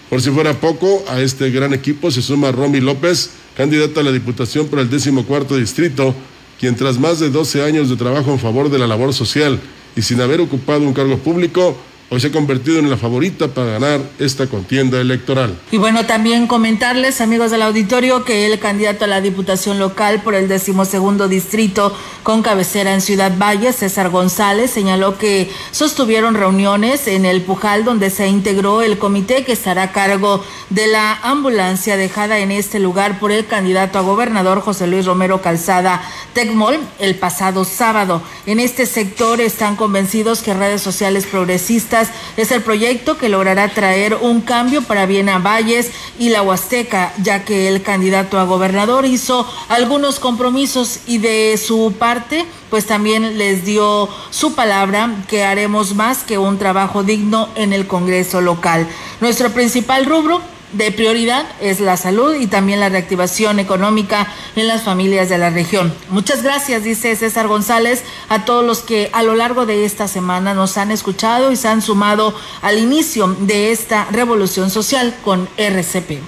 Por 0.10 0.22
si 0.22 0.30
fuera 0.30 0.54
poco, 0.54 1.04
a 1.08 1.22
este 1.22 1.50
gran 1.50 1.74
equipo 1.74 2.12
se 2.12 2.22
suma 2.22 2.52
Romy 2.52 2.80
López, 2.80 3.32
candidata 3.56 4.02
a 4.02 4.04
la 4.04 4.12
Diputación 4.12 4.68
por 4.68 4.80
el 4.80 4.90
14 4.90 5.58
Distrito, 5.58 6.14
quien 6.60 6.76
tras 6.76 7.00
más 7.00 7.20
de 7.20 7.30
12 7.30 7.64
años 7.64 7.90
de 7.90 7.96
trabajo 7.96 8.32
en 8.32 8.40
favor 8.40 8.70
de 8.70 8.80
la 8.80 8.88
labor 8.88 9.14
social 9.14 9.60
y 9.96 10.02
sin 10.02 10.22
haber 10.22 10.42
ocupado 10.42 10.82
un 10.82 10.94
cargo 10.94 11.18
público, 11.18 11.78
hoy 12.10 12.20
se 12.20 12.28
ha 12.28 12.32
convertido 12.32 12.80
en 12.80 12.90
la 12.90 12.98
favorita 12.98 13.48
para 13.48 13.72
ganar 13.72 14.02
esta 14.20 14.48
contienda 14.48 15.02
electoral. 15.02 15.58
Y 15.72 15.78
bueno, 15.78 16.06
también 16.06 16.48
comentarles, 16.48 17.20
amigos 17.20 17.52
del 17.52 17.64
auditorio, 17.64 18.24
que 18.24 18.46
el 18.46 18.60
candidato 18.60 19.06
a 19.06 19.08
la 19.08 19.22
Diputación 19.22 19.80
Local 19.80 20.22
por 20.22 20.36
el 20.36 20.48
decimosegundo 20.48 21.28
distrito 21.28 21.96
con 22.24 22.42
cabecera 22.42 22.94
en 22.94 23.02
Ciudad 23.02 23.34
Valle, 23.38 23.74
César 23.74 24.10
González, 24.10 24.72
señaló 24.72 25.18
que 25.18 25.50
sostuvieron 25.72 26.36
reuniones 26.36 27.08
en 27.08 27.26
el 27.26 27.42
Pujal 27.42 27.84
donde 27.86 28.10
se 28.10 28.28
integró 28.28 28.82
el 28.82 28.98
comité 28.98 29.44
que 29.44 29.54
estará 29.54 29.84
a 29.84 29.92
cargo 29.92 30.44
de 30.70 30.88
la 30.88 31.14
ambulancia 31.24 31.98
dejada 31.98 32.40
en 32.40 32.52
este 32.52 32.80
lugar 32.80 33.20
por 33.20 33.32
el 33.32 33.46
candidato 33.46 34.00
a 34.00 34.02
gobernador 34.02 34.62
José 34.62 34.88
Luis 34.88 35.06
Romero 35.06 35.42
Calzada 35.42 36.02
Tecmol 36.34 36.80
el 37.00 37.16
pasado 37.16 37.66
sábado. 37.66 38.22
En 38.46 38.60
este 38.60 38.86
sector 38.86 39.42
están 39.42 39.76
convencidos 39.76 40.42
que 40.42 40.54
redes 40.54 40.82
sociales 40.82 41.26
progresistas 41.26 41.95
es 42.38 42.52
el 42.52 42.62
proyecto 42.62 43.18
que 43.18 43.30
logrará 43.30 43.70
traer 43.70 44.16
un 44.16 44.42
cambio 44.42 44.82
para 44.82 45.06
bien 45.06 45.30
a 45.30 45.40
Valles 45.40 45.92
y 46.20 46.30
la 46.30 46.42
Huasteca, 46.42 47.14
ya 47.22 47.46
que 47.46 47.68
el 47.68 47.82
candidato 47.82 48.40
a 48.40 48.44
gobernador 48.46 49.06
hizo 49.06 49.48
algunos 49.70 50.20
compromisos 50.20 51.00
y 51.06 51.20
de 51.20 51.58
su 51.58 51.94
parte, 51.98 52.46
pues 52.70 52.86
también 52.86 53.38
les 53.38 53.66
dio 53.66 54.10
su 54.30 54.56
palabra 54.56 55.10
que 55.28 55.44
haremos 55.44 55.96
más 55.96 56.24
que 56.24 56.38
un 56.38 56.58
trabajo 56.58 57.04
digno 57.04 57.50
en 57.56 57.74
el 57.74 57.88
Congreso 57.88 58.42
local. 58.42 58.88
Nuestro 59.22 59.52
principal 59.52 60.06
rubro 60.06 60.42
de 60.74 60.92
prioridad 60.92 61.46
es 61.62 61.80
la 61.80 61.98
salud 61.98 62.36
y 62.36 62.48
también 62.48 62.80
la 62.80 62.90
reactivación 62.90 63.60
económica 63.60 64.28
en 64.56 64.68
las 64.68 64.84
familias 64.84 65.30
de 65.30 65.38
la 65.38 65.50
región. 65.50 65.94
Muchas 66.10 66.44
gracias, 66.44 66.84
dice 66.84 67.16
César 67.16 67.48
González, 67.48 68.04
a 68.30 68.46
todos 68.46 68.66
los 68.66 68.80
que 68.80 69.10
a 69.14 69.24
lo 69.24 69.36
largo 69.36 69.66
de 69.66 69.86
esta 69.86 70.08
semana 70.08 70.54
nos 70.54 70.78
han 70.78 70.92
escuchado 70.92 71.52
y 71.52 71.56
se 71.56 71.68
han 71.68 71.82
sumado 71.82 72.36
al 72.62 72.78
inicio 72.78 73.36
de 73.42 73.72
esta 73.72 74.06
revolución 74.12 74.70
social 74.70 75.16
con 75.24 75.48
RCP. 75.58 76.20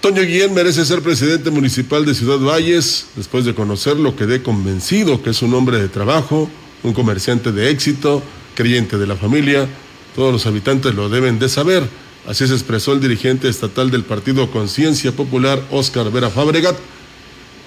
Toño 0.00 0.22
Guillén 0.22 0.54
merece 0.54 0.86
ser 0.86 1.02
presidente 1.02 1.50
municipal 1.50 2.06
de 2.06 2.14
Ciudad 2.14 2.38
Valles. 2.38 3.08
Después 3.16 3.44
de 3.44 3.54
conocerlo, 3.54 4.16
quedé 4.16 4.42
convencido 4.42 5.22
que 5.22 5.28
es 5.28 5.42
un 5.42 5.52
hombre 5.52 5.78
de 5.78 5.88
trabajo, 5.88 6.48
un 6.82 6.94
comerciante 6.94 7.52
de 7.52 7.68
éxito, 7.68 8.22
creyente 8.54 8.96
de 8.96 9.06
la 9.06 9.16
familia. 9.16 9.68
Todos 10.14 10.32
los 10.32 10.46
habitantes 10.46 10.94
lo 10.94 11.08
deben 11.08 11.38
de 11.38 11.48
saber. 11.48 11.88
Así 12.26 12.46
se 12.46 12.54
expresó 12.54 12.92
el 12.92 13.00
dirigente 13.00 13.48
estatal 13.48 13.90
del 13.90 14.04
partido 14.04 14.50
Conciencia 14.50 15.12
Popular, 15.12 15.62
Óscar 15.70 16.10
Vera 16.12 16.30
Fabregat, 16.30 16.76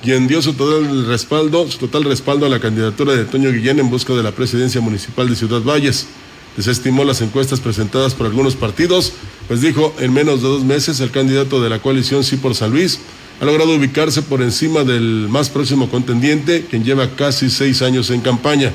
quien 0.04 0.28
dio 0.28 0.42
su 0.42 0.54
total 0.54 1.06
respaldo, 1.08 1.70
su 1.70 1.78
total 1.78 2.04
respaldo 2.04 2.46
a 2.46 2.50
la 2.50 2.60
candidatura 2.60 3.14
de 3.14 3.26
Toño 3.26 3.52
Guillén 3.52 3.80
en 3.80 3.90
busca 3.90 4.14
de 4.14 4.24
la 4.24 4.32
presidencia 4.32 4.82
municipal 4.82 5.28
de 5.30 5.36
Ciudad 5.36 5.62
Valles. 5.62 6.08
Desestimó 6.56 7.04
las 7.04 7.22
encuestas 7.22 7.60
presentadas 7.60 8.14
por 8.14 8.28
algunos 8.28 8.56
partidos, 8.56 9.14
pues 9.48 9.62
dijo, 9.62 9.96
en 10.00 10.14
menos 10.14 10.44
de 10.44 10.50
dos 10.50 10.64
meses 10.64 11.00
el 11.00 11.10
candidato 11.10 11.64
de 11.64 11.70
la 11.70 11.80
coalición 11.80 12.24
Sí 12.24 12.38
por 12.38 12.54
San 12.54 12.72
Luis 12.72 13.00
ha 13.42 13.46
logrado 13.46 13.76
ubicarse 13.76 14.22
por 14.22 14.42
encima 14.42 14.84
del 14.84 15.28
más 15.30 15.50
próximo 15.50 15.90
contendiente, 15.90 16.66
quien 16.70 16.84
lleva 16.84 17.10
casi 17.16 17.50
seis 17.50 17.82
años 17.82 18.10
en 18.10 18.22
campaña. 18.22 18.72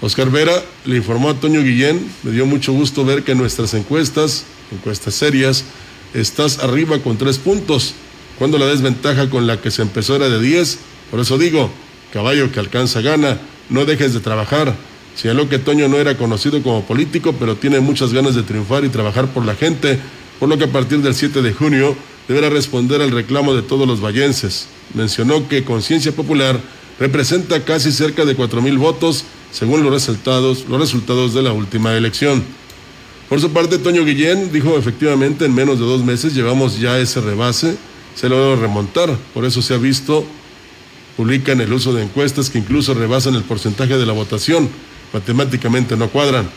Oscar 0.00 0.30
Vera 0.30 0.62
le 0.84 0.96
informó 0.96 1.30
a 1.30 1.34
Toño 1.34 1.62
Guillén, 1.62 2.10
me 2.22 2.32
dio 2.32 2.46
mucho 2.46 2.72
gusto 2.72 3.04
ver 3.04 3.22
que 3.22 3.34
nuestras 3.34 3.74
encuestas, 3.74 4.44
encuestas 4.72 5.14
serias, 5.14 5.64
estás 6.12 6.58
arriba 6.58 6.98
con 6.98 7.16
tres 7.16 7.38
puntos, 7.38 7.94
cuando 8.38 8.58
la 8.58 8.66
desventaja 8.66 9.30
con 9.30 9.46
la 9.46 9.60
que 9.60 9.70
se 9.70 9.82
empezó 9.82 10.16
era 10.16 10.28
de 10.28 10.40
diez, 10.40 10.78
por 11.10 11.20
eso 11.20 11.38
digo, 11.38 11.70
caballo 12.12 12.50
que 12.52 12.60
alcanza 12.60 13.00
gana, 13.00 13.38
no 13.70 13.84
dejes 13.84 14.12
de 14.12 14.20
trabajar. 14.20 14.74
Señaló 15.14 15.48
que 15.48 15.58
Toño 15.58 15.88
no 15.88 15.98
era 15.98 16.16
conocido 16.16 16.62
como 16.62 16.84
político, 16.84 17.34
pero 17.38 17.56
tiene 17.56 17.80
muchas 17.80 18.12
ganas 18.12 18.34
de 18.34 18.42
triunfar 18.42 18.84
y 18.84 18.88
trabajar 18.88 19.28
por 19.28 19.46
la 19.46 19.54
gente, 19.54 19.98
por 20.40 20.48
lo 20.48 20.58
que 20.58 20.64
a 20.64 20.72
partir 20.72 20.98
del 21.02 21.14
7 21.14 21.40
de 21.40 21.52
junio 21.52 21.96
deberá 22.26 22.50
responder 22.50 23.00
al 23.00 23.12
reclamo 23.12 23.54
de 23.54 23.62
todos 23.62 23.86
los 23.86 24.02
vallenses. 24.02 24.66
Mencionó 24.92 25.48
que 25.48 25.64
Conciencia 25.64 26.12
Popular 26.12 26.60
representa 26.98 27.64
casi 27.64 27.92
cerca 27.92 28.24
de 28.24 28.34
cuatro 28.34 28.60
mil 28.60 28.78
votos 28.78 29.24
según 29.54 29.84
los 29.84 29.92
resultados, 29.92 30.64
los 30.68 30.80
resultados 30.80 31.32
de 31.32 31.40
la 31.40 31.52
última 31.52 31.96
elección. 31.96 32.42
Por 33.28 33.40
su 33.40 33.52
parte, 33.52 33.78
Toño 33.78 34.04
Guillén 34.04 34.52
dijo 34.52 34.76
efectivamente 34.76 35.44
en 35.44 35.54
menos 35.54 35.78
de 35.78 35.84
dos 35.84 36.04
meses 36.04 36.34
llevamos 36.34 36.80
ya 36.80 36.98
ese 36.98 37.20
rebase, 37.20 37.76
se 38.16 38.28
logró 38.28 38.56
remontar, 38.60 39.16
por 39.32 39.44
eso 39.44 39.62
se 39.62 39.74
ha 39.74 39.78
visto, 39.78 40.24
publican 41.16 41.60
el 41.60 41.72
uso 41.72 41.94
de 41.94 42.02
encuestas 42.02 42.50
que 42.50 42.58
incluso 42.58 42.94
rebasan 42.94 43.36
el 43.36 43.44
porcentaje 43.44 43.96
de 43.96 44.04
la 44.04 44.12
votación, 44.12 44.68
matemáticamente 45.12 45.96
no 45.96 46.08
cuadran. 46.08 46.50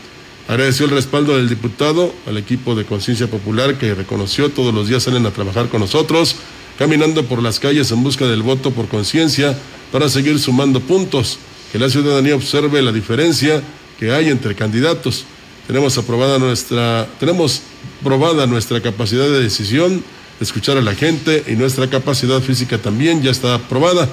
Agradeció 0.48 0.86
el 0.86 0.92
respaldo 0.92 1.36
del 1.36 1.48
diputado 1.48 2.12
al 2.26 2.36
equipo 2.36 2.74
de 2.74 2.84
Conciencia 2.84 3.28
Popular 3.28 3.78
que 3.78 3.94
reconoció 3.94 4.50
todos 4.50 4.74
los 4.74 4.88
días 4.88 5.04
salen 5.04 5.24
a 5.24 5.30
trabajar 5.30 5.68
con 5.68 5.82
nosotros, 5.82 6.34
caminando 6.76 7.24
por 7.26 7.44
las 7.44 7.60
calles 7.60 7.92
en 7.92 8.02
busca 8.02 8.26
del 8.26 8.42
voto 8.42 8.72
por 8.72 8.88
conciencia 8.88 9.56
para 9.92 10.08
seguir 10.08 10.40
sumando 10.40 10.80
puntos 10.80 11.38
que 11.72 11.78
la 11.78 11.90
ciudadanía 11.90 12.34
observe 12.34 12.82
la 12.82 12.92
diferencia 12.92 13.62
que 13.98 14.12
hay 14.12 14.28
entre 14.28 14.54
candidatos. 14.54 15.24
Tenemos 15.66 15.98
aprobada 15.98 16.38
nuestra, 16.38 17.06
tenemos 17.20 17.62
probada 18.02 18.46
nuestra 18.46 18.80
capacidad 18.80 19.24
de 19.24 19.42
decisión, 19.42 20.02
de 20.38 20.44
escuchar 20.44 20.78
a 20.78 20.82
la 20.82 20.94
gente 20.94 21.44
y 21.46 21.52
nuestra 21.52 21.88
capacidad 21.90 22.40
física 22.40 22.78
también 22.78 23.22
ya 23.22 23.30
está 23.30 23.54
aprobada. 23.54 24.08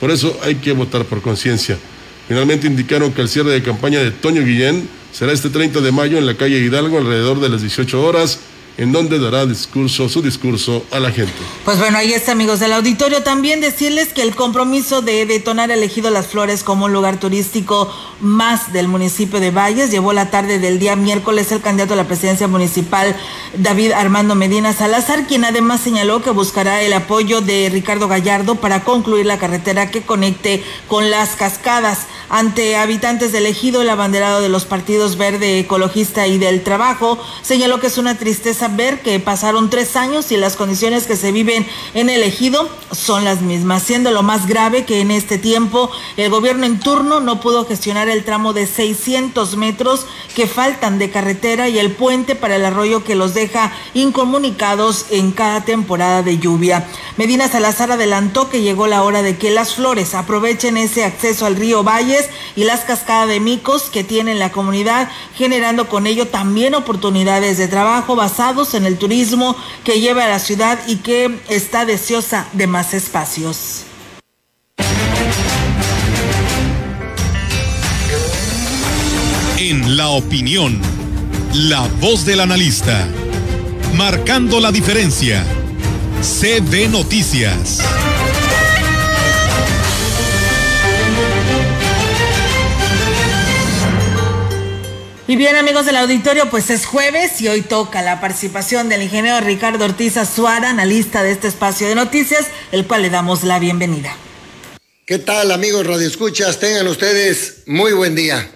Por 0.00 0.10
eso 0.10 0.38
hay 0.42 0.56
que 0.56 0.72
votar 0.72 1.04
por 1.04 1.22
conciencia. 1.22 1.78
Finalmente 2.28 2.66
indicaron 2.66 3.12
que 3.12 3.22
el 3.22 3.28
cierre 3.28 3.52
de 3.52 3.62
campaña 3.62 4.00
de 4.00 4.10
Toño 4.10 4.44
Guillén 4.44 4.88
será 5.12 5.32
este 5.32 5.48
30 5.48 5.80
de 5.80 5.92
mayo 5.92 6.18
en 6.18 6.26
la 6.26 6.36
calle 6.36 6.58
Hidalgo 6.58 6.98
alrededor 6.98 7.40
de 7.40 7.48
las 7.48 7.60
18 7.60 8.02
horas 8.02 8.40
en 8.78 8.92
donde 8.92 9.18
dará 9.18 9.46
discurso, 9.46 10.08
su 10.08 10.22
discurso 10.22 10.84
a 10.90 11.00
la 11.00 11.10
gente. 11.10 11.32
Pues 11.64 11.78
bueno, 11.78 11.98
ahí 11.98 12.12
está, 12.12 12.32
amigos 12.32 12.60
del 12.60 12.72
auditorio. 12.72 13.22
También 13.22 13.60
decirles 13.60 14.12
que 14.12 14.22
el 14.22 14.34
compromiso 14.34 15.00
de 15.00 15.24
detonar 15.24 15.70
elegido 15.70 16.10
Las 16.10 16.26
Flores 16.26 16.62
como 16.62 16.84
un 16.84 16.92
lugar 16.92 17.18
turístico 17.18 17.90
más 18.20 18.72
del 18.72 18.88
municipio 18.88 19.40
de 19.40 19.50
Valles 19.50 19.90
llevó 19.90 20.12
la 20.12 20.30
tarde 20.30 20.58
del 20.58 20.78
día 20.78 20.96
miércoles 20.96 21.52
el 21.52 21.60
candidato 21.60 21.94
a 21.94 21.96
la 21.96 22.06
presidencia 22.06 22.48
municipal, 22.48 23.16
David 23.56 23.92
Armando 23.92 24.34
Medina 24.34 24.72
Salazar, 24.72 25.26
quien 25.26 25.44
además 25.44 25.80
señaló 25.80 26.22
que 26.22 26.30
buscará 26.30 26.82
el 26.82 26.92
apoyo 26.92 27.40
de 27.40 27.68
Ricardo 27.70 28.08
Gallardo 28.08 28.56
para 28.56 28.84
concluir 28.84 29.26
la 29.26 29.38
carretera 29.38 29.90
que 29.90 30.02
conecte 30.02 30.62
con 30.88 31.10
las 31.10 31.30
cascadas. 31.30 32.06
Ante 32.28 32.76
habitantes 32.76 33.32
del 33.32 33.46
ejido, 33.46 33.82
el 33.82 33.90
abanderado 33.90 34.40
de 34.40 34.48
los 34.48 34.64
partidos 34.64 35.16
Verde, 35.16 35.60
Ecologista 35.60 36.26
y 36.26 36.38
del 36.38 36.62
Trabajo 36.62 37.18
señaló 37.42 37.80
que 37.80 37.86
es 37.86 37.98
una 37.98 38.18
tristeza 38.18 38.65
ver 38.68 39.00
que 39.02 39.20
pasaron 39.20 39.70
tres 39.70 39.96
años 39.96 40.32
y 40.32 40.36
las 40.36 40.56
condiciones 40.56 41.06
que 41.06 41.16
se 41.16 41.32
viven 41.32 41.66
en 41.94 42.10
el 42.10 42.22
ejido 42.22 42.68
son 42.92 43.24
las 43.24 43.42
mismas, 43.42 43.82
siendo 43.82 44.10
lo 44.10 44.22
más 44.22 44.46
grave 44.46 44.84
que 44.84 45.00
en 45.00 45.10
este 45.10 45.38
tiempo 45.38 45.90
el 46.16 46.30
gobierno 46.30 46.66
en 46.66 46.80
turno 46.80 47.20
no 47.20 47.40
pudo 47.40 47.66
gestionar 47.66 48.08
el 48.08 48.24
tramo 48.24 48.52
de 48.52 48.66
600 48.66 49.56
metros 49.56 50.06
que 50.34 50.46
faltan 50.46 50.98
de 50.98 51.10
carretera 51.10 51.68
y 51.68 51.78
el 51.78 51.92
puente 51.92 52.34
para 52.34 52.56
el 52.56 52.64
arroyo 52.64 53.04
que 53.04 53.14
los 53.14 53.34
deja 53.34 53.72
incomunicados 53.94 55.06
en 55.10 55.32
cada 55.32 55.64
temporada 55.64 56.22
de 56.22 56.38
lluvia. 56.38 56.86
Medina 57.16 57.48
Salazar 57.48 57.92
adelantó 57.92 58.48
que 58.48 58.62
llegó 58.62 58.86
la 58.86 59.02
hora 59.02 59.22
de 59.22 59.36
que 59.36 59.50
las 59.50 59.74
flores 59.74 60.14
aprovechen 60.14 60.76
ese 60.76 61.04
acceso 61.04 61.46
al 61.46 61.56
río 61.56 61.82
Valles 61.82 62.28
y 62.54 62.64
las 62.64 62.80
cascadas 62.80 63.28
de 63.28 63.40
micos 63.40 63.84
que 63.84 64.04
tiene 64.04 64.34
la 64.34 64.52
comunidad, 64.52 65.10
generando 65.34 65.88
con 65.88 66.06
ello 66.06 66.28
también 66.28 66.74
oportunidades 66.74 67.58
de 67.58 67.68
trabajo 67.68 68.16
en 68.74 68.86
el 68.86 68.96
turismo 68.96 69.54
que 69.84 70.00
lleva 70.00 70.24
a 70.24 70.28
la 70.28 70.38
ciudad 70.38 70.78
y 70.86 70.96
que 70.96 71.38
está 71.48 71.84
deseosa 71.84 72.48
de 72.54 72.66
más 72.66 72.94
espacios. 72.94 73.82
En 79.58 79.96
la 79.96 80.08
opinión, 80.08 80.80
la 81.52 81.86
voz 82.00 82.24
del 82.24 82.40
analista, 82.40 83.06
marcando 83.94 84.60
la 84.60 84.72
diferencia, 84.72 85.44
CB 86.22 86.88
Noticias. 86.90 87.82
Y 95.28 95.34
bien 95.34 95.56
amigos 95.56 95.86
del 95.86 95.96
auditorio, 95.96 96.48
pues 96.50 96.70
es 96.70 96.86
jueves 96.86 97.40
y 97.40 97.48
hoy 97.48 97.62
toca 97.62 98.00
la 98.00 98.20
participación 98.20 98.88
del 98.88 99.02
ingeniero 99.02 99.40
Ricardo 99.40 99.84
Ortiz 99.84 100.16
Azuara, 100.16 100.70
analista 100.70 101.24
de 101.24 101.32
este 101.32 101.48
espacio 101.48 101.88
de 101.88 101.96
noticias, 101.96 102.46
el 102.70 102.86
cual 102.86 103.02
le 103.02 103.10
damos 103.10 103.42
la 103.42 103.58
bienvenida. 103.58 104.16
¿Qué 105.04 105.18
tal 105.18 105.50
amigos 105.50 105.84
radioescuchas? 105.84 106.60
Tengan 106.60 106.86
ustedes 106.86 107.64
muy 107.66 107.92
buen 107.92 108.14
día. 108.14 108.48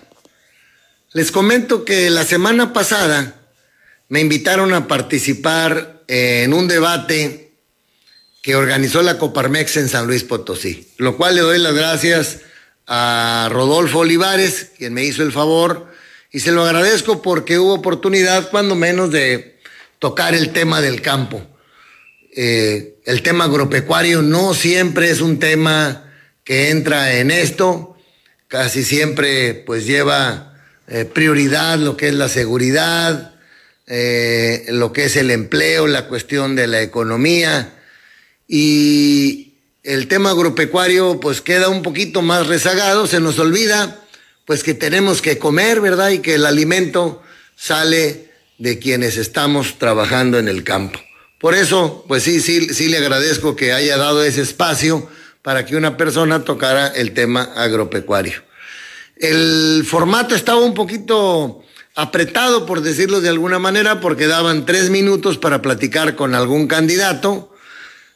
Les 1.12 1.32
comento 1.32 1.84
que 1.84 2.08
la 2.08 2.24
semana 2.24 2.72
pasada 2.72 3.34
me 4.08 4.20
invitaron 4.20 4.72
a 4.72 4.86
participar 4.86 6.04
en 6.06 6.52
un 6.52 6.68
debate 6.68 7.50
que 8.42 8.54
organizó 8.54 9.02
la 9.02 9.18
Coparmex 9.18 9.76
en 9.76 9.88
San 9.88 10.06
Luis 10.06 10.22
Potosí, 10.22 10.88
lo 10.98 11.16
cual 11.16 11.34
le 11.34 11.40
doy 11.40 11.58
las 11.58 11.74
gracias 11.74 12.38
a 12.86 13.48
Rodolfo 13.50 13.98
Olivares, 13.98 14.70
quien 14.78 14.94
me 14.94 15.02
hizo 15.02 15.24
el 15.24 15.32
favor 15.32 15.89
y 16.32 16.40
se 16.40 16.52
lo 16.52 16.64
agradezco 16.64 17.22
porque 17.22 17.58
hubo 17.58 17.74
oportunidad, 17.74 18.50
cuando 18.50 18.74
menos, 18.74 19.10
de 19.10 19.58
tocar 19.98 20.34
el 20.34 20.52
tema 20.52 20.80
del 20.80 21.02
campo. 21.02 21.42
Eh, 22.34 23.00
el 23.04 23.22
tema 23.22 23.44
agropecuario 23.44 24.22
no 24.22 24.54
siempre 24.54 25.10
es 25.10 25.20
un 25.20 25.40
tema 25.40 26.12
que 26.44 26.70
entra 26.70 27.14
en 27.14 27.30
esto, 27.30 27.96
casi 28.46 28.84
siempre 28.84 29.54
pues 29.54 29.86
lleva 29.86 30.54
eh, 30.86 31.04
prioridad 31.04 31.78
lo 31.78 31.96
que 31.96 32.08
es 32.08 32.14
la 32.14 32.28
seguridad, 32.28 33.34
eh, 33.86 34.66
lo 34.68 34.92
que 34.92 35.04
es 35.06 35.16
el 35.16 35.30
empleo, 35.30 35.88
la 35.88 36.06
cuestión 36.06 36.54
de 36.54 36.68
la 36.68 36.80
economía 36.80 37.74
y 38.46 39.54
el 39.82 40.06
tema 40.06 40.30
agropecuario 40.30 41.18
pues 41.18 41.40
queda 41.40 41.68
un 41.68 41.82
poquito 41.82 42.22
más 42.22 42.46
rezagado, 42.46 43.08
se 43.08 43.20
nos 43.20 43.38
olvida 43.40 43.99
pues 44.50 44.64
que 44.64 44.74
tenemos 44.74 45.22
que 45.22 45.38
comer, 45.38 45.80
¿verdad? 45.80 46.10
Y 46.10 46.18
que 46.18 46.34
el 46.34 46.44
alimento 46.44 47.22
sale 47.54 48.32
de 48.58 48.80
quienes 48.80 49.16
estamos 49.16 49.78
trabajando 49.78 50.40
en 50.40 50.48
el 50.48 50.64
campo. 50.64 50.98
Por 51.38 51.54
eso, 51.54 52.04
pues 52.08 52.24
sí, 52.24 52.40
sí, 52.40 52.74
sí 52.74 52.88
le 52.88 52.96
agradezco 52.96 53.54
que 53.54 53.72
haya 53.72 53.96
dado 53.96 54.24
ese 54.24 54.42
espacio 54.42 55.08
para 55.42 55.64
que 55.64 55.76
una 55.76 55.96
persona 55.96 56.42
tocara 56.42 56.88
el 56.88 57.12
tema 57.14 57.42
agropecuario. 57.54 58.42
El 59.14 59.84
formato 59.86 60.34
estaba 60.34 60.58
un 60.58 60.74
poquito 60.74 61.62
apretado, 61.94 62.66
por 62.66 62.80
decirlo 62.80 63.20
de 63.20 63.28
alguna 63.28 63.60
manera, 63.60 64.00
porque 64.00 64.26
daban 64.26 64.66
tres 64.66 64.90
minutos 64.90 65.38
para 65.38 65.62
platicar 65.62 66.16
con 66.16 66.34
algún 66.34 66.66
candidato, 66.66 67.54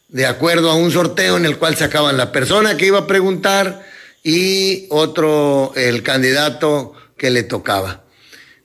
de 0.08 0.26
acuerdo 0.26 0.68
a 0.68 0.74
un 0.74 0.90
sorteo 0.90 1.36
en 1.36 1.46
el 1.46 1.58
cual 1.58 1.76
sacaban 1.76 2.16
la 2.16 2.32
persona 2.32 2.76
que 2.76 2.86
iba 2.86 2.98
a 2.98 3.06
preguntar, 3.06 3.93
y 4.24 4.86
otro 4.88 5.72
el 5.76 6.02
candidato 6.02 6.94
que 7.16 7.30
le 7.30 7.44
tocaba. 7.44 8.04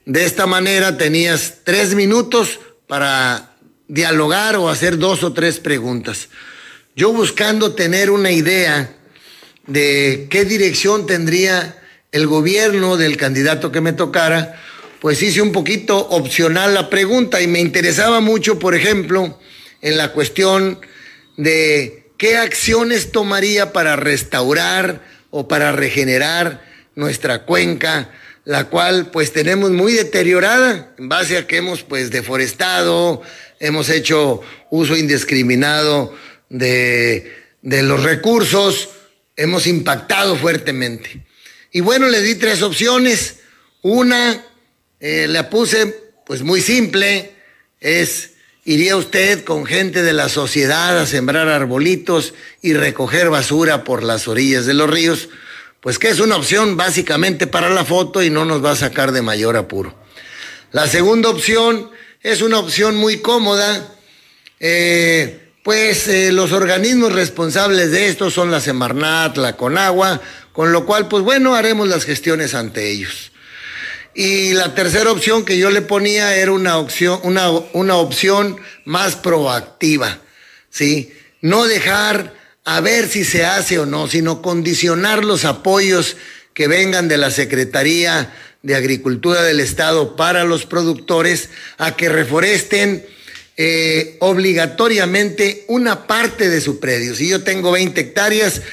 De 0.05 0.25
esta 0.25 0.47
manera 0.47 0.97
tenías 0.97 1.57
tres 1.65 1.93
minutos 1.93 2.59
para 2.87 3.51
dialogar 3.87 4.55
o 4.55 4.69
hacer 4.69 4.97
dos 4.97 5.23
o 5.23 5.33
tres 5.33 5.59
preguntas. 5.59 6.29
Yo 6.95 7.13
buscando 7.13 7.75
tener 7.75 8.09
una 8.09 8.31
idea 8.31 8.95
de 9.67 10.27
qué 10.31 10.45
dirección 10.45 11.05
tendría 11.05 11.75
el 12.11 12.25
gobierno 12.25 12.97
del 12.97 13.17
candidato 13.17 13.71
que 13.71 13.81
me 13.81 13.93
tocara, 13.93 14.59
pues 14.99 15.21
hice 15.21 15.41
un 15.41 15.51
poquito 15.51 15.97
opcional 16.09 16.73
la 16.73 16.89
pregunta 16.89 17.41
y 17.41 17.47
me 17.47 17.59
interesaba 17.59 18.19
mucho, 18.19 18.57
por 18.57 18.73
ejemplo, 18.73 19.39
en 19.81 19.97
la 19.97 20.11
cuestión 20.11 20.79
de 21.37 22.11
qué 22.17 22.37
acciones 22.37 23.11
tomaría 23.11 23.71
para 23.71 23.95
restaurar 23.95 25.18
o 25.31 25.47
para 25.47 25.71
regenerar 25.71 26.63
nuestra 26.95 27.45
cuenca, 27.45 28.11
la 28.45 28.65
cual 28.65 29.11
pues 29.11 29.31
tenemos 29.31 29.71
muy 29.71 29.93
deteriorada 29.93 30.93
en 30.97 31.09
base 31.09 31.37
a 31.37 31.47
que 31.47 31.57
hemos 31.57 31.83
pues 31.83 32.11
deforestado, 32.11 33.21
hemos 33.59 33.89
hecho 33.89 34.41
uso 34.69 34.95
indiscriminado 34.95 36.15
de, 36.49 37.31
de 37.61 37.83
los 37.83 38.03
recursos, 38.03 38.89
hemos 39.35 39.67
impactado 39.67 40.35
fuertemente. 40.35 41.25
Y 41.71 41.81
bueno, 41.81 42.07
le 42.07 42.21
di 42.21 42.35
tres 42.35 42.61
opciones. 42.61 43.39
Una, 43.81 44.43
eh, 44.99 45.27
la 45.29 45.49
puse 45.49 45.95
pues 46.25 46.41
muy 46.41 46.61
simple, 46.61 47.31
es 47.79 48.31
¿Iría 48.69 48.97
usted 48.97 49.43
con 49.45 49.65
gente 49.65 50.03
de 50.03 50.13
la 50.13 50.29
sociedad 50.29 50.99
a 50.99 51.07
sembrar 51.07 51.47
arbolitos 51.47 52.35
y 52.61 52.73
recoger 52.73 53.31
basura 53.31 53.83
por 53.83 54.03
las 54.03 54.27
orillas 54.27 54.67
de 54.67 54.75
los 54.75 54.87
ríos? 54.87 55.29
Pues 55.81 55.97
que 55.97 56.09
es 56.09 56.19
una 56.19 56.35
opción 56.35 56.77
básicamente 56.77 57.47
para 57.47 57.71
la 57.71 57.83
foto 57.83 58.21
y 58.21 58.29
no 58.29 58.45
nos 58.45 58.63
va 58.63 58.73
a 58.73 58.75
sacar 58.75 59.11
de 59.11 59.23
mayor 59.23 59.57
apuro. 59.57 59.95
La 60.71 60.85
segunda 60.85 61.29
opción 61.29 61.89
es 62.21 62.43
una 62.43 62.59
opción 62.59 62.95
muy 62.95 63.17
cómoda, 63.17 63.91
eh, 64.59 65.49
pues 65.63 66.07
eh, 66.07 66.31
los 66.31 66.51
organismos 66.51 67.11
responsables 67.11 67.89
de 67.89 68.07
esto 68.07 68.29
son 68.29 68.51
la 68.51 68.61
Semarnat, 68.61 69.35
la 69.37 69.57
Conagua, 69.57 70.21
con 70.53 70.71
lo 70.71 70.85
cual, 70.85 71.07
pues 71.07 71.23
bueno, 71.23 71.55
haremos 71.55 71.87
las 71.87 72.05
gestiones 72.05 72.53
ante 72.53 72.91
ellos. 72.91 73.31
Y 74.21 74.51
la 74.51 74.75
tercera 74.75 75.13
opción 75.13 75.45
que 75.45 75.57
yo 75.57 75.71
le 75.71 75.81
ponía 75.81 76.35
era 76.35 76.51
una 76.51 76.77
opción, 76.77 77.21
una, 77.23 77.51
una 77.71 77.95
opción 77.95 78.57
más 78.83 79.15
proactiva, 79.15 80.19
¿sí? 80.69 81.13
No 81.39 81.65
dejar 81.67 82.33
a 82.65 82.81
ver 82.81 83.07
si 83.07 83.23
se 83.23 83.45
hace 83.45 83.79
o 83.79 83.85
no, 83.85 84.09
sino 84.09 84.41
condicionar 84.41 85.23
los 85.23 85.45
apoyos 85.45 86.17
que 86.53 86.67
vengan 86.67 87.07
de 87.07 87.15
la 87.15 87.31
Secretaría 87.31 88.33
de 88.61 88.75
Agricultura 88.75 89.41
del 89.41 89.61
Estado 89.61 90.17
para 90.17 90.43
los 90.43 90.65
productores 90.65 91.47
a 91.77 91.95
que 91.95 92.09
reforesten 92.09 93.05
eh, 93.55 94.17
obligatoriamente 94.19 95.63
una 95.69 96.07
parte 96.07 96.49
de 96.49 96.59
su 96.59 96.81
predio. 96.81 97.15
Si 97.15 97.29
yo 97.29 97.43
tengo 97.43 97.71
20 97.71 98.01
hectáreas, 98.01 98.63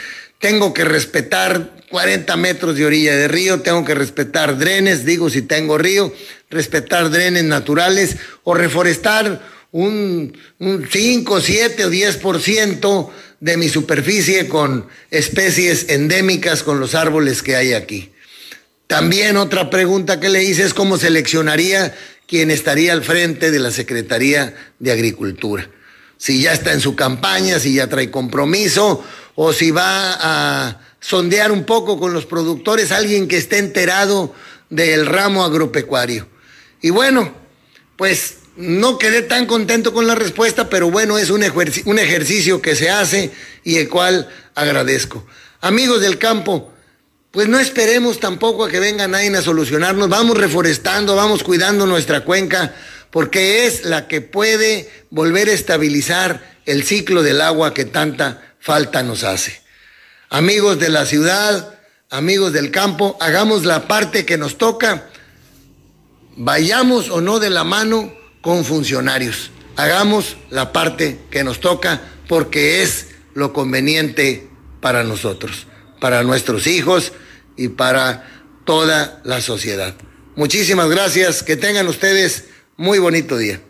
tengo 0.47 0.73
que 0.73 0.85
respetar 0.85 1.73
40 1.91 2.37
metros 2.37 2.77
de 2.77 2.87
orilla 2.87 3.17
de 3.17 3.27
río, 3.27 3.63
tengo 3.63 3.85
que 3.85 3.97
respetar 3.97 4.57
drenes, 4.57 5.05
digo 5.05 5.29
si 5.29 5.43
tengo 5.43 5.77
río, 5.77 6.15
respetar 6.51 7.11
drenes 7.11 7.43
naturales 7.43 8.15
o 8.45 8.55
reforestar 8.55 9.43
un, 9.73 10.39
un 10.61 10.87
5, 10.89 11.41
7 11.41 11.85
o 11.87 11.91
10% 11.91 13.11
de 13.41 13.57
mi 13.57 13.69
superficie 13.69 14.47
con 14.47 14.87
especies 15.11 15.87
endémicas, 15.89 16.63
con 16.63 16.79
los 16.79 16.95
árboles 16.95 17.43
que 17.43 17.57
hay 17.57 17.73
aquí. 17.73 18.13
También 18.87 19.37
otra 19.37 19.69
pregunta 19.69 20.21
que 20.21 20.29
le 20.29 20.45
hice 20.45 20.63
es 20.63 20.75
cómo 20.75 20.97
seleccionaría 20.97 21.93
quien 22.29 22.53
estaría 22.53 22.93
al 22.93 23.03
frente 23.03 23.51
de 23.51 23.59
la 23.59 23.73
Secretaría 23.73 24.55
de 24.79 24.93
Agricultura. 24.93 25.69
Si 26.19 26.43
ya 26.43 26.53
está 26.53 26.73
en 26.73 26.81
su 26.81 26.97
campaña, 26.97 27.59
si 27.59 27.75
ya 27.75 27.89
trae 27.89 28.11
compromiso 28.11 29.05
o 29.35 29.53
si 29.53 29.71
va 29.71 30.17
a 30.19 30.81
sondear 31.01 31.53
un 31.53 31.65
poco 31.65 31.99
con 31.99 32.13
los 32.13 32.27
productores, 32.27 32.91
alguien 32.91 33.29
que 33.29 33.37
esté 33.37 33.59
enterado 33.59 34.35
del 34.71 35.07
ramo 35.07 35.45
agropecuario. 35.45 36.27
Y 36.81 36.91
bueno, 36.91 37.33
pues 37.97 38.39
no 38.57 38.99
quedé 38.99 39.23
tan 39.23 39.47
contento 39.47 39.93
con 39.93 40.07
la 40.07 40.15
respuesta, 40.15 40.69
pero 40.71 40.91
bueno, 40.91 41.19
es 41.19 41.31
un, 41.31 41.45
un 41.85 41.99
ejercicio 41.99 42.63
que 42.63 42.75
se 42.75 42.91
hace 42.91 43.31
y 43.65 43.77
el 43.77 43.89
cual 43.89 44.29
agradezco. 44.55 45.27
Amigos 45.61 46.01
del 46.01 46.19
campo, 46.19 46.73
pues 47.31 47.49
no 47.49 47.59
esperemos 47.59 48.19
tampoco 48.19 48.65
a 48.65 48.71
que 48.71 48.81
venga 48.81 49.07
nadie 49.09 49.35
a 49.37 49.43
solucionarnos, 49.43 50.09
vamos 50.09 50.39
reforestando, 50.39 51.15
vamos 51.17 51.43
cuidando 51.43 51.87
nuestra 51.87 52.25
cuenca, 52.25 52.75
porque 53.17 53.65
es 53.65 53.87
la 53.87 54.09
que 54.09 54.21
puede 54.21 54.91
volver 55.09 55.49
a 55.49 55.55
estabilizar 55.55 56.59
el 56.67 56.85
ciclo 56.85 57.23
del 57.23 57.41
agua 57.41 57.73
que 57.73 57.87
tanta 57.87 58.55
falta 58.61 59.03
nos 59.03 59.25
hace. 59.25 59.63
Amigos 60.29 60.79
de 60.79 60.91
la 60.91 61.07
ciudad, 61.07 61.79
amigos 62.11 62.53
del 62.53 62.71
campo, 62.71 63.17
hagamos 63.19 63.65
la 63.65 63.89
parte 63.89 64.27
que 64.27 64.37
nos 64.37 64.59
toca, 64.59 65.09
vayamos 66.37 67.09
o 67.09 67.23
no 67.23 67.39
de 67.39 67.49
la 67.49 67.65
mano 67.65 68.13
con 68.43 68.67
funcionarios, 68.67 69.51
hagamos 69.77 70.37
la 70.51 70.75
parte 70.75 71.19
que 71.31 71.43
nos 71.43 71.61
toca 71.61 72.03
porque 72.29 72.83
es 72.83 73.07
lo 73.33 73.55
conveniente 73.55 74.47
para 74.83 75.05
nosotros, 75.05 75.67
para 76.01 76.23
nuestros 76.23 76.67
hijos 76.67 77.15
y 77.57 77.69
para 77.69 78.29
toda 78.67 79.23
la 79.25 79.41
sociedad. 79.41 79.95
Muchísimas 80.35 80.91
gracias, 80.91 81.43
que 81.43 81.57
tengan 81.57 81.89
ustedes 81.89 82.45
muy 82.77 82.99
bonito 82.99 83.37
día. 83.37 83.61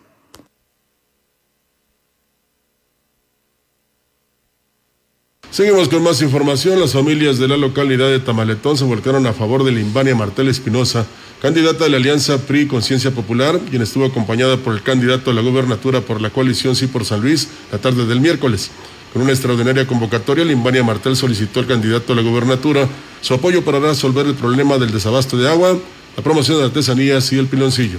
Seguimos 5.50 5.88
con 5.88 6.02
más 6.02 6.20
información. 6.20 6.80
Las 6.80 6.92
familias 6.92 7.38
de 7.38 7.48
la 7.48 7.56
localidad 7.56 8.10
de 8.10 8.18
Tamaletón 8.18 8.76
se 8.76 8.84
volcaron 8.84 9.26
a 9.26 9.32
favor 9.32 9.64
de 9.64 9.72
Limbania 9.72 10.14
Martel 10.14 10.48
Espinosa, 10.48 11.06
candidata 11.40 11.84
de 11.84 11.90
la 11.90 11.96
Alianza 11.96 12.46
PRI 12.46 12.66
Conciencia 12.66 13.10
Popular, 13.10 13.58
quien 13.70 13.80
estuvo 13.80 14.04
acompañada 14.04 14.58
por 14.58 14.74
el 14.74 14.82
candidato 14.82 15.30
a 15.30 15.34
la 15.34 15.40
gubernatura 15.40 16.02
por 16.02 16.20
la 16.20 16.28
coalición 16.28 16.76
Sí 16.76 16.88
por 16.88 17.06
San 17.06 17.22
Luis 17.22 17.48
la 17.72 17.78
tarde 17.78 18.04
del 18.04 18.20
miércoles. 18.20 18.70
Con 19.14 19.22
una 19.22 19.32
extraordinaria 19.32 19.86
convocatoria, 19.86 20.44
Limbania 20.44 20.84
Martel 20.84 21.16
solicitó 21.16 21.60
al 21.60 21.66
candidato 21.66 22.12
a 22.12 22.16
la 22.16 22.22
gubernatura 22.22 22.86
su 23.22 23.32
apoyo 23.32 23.64
para 23.64 23.80
resolver 23.80 24.26
el 24.26 24.34
problema 24.34 24.76
del 24.76 24.92
desabasto 24.92 25.38
de 25.38 25.48
agua, 25.48 25.78
la 26.18 26.22
promoción 26.22 26.58
de 26.58 26.64
artesanías 26.64 27.32
y 27.32 27.38
el 27.38 27.46
piloncillo. 27.46 27.98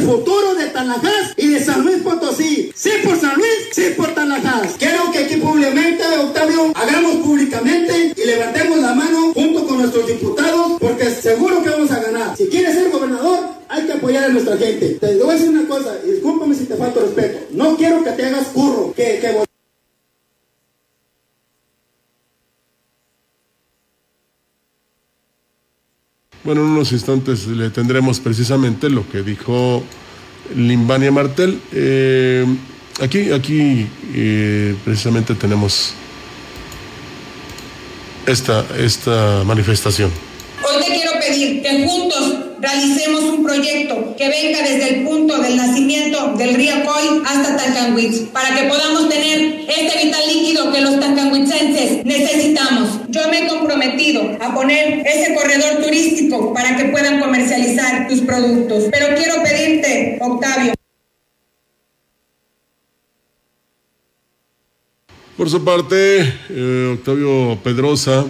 Futuro 0.00 0.54
de 0.54 0.66
Tanajás 0.66 1.34
y 1.36 1.48
de 1.48 1.64
San 1.64 1.84
Luis 1.84 2.02
Potosí. 2.02 2.72
Sí 2.74 2.90
por 3.04 3.18
San 3.18 3.36
Luis, 3.36 3.68
sí 3.72 3.94
por 3.96 4.14
Tanajás. 4.14 4.74
Quiero 4.78 5.10
que 5.12 5.20
aquí 5.20 5.36
públicamente, 5.36 6.02
Octavio, 6.18 6.72
hagamos 6.74 7.16
públicamente 7.16 8.12
y 8.16 8.26
levantemos 8.26 8.78
la 8.78 8.94
mano 8.94 9.32
junto 9.34 9.66
con 9.66 9.78
nuestros 9.78 10.06
diputados 10.06 10.72
porque 10.80 11.10
seguro 11.10 11.62
que 11.62 11.70
vamos 11.70 11.90
a 11.90 12.00
ganar. 12.00 12.36
Si 12.36 12.46
quieres 12.48 12.74
ser 12.74 12.90
gobernador, 12.90 13.40
hay 13.68 13.84
que 13.84 13.92
apoyar 13.92 14.24
a 14.24 14.28
nuestra 14.28 14.56
gente. 14.56 14.98
Te 15.00 15.16
voy 15.16 15.30
a 15.30 15.32
decir 15.34 15.50
una 15.50 15.68
cosa, 15.68 15.94
discúlpame 16.04 16.54
si 16.54 16.64
te 16.64 16.74
falta 16.74 17.00
respeto. 17.00 17.46
No 17.52 17.76
quiero 17.76 18.02
que 18.02 18.10
te 18.10 18.26
hagas 18.26 18.48
curro, 18.48 18.92
que 18.94 19.20
Bueno, 26.50 26.64
en 26.64 26.70
unos 26.72 26.90
instantes 26.90 27.46
le 27.46 27.70
tendremos 27.70 28.18
precisamente 28.18 28.90
lo 28.90 29.08
que 29.08 29.22
dijo 29.22 29.84
Limbania 30.56 31.12
Martel. 31.12 31.60
Eh, 31.72 32.44
aquí, 33.00 33.30
aquí 33.30 33.86
eh, 34.12 34.74
precisamente 34.84 35.36
tenemos 35.36 35.92
esta, 38.26 38.66
esta 38.76 39.44
manifestación. 39.44 40.10
Hoy 40.68 40.82
te 40.82 40.92
quiero 40.92 41.12
pedir 41.20 41.62
que 41.62 41.86
juntos 41.86 42.09
realicemos 42.60 43.22
un 43.22 43.44
proyecto 43.44 44.14
que 44.16 44.28
venga 44.28 44.62
desde 44.62 44.88
el 44.88 45.04
punto 45.04 45.38
del 45.38 45.56
nacimiento 45.56 46.34
del 46.36 46.54
río 46.54 46.74
Coy 46.84 47.22
hasta 47.26 47.56
Tancanwitz, 47.56 48.28
para 48.32 48.54
que 48.54 48.68
podamos 48.68 49.08
tener 49.08 49.64
este 49.68 50.04
vital 50.04 50.22
líquido 50.28 50.72
que 50.72 50.80
los 50.80 51.00
tancanhuitzenses 51.00 52.04
necesitamos. 52.04 53.00
Yo 53.08 53.28
me 53.30 53.44
he 53.44 53.48
comprometido 53.48 54.36
a 54.40 54.54
poner 54.54 55.06
ese 55.06 55.34
corredor 55.34 55.82
turístico 55.82 56.52
para 56.52 56.76
que 56.76 56.84
puedan 56.86 57.20
comercializar 57.20 58.08
tus 58.08 58.20
productos. 58.20 58.84
Pero 58.90 59.16
quiero 59.16 59.42
pedirte, 59.42 60.18
Octavio, 60.20 60.74
Por 65.40 65.48
su 65.48 65.64
parte, 65.64 66.34
eh, 66.50 66.96
Octavio 66.98 67.58
Pedrosa 67.64 68.26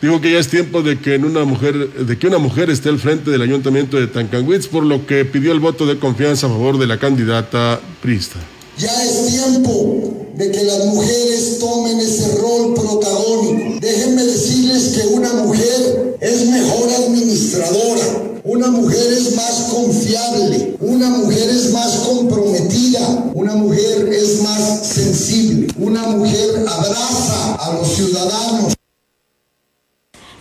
dijo 0.00 0.20
que 0.20 0.32
ya 0.32 0.38
es 0.38 0.48
tiempo 0.48 0.82
de 0.82 0.98
que 0.98 1.14
en 1.14 1.24
una 1.24 1.44
mujer, 1.44 1.92
de 1.92 2.18
que 2.18 2.26
una 2.26 2.38
mujer 2.38 2.70
esté 2.70 2.88
al 2.88 2.98
frente 2.98 3.30
del 3.30 3.42
ayuntamiento 3.42 3.96
de 3.96 4.06
Tancanwitz, 4.06 4.66
por 4.66 4.84
lo 4.84 5.06
que 5.06 5.24
pidió 5.24 5.52
el 5.52 5.60
voto 5.60 5.86
de 5.86 5.98
confianza 5.98 6.46
a 6.46 6.50
favor 6.50 6.78
de 6.78 6.86
la 6.86 6.98
candidata 6.98 7.80
Prista. 8.02 8.36
Ya 8.78 9.04
es 9.04 9.26
tiempo 9.26 10.26
de 10.34 10.50
que 10.50 10.64
las 10.64 10.86
mujeres 10.86 11.58
tomen 11.58 12.00
ese 12.00 12.38
rol 12.38 12.72
protagónico. 12.74 13.78
Déjenme 13.78 14.24
decirles 14.24 14.96
que 14.96 15.06
una 15.08 15.34
mujer 15.34 16.16
es 16.20 16.46
mejor 16.46 16.88
administradora, 16.90 18.40
una 18.42 18.68
mujer 18.68 19.12
es 19.12 19.36
más 19.36 19.68
confiable, 19.70 20.76
una 20.80 21.10
mujer 21.10 21.50
es 21.50 21.72
más 21.72 21.90
comprometida, 22.06 23.30
una 23.34 23.54
mujer 23.54 24.08
es 24.10 24.40
más 24.42 24.86
sensible, 24.86 25.66
una 25.76 26.02
mujer 26.04 26.64
abraza 26.66 27.56
a 27.56 27.74
los 27.74 27.88
ciudadanos. 27.88 28.79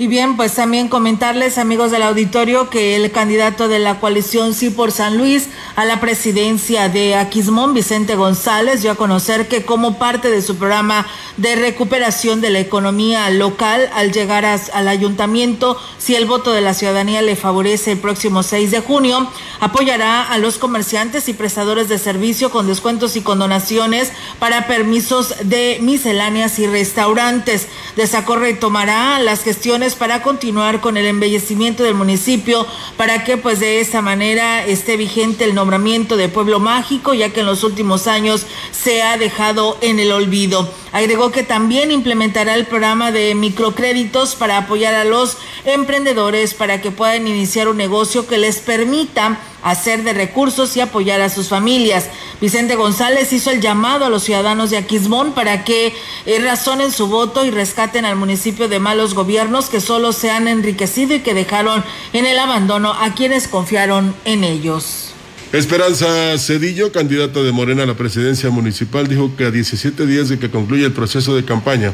Y 0.02 0.08
bien, 0.08 0.38
pues 0.38 0.54
también 0.54 0.88
comentarles, 0.88 1.58
amigos 1.58 1.92
del 1.92 2.04
auditorio, 2.04 2.70
que 2.70 2.96
el 2.96 3.12
candidato 3.12 3.68
de 3.68 3.80
la 3.80 4.00
coalición 4.00 4.54
Sí 4.54 4.70
por 4.70 4.94
San 4.94 5.18
Luis 5.18 5.50
a 5.76 5.84
la 5.84 6.00
presidencia 6.00 6.88
de 6.88 7.16
Aquismón, 7.16 7.74
Vicente 7.74 8.16
González, 8.16 8.82
dio 8.82 8.92
a 8.92 8.96
conocer 8.96 9.50
que 9.50 9.66
como 9.66 10.00
parte 10.00 10.32
de 10.32 10.42
su 10.42 10.56
programa 10.56 11.06
de 11.36 11.58
recuperación 11.58 12.40
de 12.40 12.50
la 12.50 12.60
economía 12.60 13.30
local, 13.30 13.90
al 13.94 14.14
llegar 14.14 14.46
a, 14.46 14.58
al 14.72 14.88
ayuntamiento, 14.88 15.78
si 15.98 16.16
el 16.16 16.26
voto 16.26 16.54
de 16.54 16.62
la 16.62 16.74
ciudadanía 16.74 17.22
le 17.22 17.36
favorece 17.36 17.92
el 17.92 18.00
próximo 18.00 18.42
6 18.42 18.72
de 18.72 18.80
junio, 18.80 19.30
apoyará 19.60 20.24
a 20.24 20.38
los 20.38 20.60
comerciantes 20.60 21.28
y 21.28 21.34
prestadores 21.34 21.90
de 21.90 21.98
servicio 21.98 22.52
con 22.52 22.68
descuentos 22.68 23.18
y 23.18 23.22
condonaciones 23.22 24.14
para 24.40 24.66
permisos 24.66 25.36
de 25.44 25.80
misceláneas 25.82 26.58
y 26.58 26.68
restaurantes. 26.68 27.68
Desacorre 27.98 28.54
tomará 28.54 29.20
las 29.20 29.44
gestiones 29.44 29.89
para 29.96 30.22
continuar 30.22 30.82
con 30.82 30.98
el 30.98 31.06
embellecimiento 31.06 31.84
del 31.84 31.94
municipio 31.94 32.66
para 32.98 33.24
que 33.24 33.38
pues 33.38 33.60
de 33.60 33.80
esta 33.80 34.02
manera 34.02 34.66
esté 34.66 34.98
vigente 34.98 35.46
el 35.46 35.56
nombramiento 35.56 36.18
de 36.18 36.30
pueblo 36.30 36.60
mágico 36.60 37.14
ya 37.14 37.30
que 37.30 37.42
en 37.42 37.46
los 37.46 37.64
últimos 37.64 38.08
años 38.08 38.46
se 38.72 39.02
ha 39.02 39.18
dejado 39.18 39.78
en 39.82 40.00
el 40.00 40.12
olvido. 40.12 40.72
Agregó 40.92 41.32
que 41.32 41.44
también 41.44 41.92
implementará 41.92 42.56
el 42.56 42.66
programa 42.66 43.12
de 43.12 43.36
microcréditos 43.36 44.36
para 44.36 44.58
apoyar 44.58 44.96
a 44.96 45.04
los 45.04 45.38
emprendedores 45.66 46.54
para 46.54 46.82
que 46.82 46.92
puedan 46.92 47.28
iniciar 47.28 47.68
un 47.68 47.78
negocio 47.78 48.28
que 48.28 48.38
les 48.38 48.58
permita 48.58 49.40
hacer 49.64 50.04
de 50.04 50.14
recursos 50.14 50.76
y 50.78 50.82
apoyar 50.82 51.22
a 51.22 51.30
sus 51.30 51.50
familias. 51.50 52.10
Vicente 52.42 52.76
González 52.76 53.34
hizo 53.34 53.52
el 53.52 53.62
llamado 53.62 54.06
a 54.06 54.10
los 54.10 54.24
ciudadanos 54.24 54.70
de 54.70 54.78
Aquismón 54.78 55.34
para 55.34 55.64
que 55.64 55.94
eh, 56.26 56.40
razonen 56.40 56.92
su 56.92 57.08
voto 57.08 57.46
y 57.46 57.52
rescaten 57.52 58.06
al 58.06 58.16
municipio 58.16 58.68
de 58.68 58.80
malos 58.80 59.14
gobiernos 59.14 59.70
que 59.70 59.82
solo 59.82 60.14
se 60.14 60.32
han 60.32 60.48
enriquecido 60.48 61.16
y 61.16 61.20
que 61.20 61.34
dejaron 61.34 61.84
en 62.14 62.26
el 62.26 62.40
abandono 62.40 62.94
a 62.94 63.14
quienes 63.14 63.48
confiaron 63.48 64.16
en 64.26 64.44
ellos. 64.44 65.14
Esperanza 65.52 66.38
Cedillo, 66.38 66.92
candidata 66.92 67.42
de 67.42 67.52
Morena 67.52 67.82
a 67.84 67.88
la 67.88 67.96
presidencia 67.96 68.52
municipal, 68.52 69.08
dijo 69.08 69.36
que 69.36 69.46
a 69.46 69.52
17 69.52 70.06
días 70.06 70.30
de 70.30 70.38
que 70.38 70.52
concluya 70.52 70.86
el 70.86 70.94
proceso 70.94 71.36
de 71.36 71.44
campaña, 71.44 71.94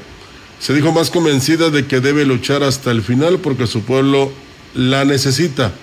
se 0.59 0.73
dijo 0.73 0.91
más 0.91 1.09
convencida 1.09 1.69
de 1.69 1.85
que 1.85 2.01
debe 2.01 2.25
luchar 2.25 2.63
hasta 2.63 2.91
el 2.91 3.01
final 3.01 3.39
porque 3.39 3.65
su 3.65 3.83
pueblo 3.83 4.31
la 4.73 5.05
necesita. 5.05 5.73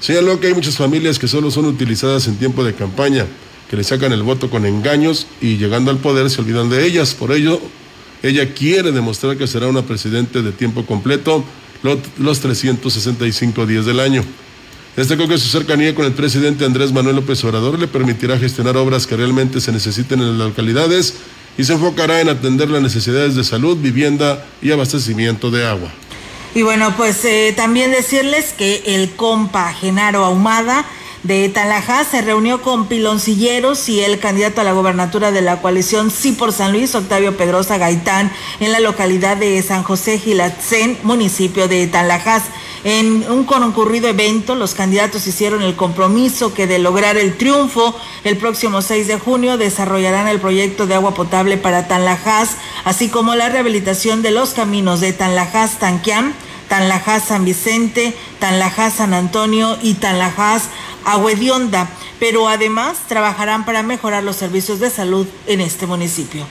Señaló 0.00 0.38
que 0.40 0.48
hay 0.48 0.54
muchas 0.54 0.76
familias 0.76 1.18
que 1.18 1.28
solo 1.28 1.50
son 1.50 1.66
utilizadas 1.66 2.26
en 2.26 2.36
tiempo 2.36 2.64
de 2.64 2.74
campaña, 2.74 3.26
que 3.70 3.76
le 3.76 3.84
sacan 3.84 4.12
el 4.12 4.22
voto 4.22 4.50
con 4.50 4.66
engaños 4.66 5.26
y 5.40 5.56
llegando 5.56 5.90
al 5.90 5.98
poder 5.98 6.28
se 6.30 6.40
olvidan 6.40 6.68
de 6.68 6.86
ellas. 6.86 7.14
Por 7.14 7.32
ello, 7.32 7.60
ella 8.22 8.52
quiere 8.54 8.92
demostrar 8.92 9.36
que 9.36 9.46
será 9.46 9.66
una 9.68 9.82
presidente 9.82 10.42
de 10.42 10.52
tiempo 10.52 10.84
completo 10.86 11.44
los 12.18 12.40
365 12.40 13.66
días 13.66 13.84
del 13.86 14.00
año. 14.00 14.24
Destacó 14.96 15.26
que 15.26 15.38
su 15.38 15.48
cercanía 15.48 15.94
con 15.94 16.06
el 16.06 16.12
presidente 16.12 16.64
Andrés 16.64 16.92
Manuel 16.92 17.16
López 17.16 17.42
Obrador 17.44 17.78
le 17.78 17.88
permitirá 17.88 18.38
gestionar 18.38 18.76
obras 18.76 19.06
que 19.06 19.16
realmente 19.16 19.60
se 19.60 19.72
necesiten 19.72 20.20
en 20.20 20.38
las 20.38 20.48
localidades 20.48 21.14
y 21.58 21.64
se 21.64 21.72
enfocará 21.72 22.20
en 22.20 22.28
atender 22.28 22.70
las 22.70 22.80
necesidades 22.82 23.34
de 23.34 23.44
salud, 23.44 23.76
vivienda 23.76 24.46
y 24.62 24.70
abastecimiento 24.70 25.50
de 25.50 25.66
agua. 25.66 25.92
Y 26.54 26.62
bueno, 26.62 26.94
pues 26.96 27.24
eh, 27.24 27.52
también 27.56 27.90
decirles 27.90 28.52
que 28.52 28.82
el 28.86 29.16
compa 29.16 29.72
Genaro 29.72 30.24
Ahumada 30.24 30.84
de 31.24 31.48
Talajá 31.48 32.04
se 32.04 32.20
reunió 32.20 32.60
con 32.62 32.86
piloncilleros 32.86 33.88
y 33.88 34.02
el 34.02 34.20
candidato 34.20 34.60
a 34.60 34.64
la 34.64 34.72
gobernatura 34.72 35.32
de 35.32 35.40
la 35.40 35.62
coalición 35.62 36.10
Sí 36.10 36.32
por 36.32 36.52
San 36.52 36.70
Luis, 36.72 36.94
Octavio 36.94 37.36
Pedrosa 37.36 37.78
Gaitán, 37.78 38.30
en 38.60 38.70
la 38.70 38.78
localidad 38.78 39.38
de 39.38 39.60
San 39.62 39.82
José 39.82 40.18
Gilatzen, 40.18 40.98
municipio 41.02 41.66
de 41.66 41.86
Talajás. 41.86 42.44
En 42.84 43.24
un 43.30 43.44
concurrido 43.44 44.08
evento, 44.08 44.54
los 44.54 44.74
candidatos 44.74 45.26
hicieron 45.26 45.62
el 45.62 45.74
compromiso 45.74 46.52
que 46.52 46.66
de 46.66 46.78
lograr 46.78 47.16
el 47.16 47.34
triunfo 47.38 47.98
el 48.24 48.36
próximo 48.36 48.82
6 48.82 49.08
de 49.08 49.18
junio 49.18 49.56
desarrollarán 49.56 50.28
el 50.28 50.38
proyecto 50.38 50.86
de 50.86 50.94
agua 50.94 51.14
potable 51.14 51.56
para 51.56 51.88
Tanlajás, 51.88 52.58
así 52.84 53.08
como 53.08 53.34
la 53.34 53.48
rehabilitación 53.48 54.20
de 54.20 54.32
los 54.32 54.50
caminos 54.50 55.00
de 55.00 55.14
Tanlajás 55.14 55.78
Tanquián, 55.78 56.34
Tanlajás 56.68 57.24
San 57.24 57.44
Vicente, 57.44 58.14
Tanlajás 58.38 58.94
San 58.94 59.14
Antonio 59.14 59.76
y 59.82 59.94
Tanlajás 59.94 60.64
Agüedionda, 61.04 61.88
pero 62.18 62.48
además 62.48 62.98
trabajarán 63.08 63.64
para 63.64 63.82
mejorar 63.82 64.22
los 64.22 64.36
servicios 64.36 64.80
de 64.80 64.90
salud 64.90 65.26
en 65.46 65.60
este 65.60 65.86
municipio 65.86 66.46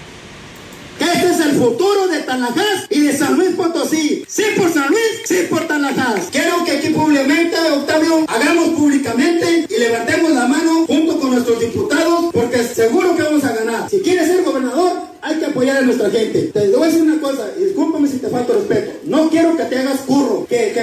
futuro 1.53 2.07
de 2.07 2.19
Tanajás 2.19 2.85
y 2.89 3.01
de 3.01 3.17
San 3.17 3.37
Luis 3.37 3.51
Potosí. 3.55 4.25
Sí 4.27 4.43
por 4.57 4.71
San 4.71 4.89
Luis, 4.89 5.21
sí 5.25 5.47
por 5.49 5.67
Tanajás. 5.67 6.27
Quiero 6.31 6.63
que 6.65 6.73
aquí 6.73 6.89
públicamente, 6.89 7.55
Octavio, 7.71 8.25
hagamos 8.27 8.69
públicamente 8.69 9.65
y 9.69 9.79
levantemos 9.79 10.31
la 10.31 10.47
mano 10.47 10.85
junto 10.87 11.19
con 11.19 11.31
nuestros 11.31 11.59
diputados 11.59 12.25
porque 12.33 12.63
seguro 12.63 13.15
que 13.15 13.23
vamos 13.23 13.43
a 13.43 13.53
ganar. 13.53 13.89
Si 13.89 13.99
quieres 14.01 14.27
ser 14.27 14.43
gobernador, 14.43 14.93
hay 15.21 15.35
que 15.37 15.45
apoyar 15.45 15.77
a 15.77 15.81
nuestra 15.81 16.09
gente. 16.09 16.51
Te 16.53 16.69
voy 16.69 16.83
a 16.83 16.85
decir 16.87 17.03
una 17.03 17.21
cosa, 17.21 17.47
discúlpame 17.57 18.07
si 18.07 18.17
te 18.17 18.27
falta 18.27 18.53
respeto. 18.53 18.99
No 19.05 19.29
quiero 19.29 19.55
que 19.55 19.63
te 19.63 19.79
hagas 19.79 20.01
curro, 20.01 20.45
que 20.47 20.73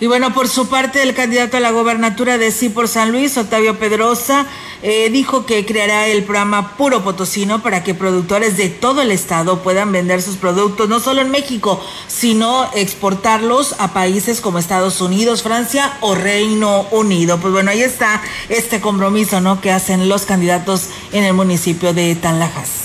y 0.00 0.06
bueno, 0.06 0.32
por 0.32 0.48
su 0.48 0.68
parte, 0.68 1.02
el 1.02 1.14
candidato 1.14 1.58
a 1.58 1.60
la 1.60 1.70
gobernatura 1.70 2.38
de 2.38 2.50
Sí 2.50 2.70
por 2.70 2.88
San 2.88 3.12
Luis, 3.12 3.36
Octavio 3.36 3.78
Pedrosa, 3.78 4.46
eh, 4.82 5.10
dijo 5.10 5.44
que 5.44 5.66
creará 5.66 6.06
el 6.06 6.24
programa 6.24 6.78
Puro 6.78 7.04
Potosino 7.04 7.62
para 7.62 7.84
que 7.84 7.94
productores 7.94 8.56
de 8.56 8.70
todo 8.70 9.02
el 9.02 9.10
estado 9.10 9.62
puedan 9.62 9.92
vender 9.92 10.22
sus 10.22 10.36
productos, 10.36 10.88
no 10.88 11.00
solo 11.00 11.20
en 11.20 11.30
México, 11.30 11.84
sino 12.08 12.70
exportarlos 12.74 13.74
a 13.78 13.92
países 13.92 14.40
como 14.40 14.58
Estados 14.58 15.02
Unidos, 15.02 15.42
Francia 15.42 15.98
o 16.00 16.14
Reino 16.14 16.86
Unido. 16.92 17.38
Pues 17.38 17.52
bueno, 17.52 17.70
ahí 17.70 17.82
está 17.82 18.22
este 18.48 18.80
compromiso, 18.80 19.42
¿no? 19.42 19.60
Que 19.60 19.70
hacen 19.70 20.08
los 20.08 20.24
candidatos 20.24 20.88
en 21.12 21.24
el 21.24 21.34
municipio 21.34 21.92
de 21.92 22.14
Tanlajas. 22.14 22.79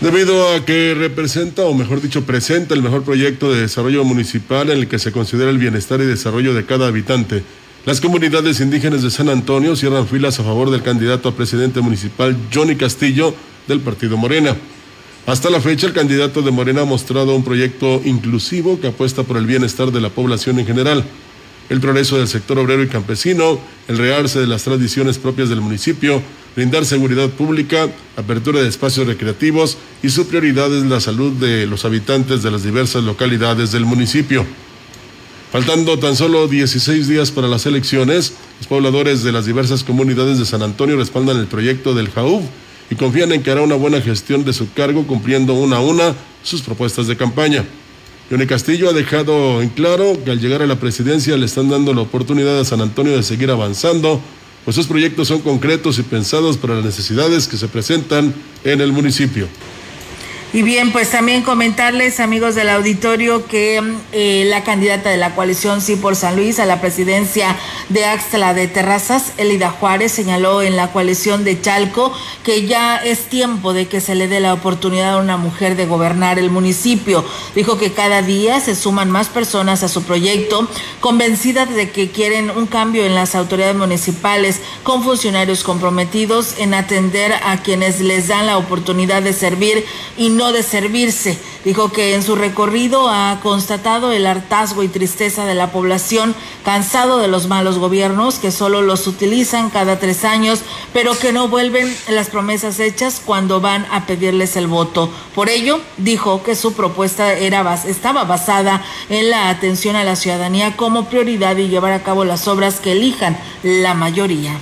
Debido 0.00 0.52
a 0.52 0.64
que 0.64 0.94
representa, 0.94 1.62
o 1.62 1.72
mejor 1.72 2.02
dicho, 2.02 2.24
presenta 2.24 2.74
el 2.74 2.82
mejor 2.82 3.04
proyecto 3.04 3.52
de 3.52 3.62
desarrollo 3.62 4.04
municipal 4.04 4.70
en 4.70 4.78
el 4.78 4.88
que 4.88 4.98
se 4.98 5.12
considera 5.12 5.50
el 5.50 5.58
bienestar 5.58 6.00
y 6.00 6.04
desarrollo 6.04 6.52
de 6.52 6.66
cada 6.66 6.88
habitante, 6.88 7.42
las 7.86 8.00
comunidades 8.00 8.60
indígenas 8.60 9.02
de 9.02 9.10
San 9.10 9.28
Antonio 9.28 9.76
cierran 9.76 10.08
filas 10.08 10.40
a 10.40 10.44
favor 10.44 10.70
del 10.70 10.82
candidato 10.82 11.28
a 11.28 11.36
presidente 11.36 11.80
municipal 11.80 12.36
Johnny 12.52 12.76
Castillo 12.76 13.34
del 13.68 13.80
partido 13.80 14.16
Morena. 14.16 14.56
Hasta 15.26 15.48
la 15.48 15.60
fecha, 15.60 15.86
el 15.86 15.92
candidato 15.92 16.42
de 16.42 16.50
Morena 16.50 16.82
ha 16.82 16.86
mostrado 16.86 17.34
un 17.34 17.44
proyecto 17.44 18.02
inclusivo 18.04 18.80
que 18.80 18.88
apuesta 18.88 19.22
por 19.22 19.36
el 19.36 19.46
bienestar 19.46 19.90
de 19.90 20.00
la 20.00 20.10
población 20.10 20.58
en 20.58 20.66
general 20.66 21.04
el 21.68 21.80
progreso 21.80 22.18
del 22.18 22.28
sector 22.28 22.58
obrero 22.58 22.82
y 22.82 22.88
campesino, 22.88 23.58
el 23.88 23.98
realce 23.98 24.40
de 24.40 24.46
las 24.46 24.64
tradiciones 24.64 25.18
propias 25.18 25.48
del 25.48 25.60
municipio, 25.60 26.22
brindar 26.54 26.84
seguridad 26.84 27.30
pública, 27.30 27.88
apertura 28.16 28.62
de 28.62 28.68
espacios 28.68 29.06
recreativos 29.06 29.76
y 30.02 30.10
su 30.10 30.26
prioridad 30.28 30.74
es 30.74 30.84
la 30.84 31.00
salud 31.00 31.32
de 31.32 31.66
los 31.66 31.84
habitantes 31.84 32.42
de 32.42 32.50
las 32.50 32.62
diversas 32.62 33.04
localidades 33.04 33.72
del 33.72 33.84
municipio. 33.84 34.46
Faltando 35.50 35.98
tan 35.98 36.16
solo 36.16 36.48
16 36.48 37.06
días 37.06 37.30
para 37.30 37.46
las 37.46 37.66
elecciones, 37.66 38.34
los 38.58 38.66
pobladores 38.66 39.22
de 39.22 39.32
las 39.32 39.46
diversas 39.46 39.84
comunidades 39.84 40.38
de 40.38 40.46
San 40.46 40.62
Antonio 40.62 40.96
respaldan 40.96 41.38
el 41.38 41.46
proyecto 41.46 41.94
del 41.94 42.10
JAUV 42.10 42.42
y 42.90 42.96
confían 42.96 43.32
en 43.32 43.42
que 43.42 43.50
hará 43.50 43.62
una 43.62 43.76
buena 43.76 44.00
gestión 44.00 44.44
de 44.44 44.52
su 44.52 44.72
cargo 44.72 45.06
cumpliendo 45.06 45.54
una 45.54 45.76
a 45.76 45.80
una 45.80 46.14
sus 46.42 46.62
propuestas 46.62 47.06
de 47.06 47.16
campaña. 47.16 47.64
Johnny 48.30 48.46
Castillo 48.46 48.88
ha 48.88 48.92
dejado 48.92 49.60
en 49.60 49.68
claro 49.68 50.18
que 50.24 50.30
al 50.30 50.40
llegar 50.40 50.62
a 50.62 50.66
la 50.66 50.80
presidencia 50.80 51.36
le 51.36 51.46
están 51.46 51.68
dando 51.68 51.92
la 51.94 52.00
oportunidad 52.00 52.58
a 52.58 52.64
San 52.64 52.80
Antonio 52.80 53.14
de 53.14 53.22
seguir 53.22 53.50
avanzando, 53.50 54.20
pues 54.64 54.76
sus 54.76 54.86
proyectos 54.86 55.28
son 55.28 55.40
concretos 55.40 55.98
y 55.98 56.02
pensados 56.02 56.56
para 56.56 56.76
las 56.76 56.84
necesidades 56.84 57.48
que 57.48 57.56
se 57.56 57.68
presentan 57.68 58.34
en 58.64 58.80
el 58.80 58.92
municipio. 58.92 59.46
Y 60.54 60.62
bien, 60.62 60.92
pues 60.92 61.10
también 61.10 61.42
comentarles, 61.42 62.20
amigos 62.20 62.54
del 62.54 62.68
auditorio, 62.68 63.44
que 63.44 63.82
eh, 64.12 64.44
la 64.46 64.62
candidata 64.62 65.10
de 65.10 65.16
la 65.16 65.34
coalición 65.34 65.80
Sí 65.80 65.96
por 65.96 66.14
San 66.14 66.36
Luis 66.36 66.60
a 66.60 66.64
la 66.64 66.80
presidencia 66.80 67.56
de 67.88 68.04
Axtla 68.04 68.54
de 68.54 68.68
Terrazas, 68.68 69.32
Elida 69.36 69.70
Juárez, 69.70 70.12
señaló 70.12 70.62
en 70.62 70.76
la 70.76 70.92
coalición 70.92 71.42
de 71.42 71.60
Chalco 71.60 72.12
que 72.44 72.66
ya 72.66 72.98
es 72.98 73.24
tiempo 73.24 73.72
de 73.72 73.88
que 73.88 74.00
se 74.00 74.14
le 74.14 74.28
dé 74.28 74.38
la 74.38 74.54
oportunidad 74.54 75.14
a 75.14 75.16
una 75.16 75.36
mujer 75.36 75.74
de 75.74 75.86
gobernar 75.86 76.38
el 76.38 76.50
municipio. 76.50 77.24
Dijo 77.56 77.76
que 77.76 77.92
cada 77.92 78.22
día 78.22 78.60
se 78.60 78.76
suman 78.76 79.10
más 79.10 79.30
personas 79.30 79.82
a 79.82 79.88
su 79.88 80.04
proyecto, 80.04 80.68
convencidas 81.00 81.68
de 81.74 81.90
que 81.90 82.12
quieren 82.12 82.50
un 82.50 82.66
cambio 82.66 83.04
en 83.04 83.16
las 83.16 83.34
autoridades 83.34 83.74
municipales 83.74 84.60
con 84.84 85.02
funcionarios 85.02 85.64
comprometidos 85.64 86.58
en 86.58 86.74
atender 86.74 87.32
a 87.32 87.60
quienes 87.60 88.00
les 88.00 88.28
dan 88.28 88.46
la 88.46 88.56
oportunidad 88.56 89.20
de 89.20 89.32
servir 89.32 89.84
y 90.16 90.28
no 90.28 90.43
de 90.52 90.62
servirse. 90.62 91.38
Dijo 91.64 91.92
que 91.92 92.14
en 92.14 92.22
su 92.22 92.36
recorrido 92.36 93.08
ha 93.08 93.40
constatado 93.42 94.12
el 94.12 94.26
hartazgo 94.26 94.82
y 94.82 94.88
tristeza 94.88 95.44
de 95.46 95.54
la 95.54 95.72
población, 95.72 96.34
cansado 96.64 97.18
de 97.18 97.28
los 97.28 97.46
malos 97.48 97.78
gobiernos 97.78 98.38
que 98.38 98.50
solo 98.50 98.82
los 98.82 99.06
utilizan 99.06 99.70
cada 99.70 99.98
tres 99.98 100.24
años, 100.24 100.60
pero 100.92 101.18
que 101.18 101.32
no 101.32 101.48
vuelven 101.48 101.94
las 102.08 102.28
promesas 102.28 102.80
hechas 102.80 103.20
cuando 103.24 103.60
van 103.60 103.86
a 103.90 104.06
pedirles 104.06 104.56
el 104.56 104.66
voto. 104.66 105.10
Por 105.34 105.48
ello, 105.48 105.80
dijo 105.96 106.42
que 106.42 106.56
su 106.56 106.74
propuesta 106.74 107.32
era, 107.34 107.74
estaba 107.86 108.24
basada 108.24 108.82
en 109.08 109.30
la 109.30 109.48
atención 109.48 109.96
a 109.96 110.04
la 110.04 110.16
ciudadanía 110.16 110.76
como 110.76 111.06
prioridad 111.06 111.56
y 111.56 111.68
llevar 111.68 111.92
a 111.92 112.02
cabo 112.02 112.24
las 112.24 112.48
obras 112.48 112.80
que 112.80 112.92
elijan 112.92 113.38
la 113.62 113.94
mayoría. 113.94 114.58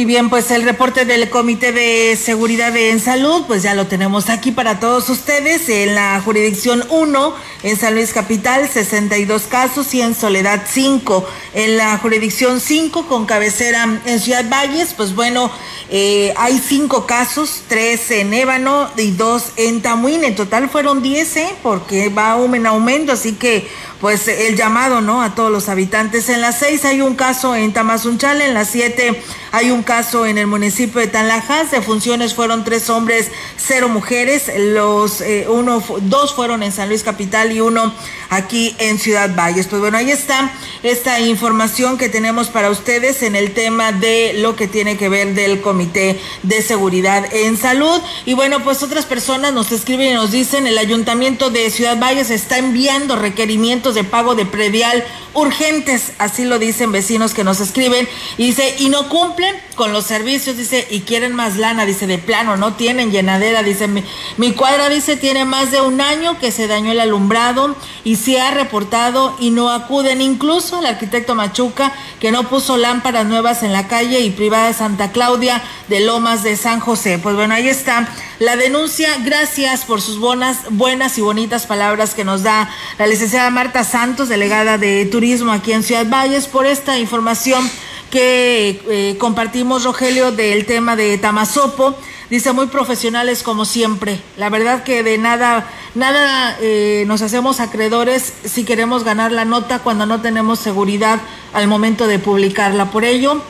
Y 0.00 0.06
bien, 0.06 0.30
pues 0.30 0.50
el 0.50 0.62
reporte 0.62 1.04
del 1.04 1.28
Comité 1.28 1.72
de 1.72 2.16
Seguridad 2.16 2.74
en 2.74 3.00
Salud, 3.00 3.44
pues 3.46 3.62
ya 3.62 3.74
lo 3.74 3.86
tenemos 3.86 4.30
aquí 4.30 4.50
para 4.50 4.80
todos 4.80 5.10
ustedes. 5.10 5.68
En 5.68 5.94
la 5.94 6.22
jurisdicción 6.24 6.82
1, 6.88 7.34
en 7.64 7.76
San 7.76 7.94
Luis 7.94 8.14
Capital, 8.14 8.66
62 8.66 9.42
casos 9.42 9.92
y 9.92 10.00
en 10.00 10.14
Soledad 10.14 10.62
5. 10.66 11.28
En 11.52 11.76
la 11.76 11.98
jurisdicción 11.98 12.62
5, 12.62 13.08
con 13.08 13.26
cabecera 13.26 14.00
en 14.06 14.20
Ciudad 14.20 14.48
Valles, 14.48 14.94
pues 14.94 15.14
bueno, 15.14 15.52
eh, 15.90 16.32
hay 16.38 16.58
5 16.58 17.04
casos, 17.04 17.64
3 17.68 18.10
en 18.12 18.32
Ébano 18.32 18.88
y 18.96 19.10
2 19.10 19.44
en 19.56 19.82
Tamuín. 19.82 20.24
En 20.24 20.34
total 20.34 20.70
fueron 20.70 21.02
10, 21.02 21.36
¿eh? 21.36 21.48
porque 21.62 22.08
va 22.08 22.38
en 22.42 22.66
aumento, 22.66 23.12
así 23.12 23.34
que 23.34 23.68
pues 24.00 24.28
el 24.28 24.56
llamado, 24.56 25.02
¿no? 25.02 25.22
A 25.22 25.34
todos 25.34 25.52
los 25.52 25.68
habitantes. 25.68 26.30
En 26.30 26.40
las 26.40 26.58
6 26.60 26.86
hay 26.86 27.02
un 27.02 27.16
caso 27.16 27.54
en 27.54 27.74
Tamazunchal, 27.74 28.40
en 28.40 28.54
las 28.54 28.70
7 28.70 29.22
hay 29.52 29.70
un 29.70 29.82
caso 29.82 30.26
en 30.26 30.38
el 30.38 30.46
municipio 30.46 31.00
de 31.00 31.06
Tanlajas. 31.06 31.70
De 31.70 31.82
funciones 31.82 32.34
fueron 32.34 32.64
tres 32.64 32.88
hombres, 32.90 33.30
cero 33.56 33.88
mujeres. 33.88 34.50
Los 34.56 35.20
eh, 35.20 35.46
uno, 35.48 35.82
dos 36.02 36.34
fueron 36.34 36.62
en 36.62 36.72
San 36.72 36.88
Luis 36.88 37.02
Capital 37.02 37.52
y 37.52 37.60
uno 37.60 37.92
aquí 38.30 38.74
en 38.78 38.98
Ciudad 38.98 39.34
Valles. 39.36 39.66
Pues 39.66 39.80
bueno, 39.80 39.98
ahí 39.98 40.10
está 40.10 40.52
esta 40.82 41.20
información 41.20 41.98
que 41.98 42.08
tenemos 42.08 42.48
para 42.48 42.70
ustedes 42.70 43.22
en 43.22 43.36
el 43.36 43.52
tema 43.52 43.92
de 43.92 44.32
lo 44.34 44.56
que 44.56 44.66
tiene 44.66 44.96
que 44.96 45.08
ver 45.08 45.34
del 45.34 45.60
Comité 45.60 46.18
de 46.42 46.62
Seguridad 46.62 47.26
en 47.34 47.58
Salud. 47.58 48.00
Y 48.24 48.34
bueno, 48.34 48.64
pues 48.64 48.82
otras 48.82 49.04
personas 49.04 49.52
nos 49.52 49.72
escriben 49.72 50.10
y 50.10 50.14
nos 50.14 50.30
dicen 50.30 50.66
el 50.66 50.78
Ayuntamiento 50.78 51.50
de 51.50 51.70
Ciudad 51.70 51.98
Valles 52.00 52.30
está 52.30 52.58
enviando 52.58 53.16
requerimientos 53.16 53.94
de 53.94 54.04
pago 54.04 54.34
de 54.34 54.46
predial 54.46 55.04
urgentes, 55.34 56.12
así 56.18 56.44
lo 56.44 56.58
dicen 56.58 56.92
vecinos 56.92 57.34
que 57.34 57.44
nos 57.44 57.60
escriben, 57.60 58.08
y 58.36 58.46
dice, 58.46 58.74
y 58.78 58.88
no 58.88 59.08
cumplen 59.08 59.54
con 59.76 59.92
los 59.92 60.04
servicios, 60.04 60.56
dice, 60.56 60.86
y 60.90 61.00
quieren 61.00 61.34
más 61.34 61.56
lana, 61.56 61.86
dice, 61.86 62.06
de 62.06 62.18
plano, 62.18 62.56
no 62.56 62.74
tienen 62.74 63.12
llenadera, 63.12 63.62
dice, 63.62 63.86
mi, 63.86 64.02
mi 64.36 64.52
cuadra, 64.52 64.88
dice, 64.88 65.16
tiene 65.16 65.44
más 65.44 65.70
de 65.70 65.80
un 65.80 66.00
año 66.00 66.38
que 66.38 66.50
se 66.50 66.66
dañó 66.66 66.90
el 66.90 67.00
alumbrado 67.00 67.76
y 68.04 68.16
se 68.20 68.40
ha 68.40 68.50
reportado 68.52 69.34
y 69.40 69.50
no 69.50 69.70
acuden, 69.70 70.20
incluso 70.20 70.78
el 70.78 70.86
arquitecto 70.86 71.34
Machuca, 71.34 71.92
que 72.20 72.30
no 72.30 72.48
puso 72.48 72.76
lámparas 72.76 73.26
nuevas 73.26 73.62
en 73.62 73.72
la 73.72 73.88
calle 73.88 74.20
y 74.20 74.30
privada 74.30 74.72
Santa 74.72 75.10
Claudia 75.10 75.62
de 75.88 76.00
Lomas 76.00 76.42
de 76.42 76.56
San 76.56 76.80
José. 76.80 77.18
Pues 77.18 77.34
bueno, 77.34 77.54
ahí 77.54 77.68
está 77.68 78.08
la 78.38 78.56
denuncia. 78.56 79.08
Gracias 79.24 79.84
por 79.84 80.00
sus 80.00 80.18
buenas, 80.18 80.58
buenas 80.70 81.18
y 81.18 81.22
bonitas 81.22 81.66
palabras 81.66 82.14
que 82.14 82.24
nos 82.24 82.42
da 82.42 82.70
la 82.98 83.06
licenciada 83.06 83.50
Marta 83.50 83.82
Santos, 83.82 84.28
delegada 84.28 84.78
de 84.78 85.06
Turismo 85.06 85.52
aquí 85.52 85.72
en 85.72 85.82
Ciudad 85.82 86.06
Valles, 86.08 86.46
por 86.46 86.66
esta 86.66 86.98
información 86.98 87.68
que 88.10 88.82
eh, 88.90 89.16
compartimos, 89.18 89.84
Rogelio, 89.84 90.32
del 90.32 90.66
tema 90.66 90.96
de 90.96 91.16
Tamazopo. 91.18 91.96
Dice, 92.30 92.52
muy 92.52 92.68
profesionales 92.68 93.42
como 93.42 93.64
siempre. 93.64 94.20
La 94.36 94.50
verdad 94.50 94.84
que 94.84 95.02
de 95.02 95.18
nada, 95.18 95.66
nada 95.96 96.56
eh, 96.60 97.02
nos 97.08 97.22
hacemos 97.22 97.58
acreedores 97.58 98.32
si 98.44 98.64
queremos 98.64 99.02
ganar 99.02 99.32
la 99.32 99.44
nota 99.44 99.80
cuando 99.80 100.06
no 100.06 100.20
tenemos 100.20 100.60
seguridad 100.60 101.20
al 101.52 101.66
momento 101.66 102.06
de 102.06 102.20
publicarla. 102.20 102.92
Por 102.92 103.04
ello, 103.04 103.42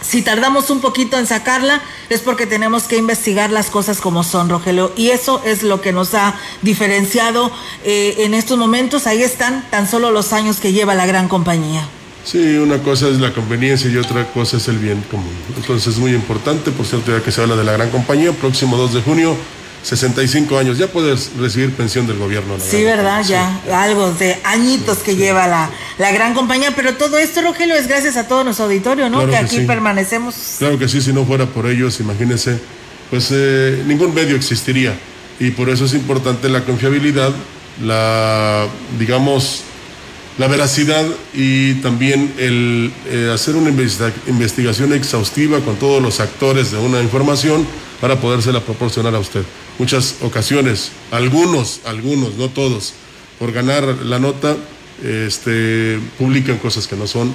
si 0.00 0.22
tardamos 0.22 0.70
un 0.70 0.80
poquito 0.80 1.18
en 1.18 1.26
sacarla 1.26 1.82
es 2.08 2.22
porque 2.22 2.46
tenemos 2.46 2.84
que 2.84 2.96
investigar 2.96 3.50
las 3.50 3.68
cosas 3.68 4.00
como 4.00 4.24
son, 4.24 4.48
Rogelio. 4.48 4.92
Y 4.96 5.10
eso 5.10 5.42
es 5.44 5.62
lo 5.62 5.82
que 5.82 5.92
nos 5.92 6.14
ha 6.14 6.36
diferenciado 6.62 7.52
eh, 7.84 8.14
en 8.20 8.32
estos 8.32 8.56
momentos. 8.56 9.06
Ahí 9.06 9.22
están 9.22 9.68
tan 9.68 9.86
solo 9.86 10.10
los 10.10 10.32
años 10.32 10.56
que 10.56 10.72
lleva 10.72 10.94
la 10.94 11.04
gran 11.04 11.28
compañía. 11.28 11.86
Sí, 12.26 12.56
una 12.56 12.78
cosa 12.82 13.08
es 13.08 13.20
la 13.20 13.32
conveniencia 13.32 13.88
y 13.88 13.96
otra 13.96 14.24
cosa 14.32 14.56
es 14.56 14.66
el 14.66 14.78
bien 14.78 15.00
común. 15.08 15.30
Entonces 15.56 15.94
es 15.94 15.98
muy 16.00 16.12
importante, 16.12 16.72
por 16.72 16.84
cierto, 16.84 17.16
ya 17.16 17.22
que 17.22 17.30
se 17.30 17.40
habla 17.40 17.54
de 17.54 17.62
la 17.62 17.72
gran 17.72 17.88
compañía, 17.90 18.32
próximo 18.32 18.76
2 18.76 18.94
de 18.94 19.02
junio, 19.02 19.36
65 19.84 20.58
años, 20.58 20.76
ya 20.76 20.88
puedes 20.88 21.30
recibir 21.38 21.70
pensión 21.70 22.08
del 22.08 22.18
gobierno. 22.18 22.56
Sí, 22.58 22.82
¿verdad? 22.82 23.24
Ya, 23.24 23.60
algo 23.72 24.10
de 24.10 24.36
añitos 24.42 24.98
que 24.98 25.14
lleva 25.14 25.46
la, 25.46 25.70
la 25.98 26.10
gran 26.10 26.34
compañía, 26.34 26.72
pero 26.74 26.96
todo 26.96 27.16
esto, 27.16 27.42
Rogelio, 27.42 27.76
es 27.76 27.86
gracias 27.86 28.16
a 28.16 28.26
todo 28.26 28.42
nuestro 28.42 28.64
auditorio, 28.64 29.08
¿no? 29.08 29.18
Claro 29.18 29.30
que, 29.30 29.38
que 29.38 29.44
aquí 29.44 29.56
sí. 29.58 29.64
permanecemos. 29.64 30.34
Claro 30.58 30.80
que 30.80 30.88
sí, 30.88 31.00
si 31.00 31.12
no 31.12 31.24
fuera 31.24 31.46
por 31.46 31.66
ellos, 31.66 32.00
imagínense, 32.00 32.58
pues 33.08 33.28
eh, 33.30 33.84
ningún 33.86 34.12
medio 34.12 34.34
existiría. 34.34 34.98
Y 35.38 35.52
por 35.52 35.70
eso 35.70 35.84
es 35.84 35.94
importante 35.94 36.48
la 36.48 36.64
confiabilidad, 36.64 37.30
la, 37.84 38.66
digamos, 38.98 39.62
la 40.38 40.48
veracidad 40.48 41.04
y 41.32 41.74
también 41.74 42.34
el 42.38 42.92
eh, 43.06 43.30
hacer 43.32 43.56
una 43.56 43.70
investi- 43.70 44.12
investigación 44.26 44.92
exhaustiva 44.92 45.60
con 45.60 45.76
todos 45.76 46.02
los 46.02 46.20
actores 46.20 46.72
de 46.72 46.78
una 46.78 47.00
información 47.02 47.66
para 48.00 48.20
podérsela 48.20 48.60
proporcionar 48.60 49.14
a 49.14 49.18
usted. 49.18 49.42
Muchas 49.78 50.16
ocasiones, 50.20 50.92
algunos, 51.10 51.80
algunos, 51.84 52.34
no 52.34 52.48
todos, 52.50 52.92
por 53.38 53.52
ganar 53.52 53.84
la 54.04 54.18
nota, 54.18 54.56
este, 55.02 55.98
publican 56.18 56.58
cosas 56.58 56.86
que 56.86 56.96
no 56.96 57.06
son 57.06 57.34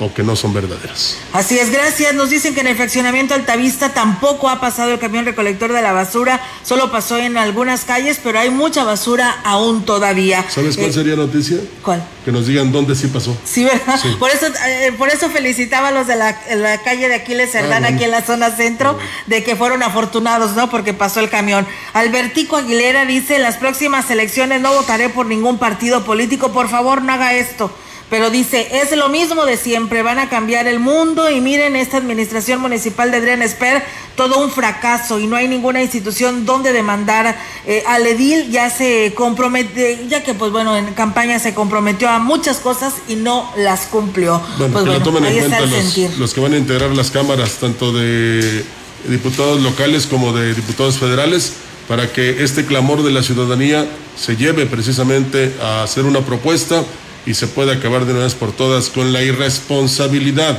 o 0.00 0.12
que 0.12 0.22
no 0.22 0.34
son 0.34 0.52
verdaderas. 0.54 1.16
Así 1.32 1.58
es, 1.58 1.70
gracias. 1.70 2.14
Nos 2.14 2.30
dicen 2.30 2.54
que 2.54 2.60
en 2.60 2.66
el 2.68 2.76
fraccionamiento 2.76 3.34
Altavista 3.34 3.90
tampoco 3.90 4.48
ha 4.48 4.58
pasado 4.60 4.90
el 4.92 4.98
camión 4.98 5.24
recolector 5.26 5.72
de 5.72 5.82
la 5.82 5.92
basura, 5.92 6.40
solo 6.64 6.90
pasó 6.90 7.18
en 7.18 7.36
algunas 7.36 7.84
calles, 7.84 8.18
pero 8.22 8.38
hay 8.40 8.50
mucha 8.50 8.82
basura 8.84 9.40
aún 9.44 9.84
todavía. 9.84 10.44
¿Sabes 10.48 10.76
cuál 10.76 10.90
Eh, 10.90 10.92
sería 10.92 11.16
noticia? 11.16 11.58
¿Cuál? 11.84 12.02
Que 12.24 12.32
nos 12.32 12.46
digan 12.46 12.72
dónde 12.72 12.94
sí 12.94 13.06
pasó. 13.08 13.36
Sí, 13.44 13.64
¿verdad? 13.64 13.98
Sí. 14.02 14.08
Por 14.18 14.30
eso, 14.30 14.46
eh, 14.66 14.92
por 14.96 15.08
eso 15.10 15.28
felicitaba 15.30 15.88
a 15.88 15.90
los 15.90 16.06
de 16.06 16.16
la, 16.16 16.38
la 16.56 16.82
calle 16.82 17.08
de 17.08 17.14
Aquiles 17.16 17.52
Cerdán, 17.52 17.84
Ah, 17.84 17.88
bueno. 17.88 17.96
aquí 17.96 18.04
en 18.04 18.10
la 18.10 18.22
zona 18.22 18.50
centro, 18.50 18.98
de 19.26 19.44
que 19.44 19.54
fueron 19.56 19.82
afortunados, 19.82 20.52
¿no? 20.56 20.70
Porque 20.70 20.94
pasó 20.94 21.20
el 21.20 21.28
camión. 21.30 21.66
Albertico 21.92 22.56
Aguilera 22.56 23.04
dice, 23.04 23.36
en 23.36 23.42
las 23.42 23.56
próximas 23.56 24.10
elecciones 24.10 24.60
no 24.62 24.72
votaré 24.74 25.08
por 25.10 25.26
ningún 25.26 25.58
partido 25.58 26.04
político, 26.04 26.52
por 26.52 26.68
favor 26.68 27.02
no 27.02 27.12
haga 27.12 27.34
esto. 27.34 27.70
Pero 28.10 28.28
dice, 28.28 28.68
es 28.82 28.94
lo 28.96 29.08
mismo 29.08 29.46
de 29.46 29.56
siempre, 29.56 30.02
van 30.02 30.18
a 30.18 30.28
cambiar 30.28 30.66
el 30.66 30.80
mundo 30.80 31.30
y 31.30 31.40
miren 31.40 31.76
esta 31.76 31.96
administración 31.96 32.60
municipal 32.60 33.12
de 33.12 33.18
Adrián 33.18 33.40
Esper, 33.40 33.84
todo 34.16 34.40
un 34.40 34.50
fracaso 34.50 35.20
y 35.20 35.28
no 35.28 35.36
hay 35.36 35.46
ninguna 35.46 35.80
institución 35.80 36.44
donde 36.44 36.72
demandar 36.72 37.38
eh, 37.66 37.84
al 37.86 38.04
edil, 38.04 38.50
ya 38.50 38.68
se 38.68 39.12
compromete, 39.14 40.06
ya 40.08 40.24
que 40.24 40.34
pues 40.34 40.50
bueno, 40.50 40.76
en 40.76 40.92
campaña 40.94 41.38
se 41.38 41.54
comprometió 41.54 42.08
a 42.08 42.18
muchas 42.18 42.58
cosas 42.58 42.94
y 43.06 43.14
no 43.14 43.48
las 43.56 43.82
cumplió. 43.82 44.42
Bueno, 44.58 44.72
pues 44.72 44.84
que 44.86 44.90
lo 44.90 45.02
tomen 45.02 45.24
en 45.26 45.38
cuenta 45.38 45.60
los, 45.60 46.18
los 46.18 46.34
que 46.34 46.40
van 46.40 46.54
a 46.54 46.58
integrar 46.58 46.90
las 46.90 47.12
cámaras, 47.12 47.58
tanto 47.60 47.92
de 47.92 48.64
diputados 49.08 49.60
locales 49.62 50.06
como 50.08 50.32
de 50.32 50.52
diputados 50.54 50.98
federales, 50.98 51.52
para 51.86 52.12
que 52.12 52.42
este 52.42 52.66
clamor 52.66 53.04
de 53.04 53.12
la 53.12 53.22
ciudadanía 53.22 53.86
se 54.18 54.36
lleve 54.36 54.66
precisamente 54.66 55.54
a 55.62 55.84
hacer 55.84 56.04
una 56.04 56.20
propuesta 56.20 56.84
y 57.26 57.34
se 57.34 57.46
pueda 57.46 57.74
acabar 57.74 58.06
de 58.06 58.12
una 58.12 58.24
vez 58.24 58.34
por 58.34 58.52
todas 58.52 58.88
con 58.88 59.12
la 59.12 59.22
irresponsabilidad, 59.22 60.58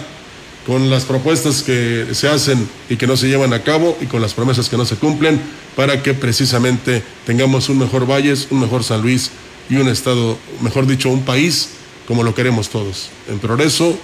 con 0.66 0.90
las 0.90 1.06
propuestas 1.06 1.64
que 1.64 2.08
se 2.14 2.28
hacen 2.28 2.68
y 2.90 2.98
que 2.98 3.08
no 3.08 3.18
se 3.18 3.28
llevan 3.28 3.54
a 3.54 3.64
cabo 3.64 3.98
y 4.02 4.06
con 4.06 4.22
las 4.22 4.34
promesas 4.34 4.70
que 4.70 4.78
no 4.78 4.86
se 4.86 4.96
cumplen, 4.96 5.42
para 5.76 6.04
que 6.04 6.14
precisamente 6.14 7.04
tengamos 7.26 7.70
un 7.70 7.80
mejor 7.80 8.10
Valles, 8.10 8.48
un 8.52 8.60
mejor 8.60 8.84
San 8.84 9.02
Luis 9.02 9.32
y 9.70 9.78
un 9.78 9.88
estado, 9.88 10.38
mejor 10.62 10.86
dicho, 10.86 11.10
un 11.10 11.24
país 11.24 11.70
como 12.08 12.24
lo 12.24 12.36
queremos 12.36 12.70
todos, 12.70 13.10
en 13.30 13.40
progreso, 13.40 13.98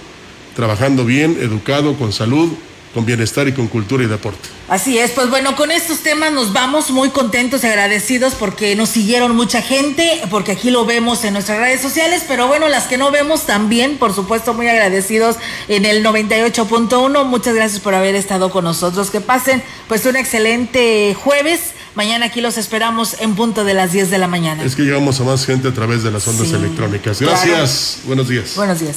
trabajando 0.56 1.04
bien, 1.04 1.36
educado, 1.40 1.94
con 1.94 2.12
salud, 2.12 2.48
con 2.94 3.04
bienestar 3.04 3.46
y 3.48 3.52
con 3.52 3.68
cultura 3.68 4.02
y 4.02 4.06
deporte. 4.06 4.48
Así 4.68 4.98
es, 4.98 5.12
pues 5.12 5.30
bueno, 5.30 5.56
con 5.56 5.70
estos 5.70 6.00
temas 6.00 6.32
nos 6.32 6.52
vamos 6.52 6.90
muy 6.90 7.10
contentos 7.10 7.64
y 7.64 7.66
agradecidos 7.66 8.34
porque 8.34 8.74
nos 8.76 8.88
siguieron 8.90 9.34
mucha 9.36 9.62
gente, 9.62 10.20
porque 10.30 10.52
aquí 10.52 10.70
lo 10.70 10.84
vemos 10.84 11.24
en 11.24 11.32
nuestras 11.34 11.58
redes 11.58 11.80
sociales, 11.80 12.24
pero 12.28 12.48
bueno, 12.48 12.68
las 12.68 12.84
que 12.84 12.98
no 12.98 13.10
vemos 13.10 13.46
también, 13.46 13.96
por 13.98 14.14
supuesto, 14.14 14.52
muy 14.54 14.68
agradecidos 14.68 15.36
en 15.68 15.84
el 15.86 16.04
98.1. 16.04 17.24
Muchas 17.24 17.54
gracias 17.54 17.80
por 17.80 17.94
haber 17.94 18.14
estado 18.14 18.50
con 18.50 18.64
nosotros. 18.64 19.10
Que 19.10 19.20
pasen 19.20 19.62
pues 19.86 20.04
un 20.06 20.16
excelente 20.16 21.14
jueves. 21.14 21.60
Mañana 21.94 22.26
aquí 22.26 22.40
los 22.40 22.58
esperamos 22.58 23.16
en 23.20 23.34
punto 23.34 23.64
de 23.64 23.74
las 23.74 23.92
10 23.92 24.10
de 24.10 24.18
la 24.18 24.28
mañana. 24.28 24.62
Es 24.64 24.76
que 24.76 24.82
llegamos 24.82 25.18
a 25.20 25.24
más 25.24 25.46
gente 25.46 25.68
a 25.68 25.72
través 25.74 26.02
de 26.02 26.10
las 26.10 26.26
ondas 26.28 26.48
Sí, 26.48 26.54
electrónicas. 26.54 27.18
claro. 27.18 27.32
Gracias. 27.32 27.98
Buenos 28.04 28.28
días. 28.28 28.54
Buenos 28.54 28.80
días. 28.80 28.96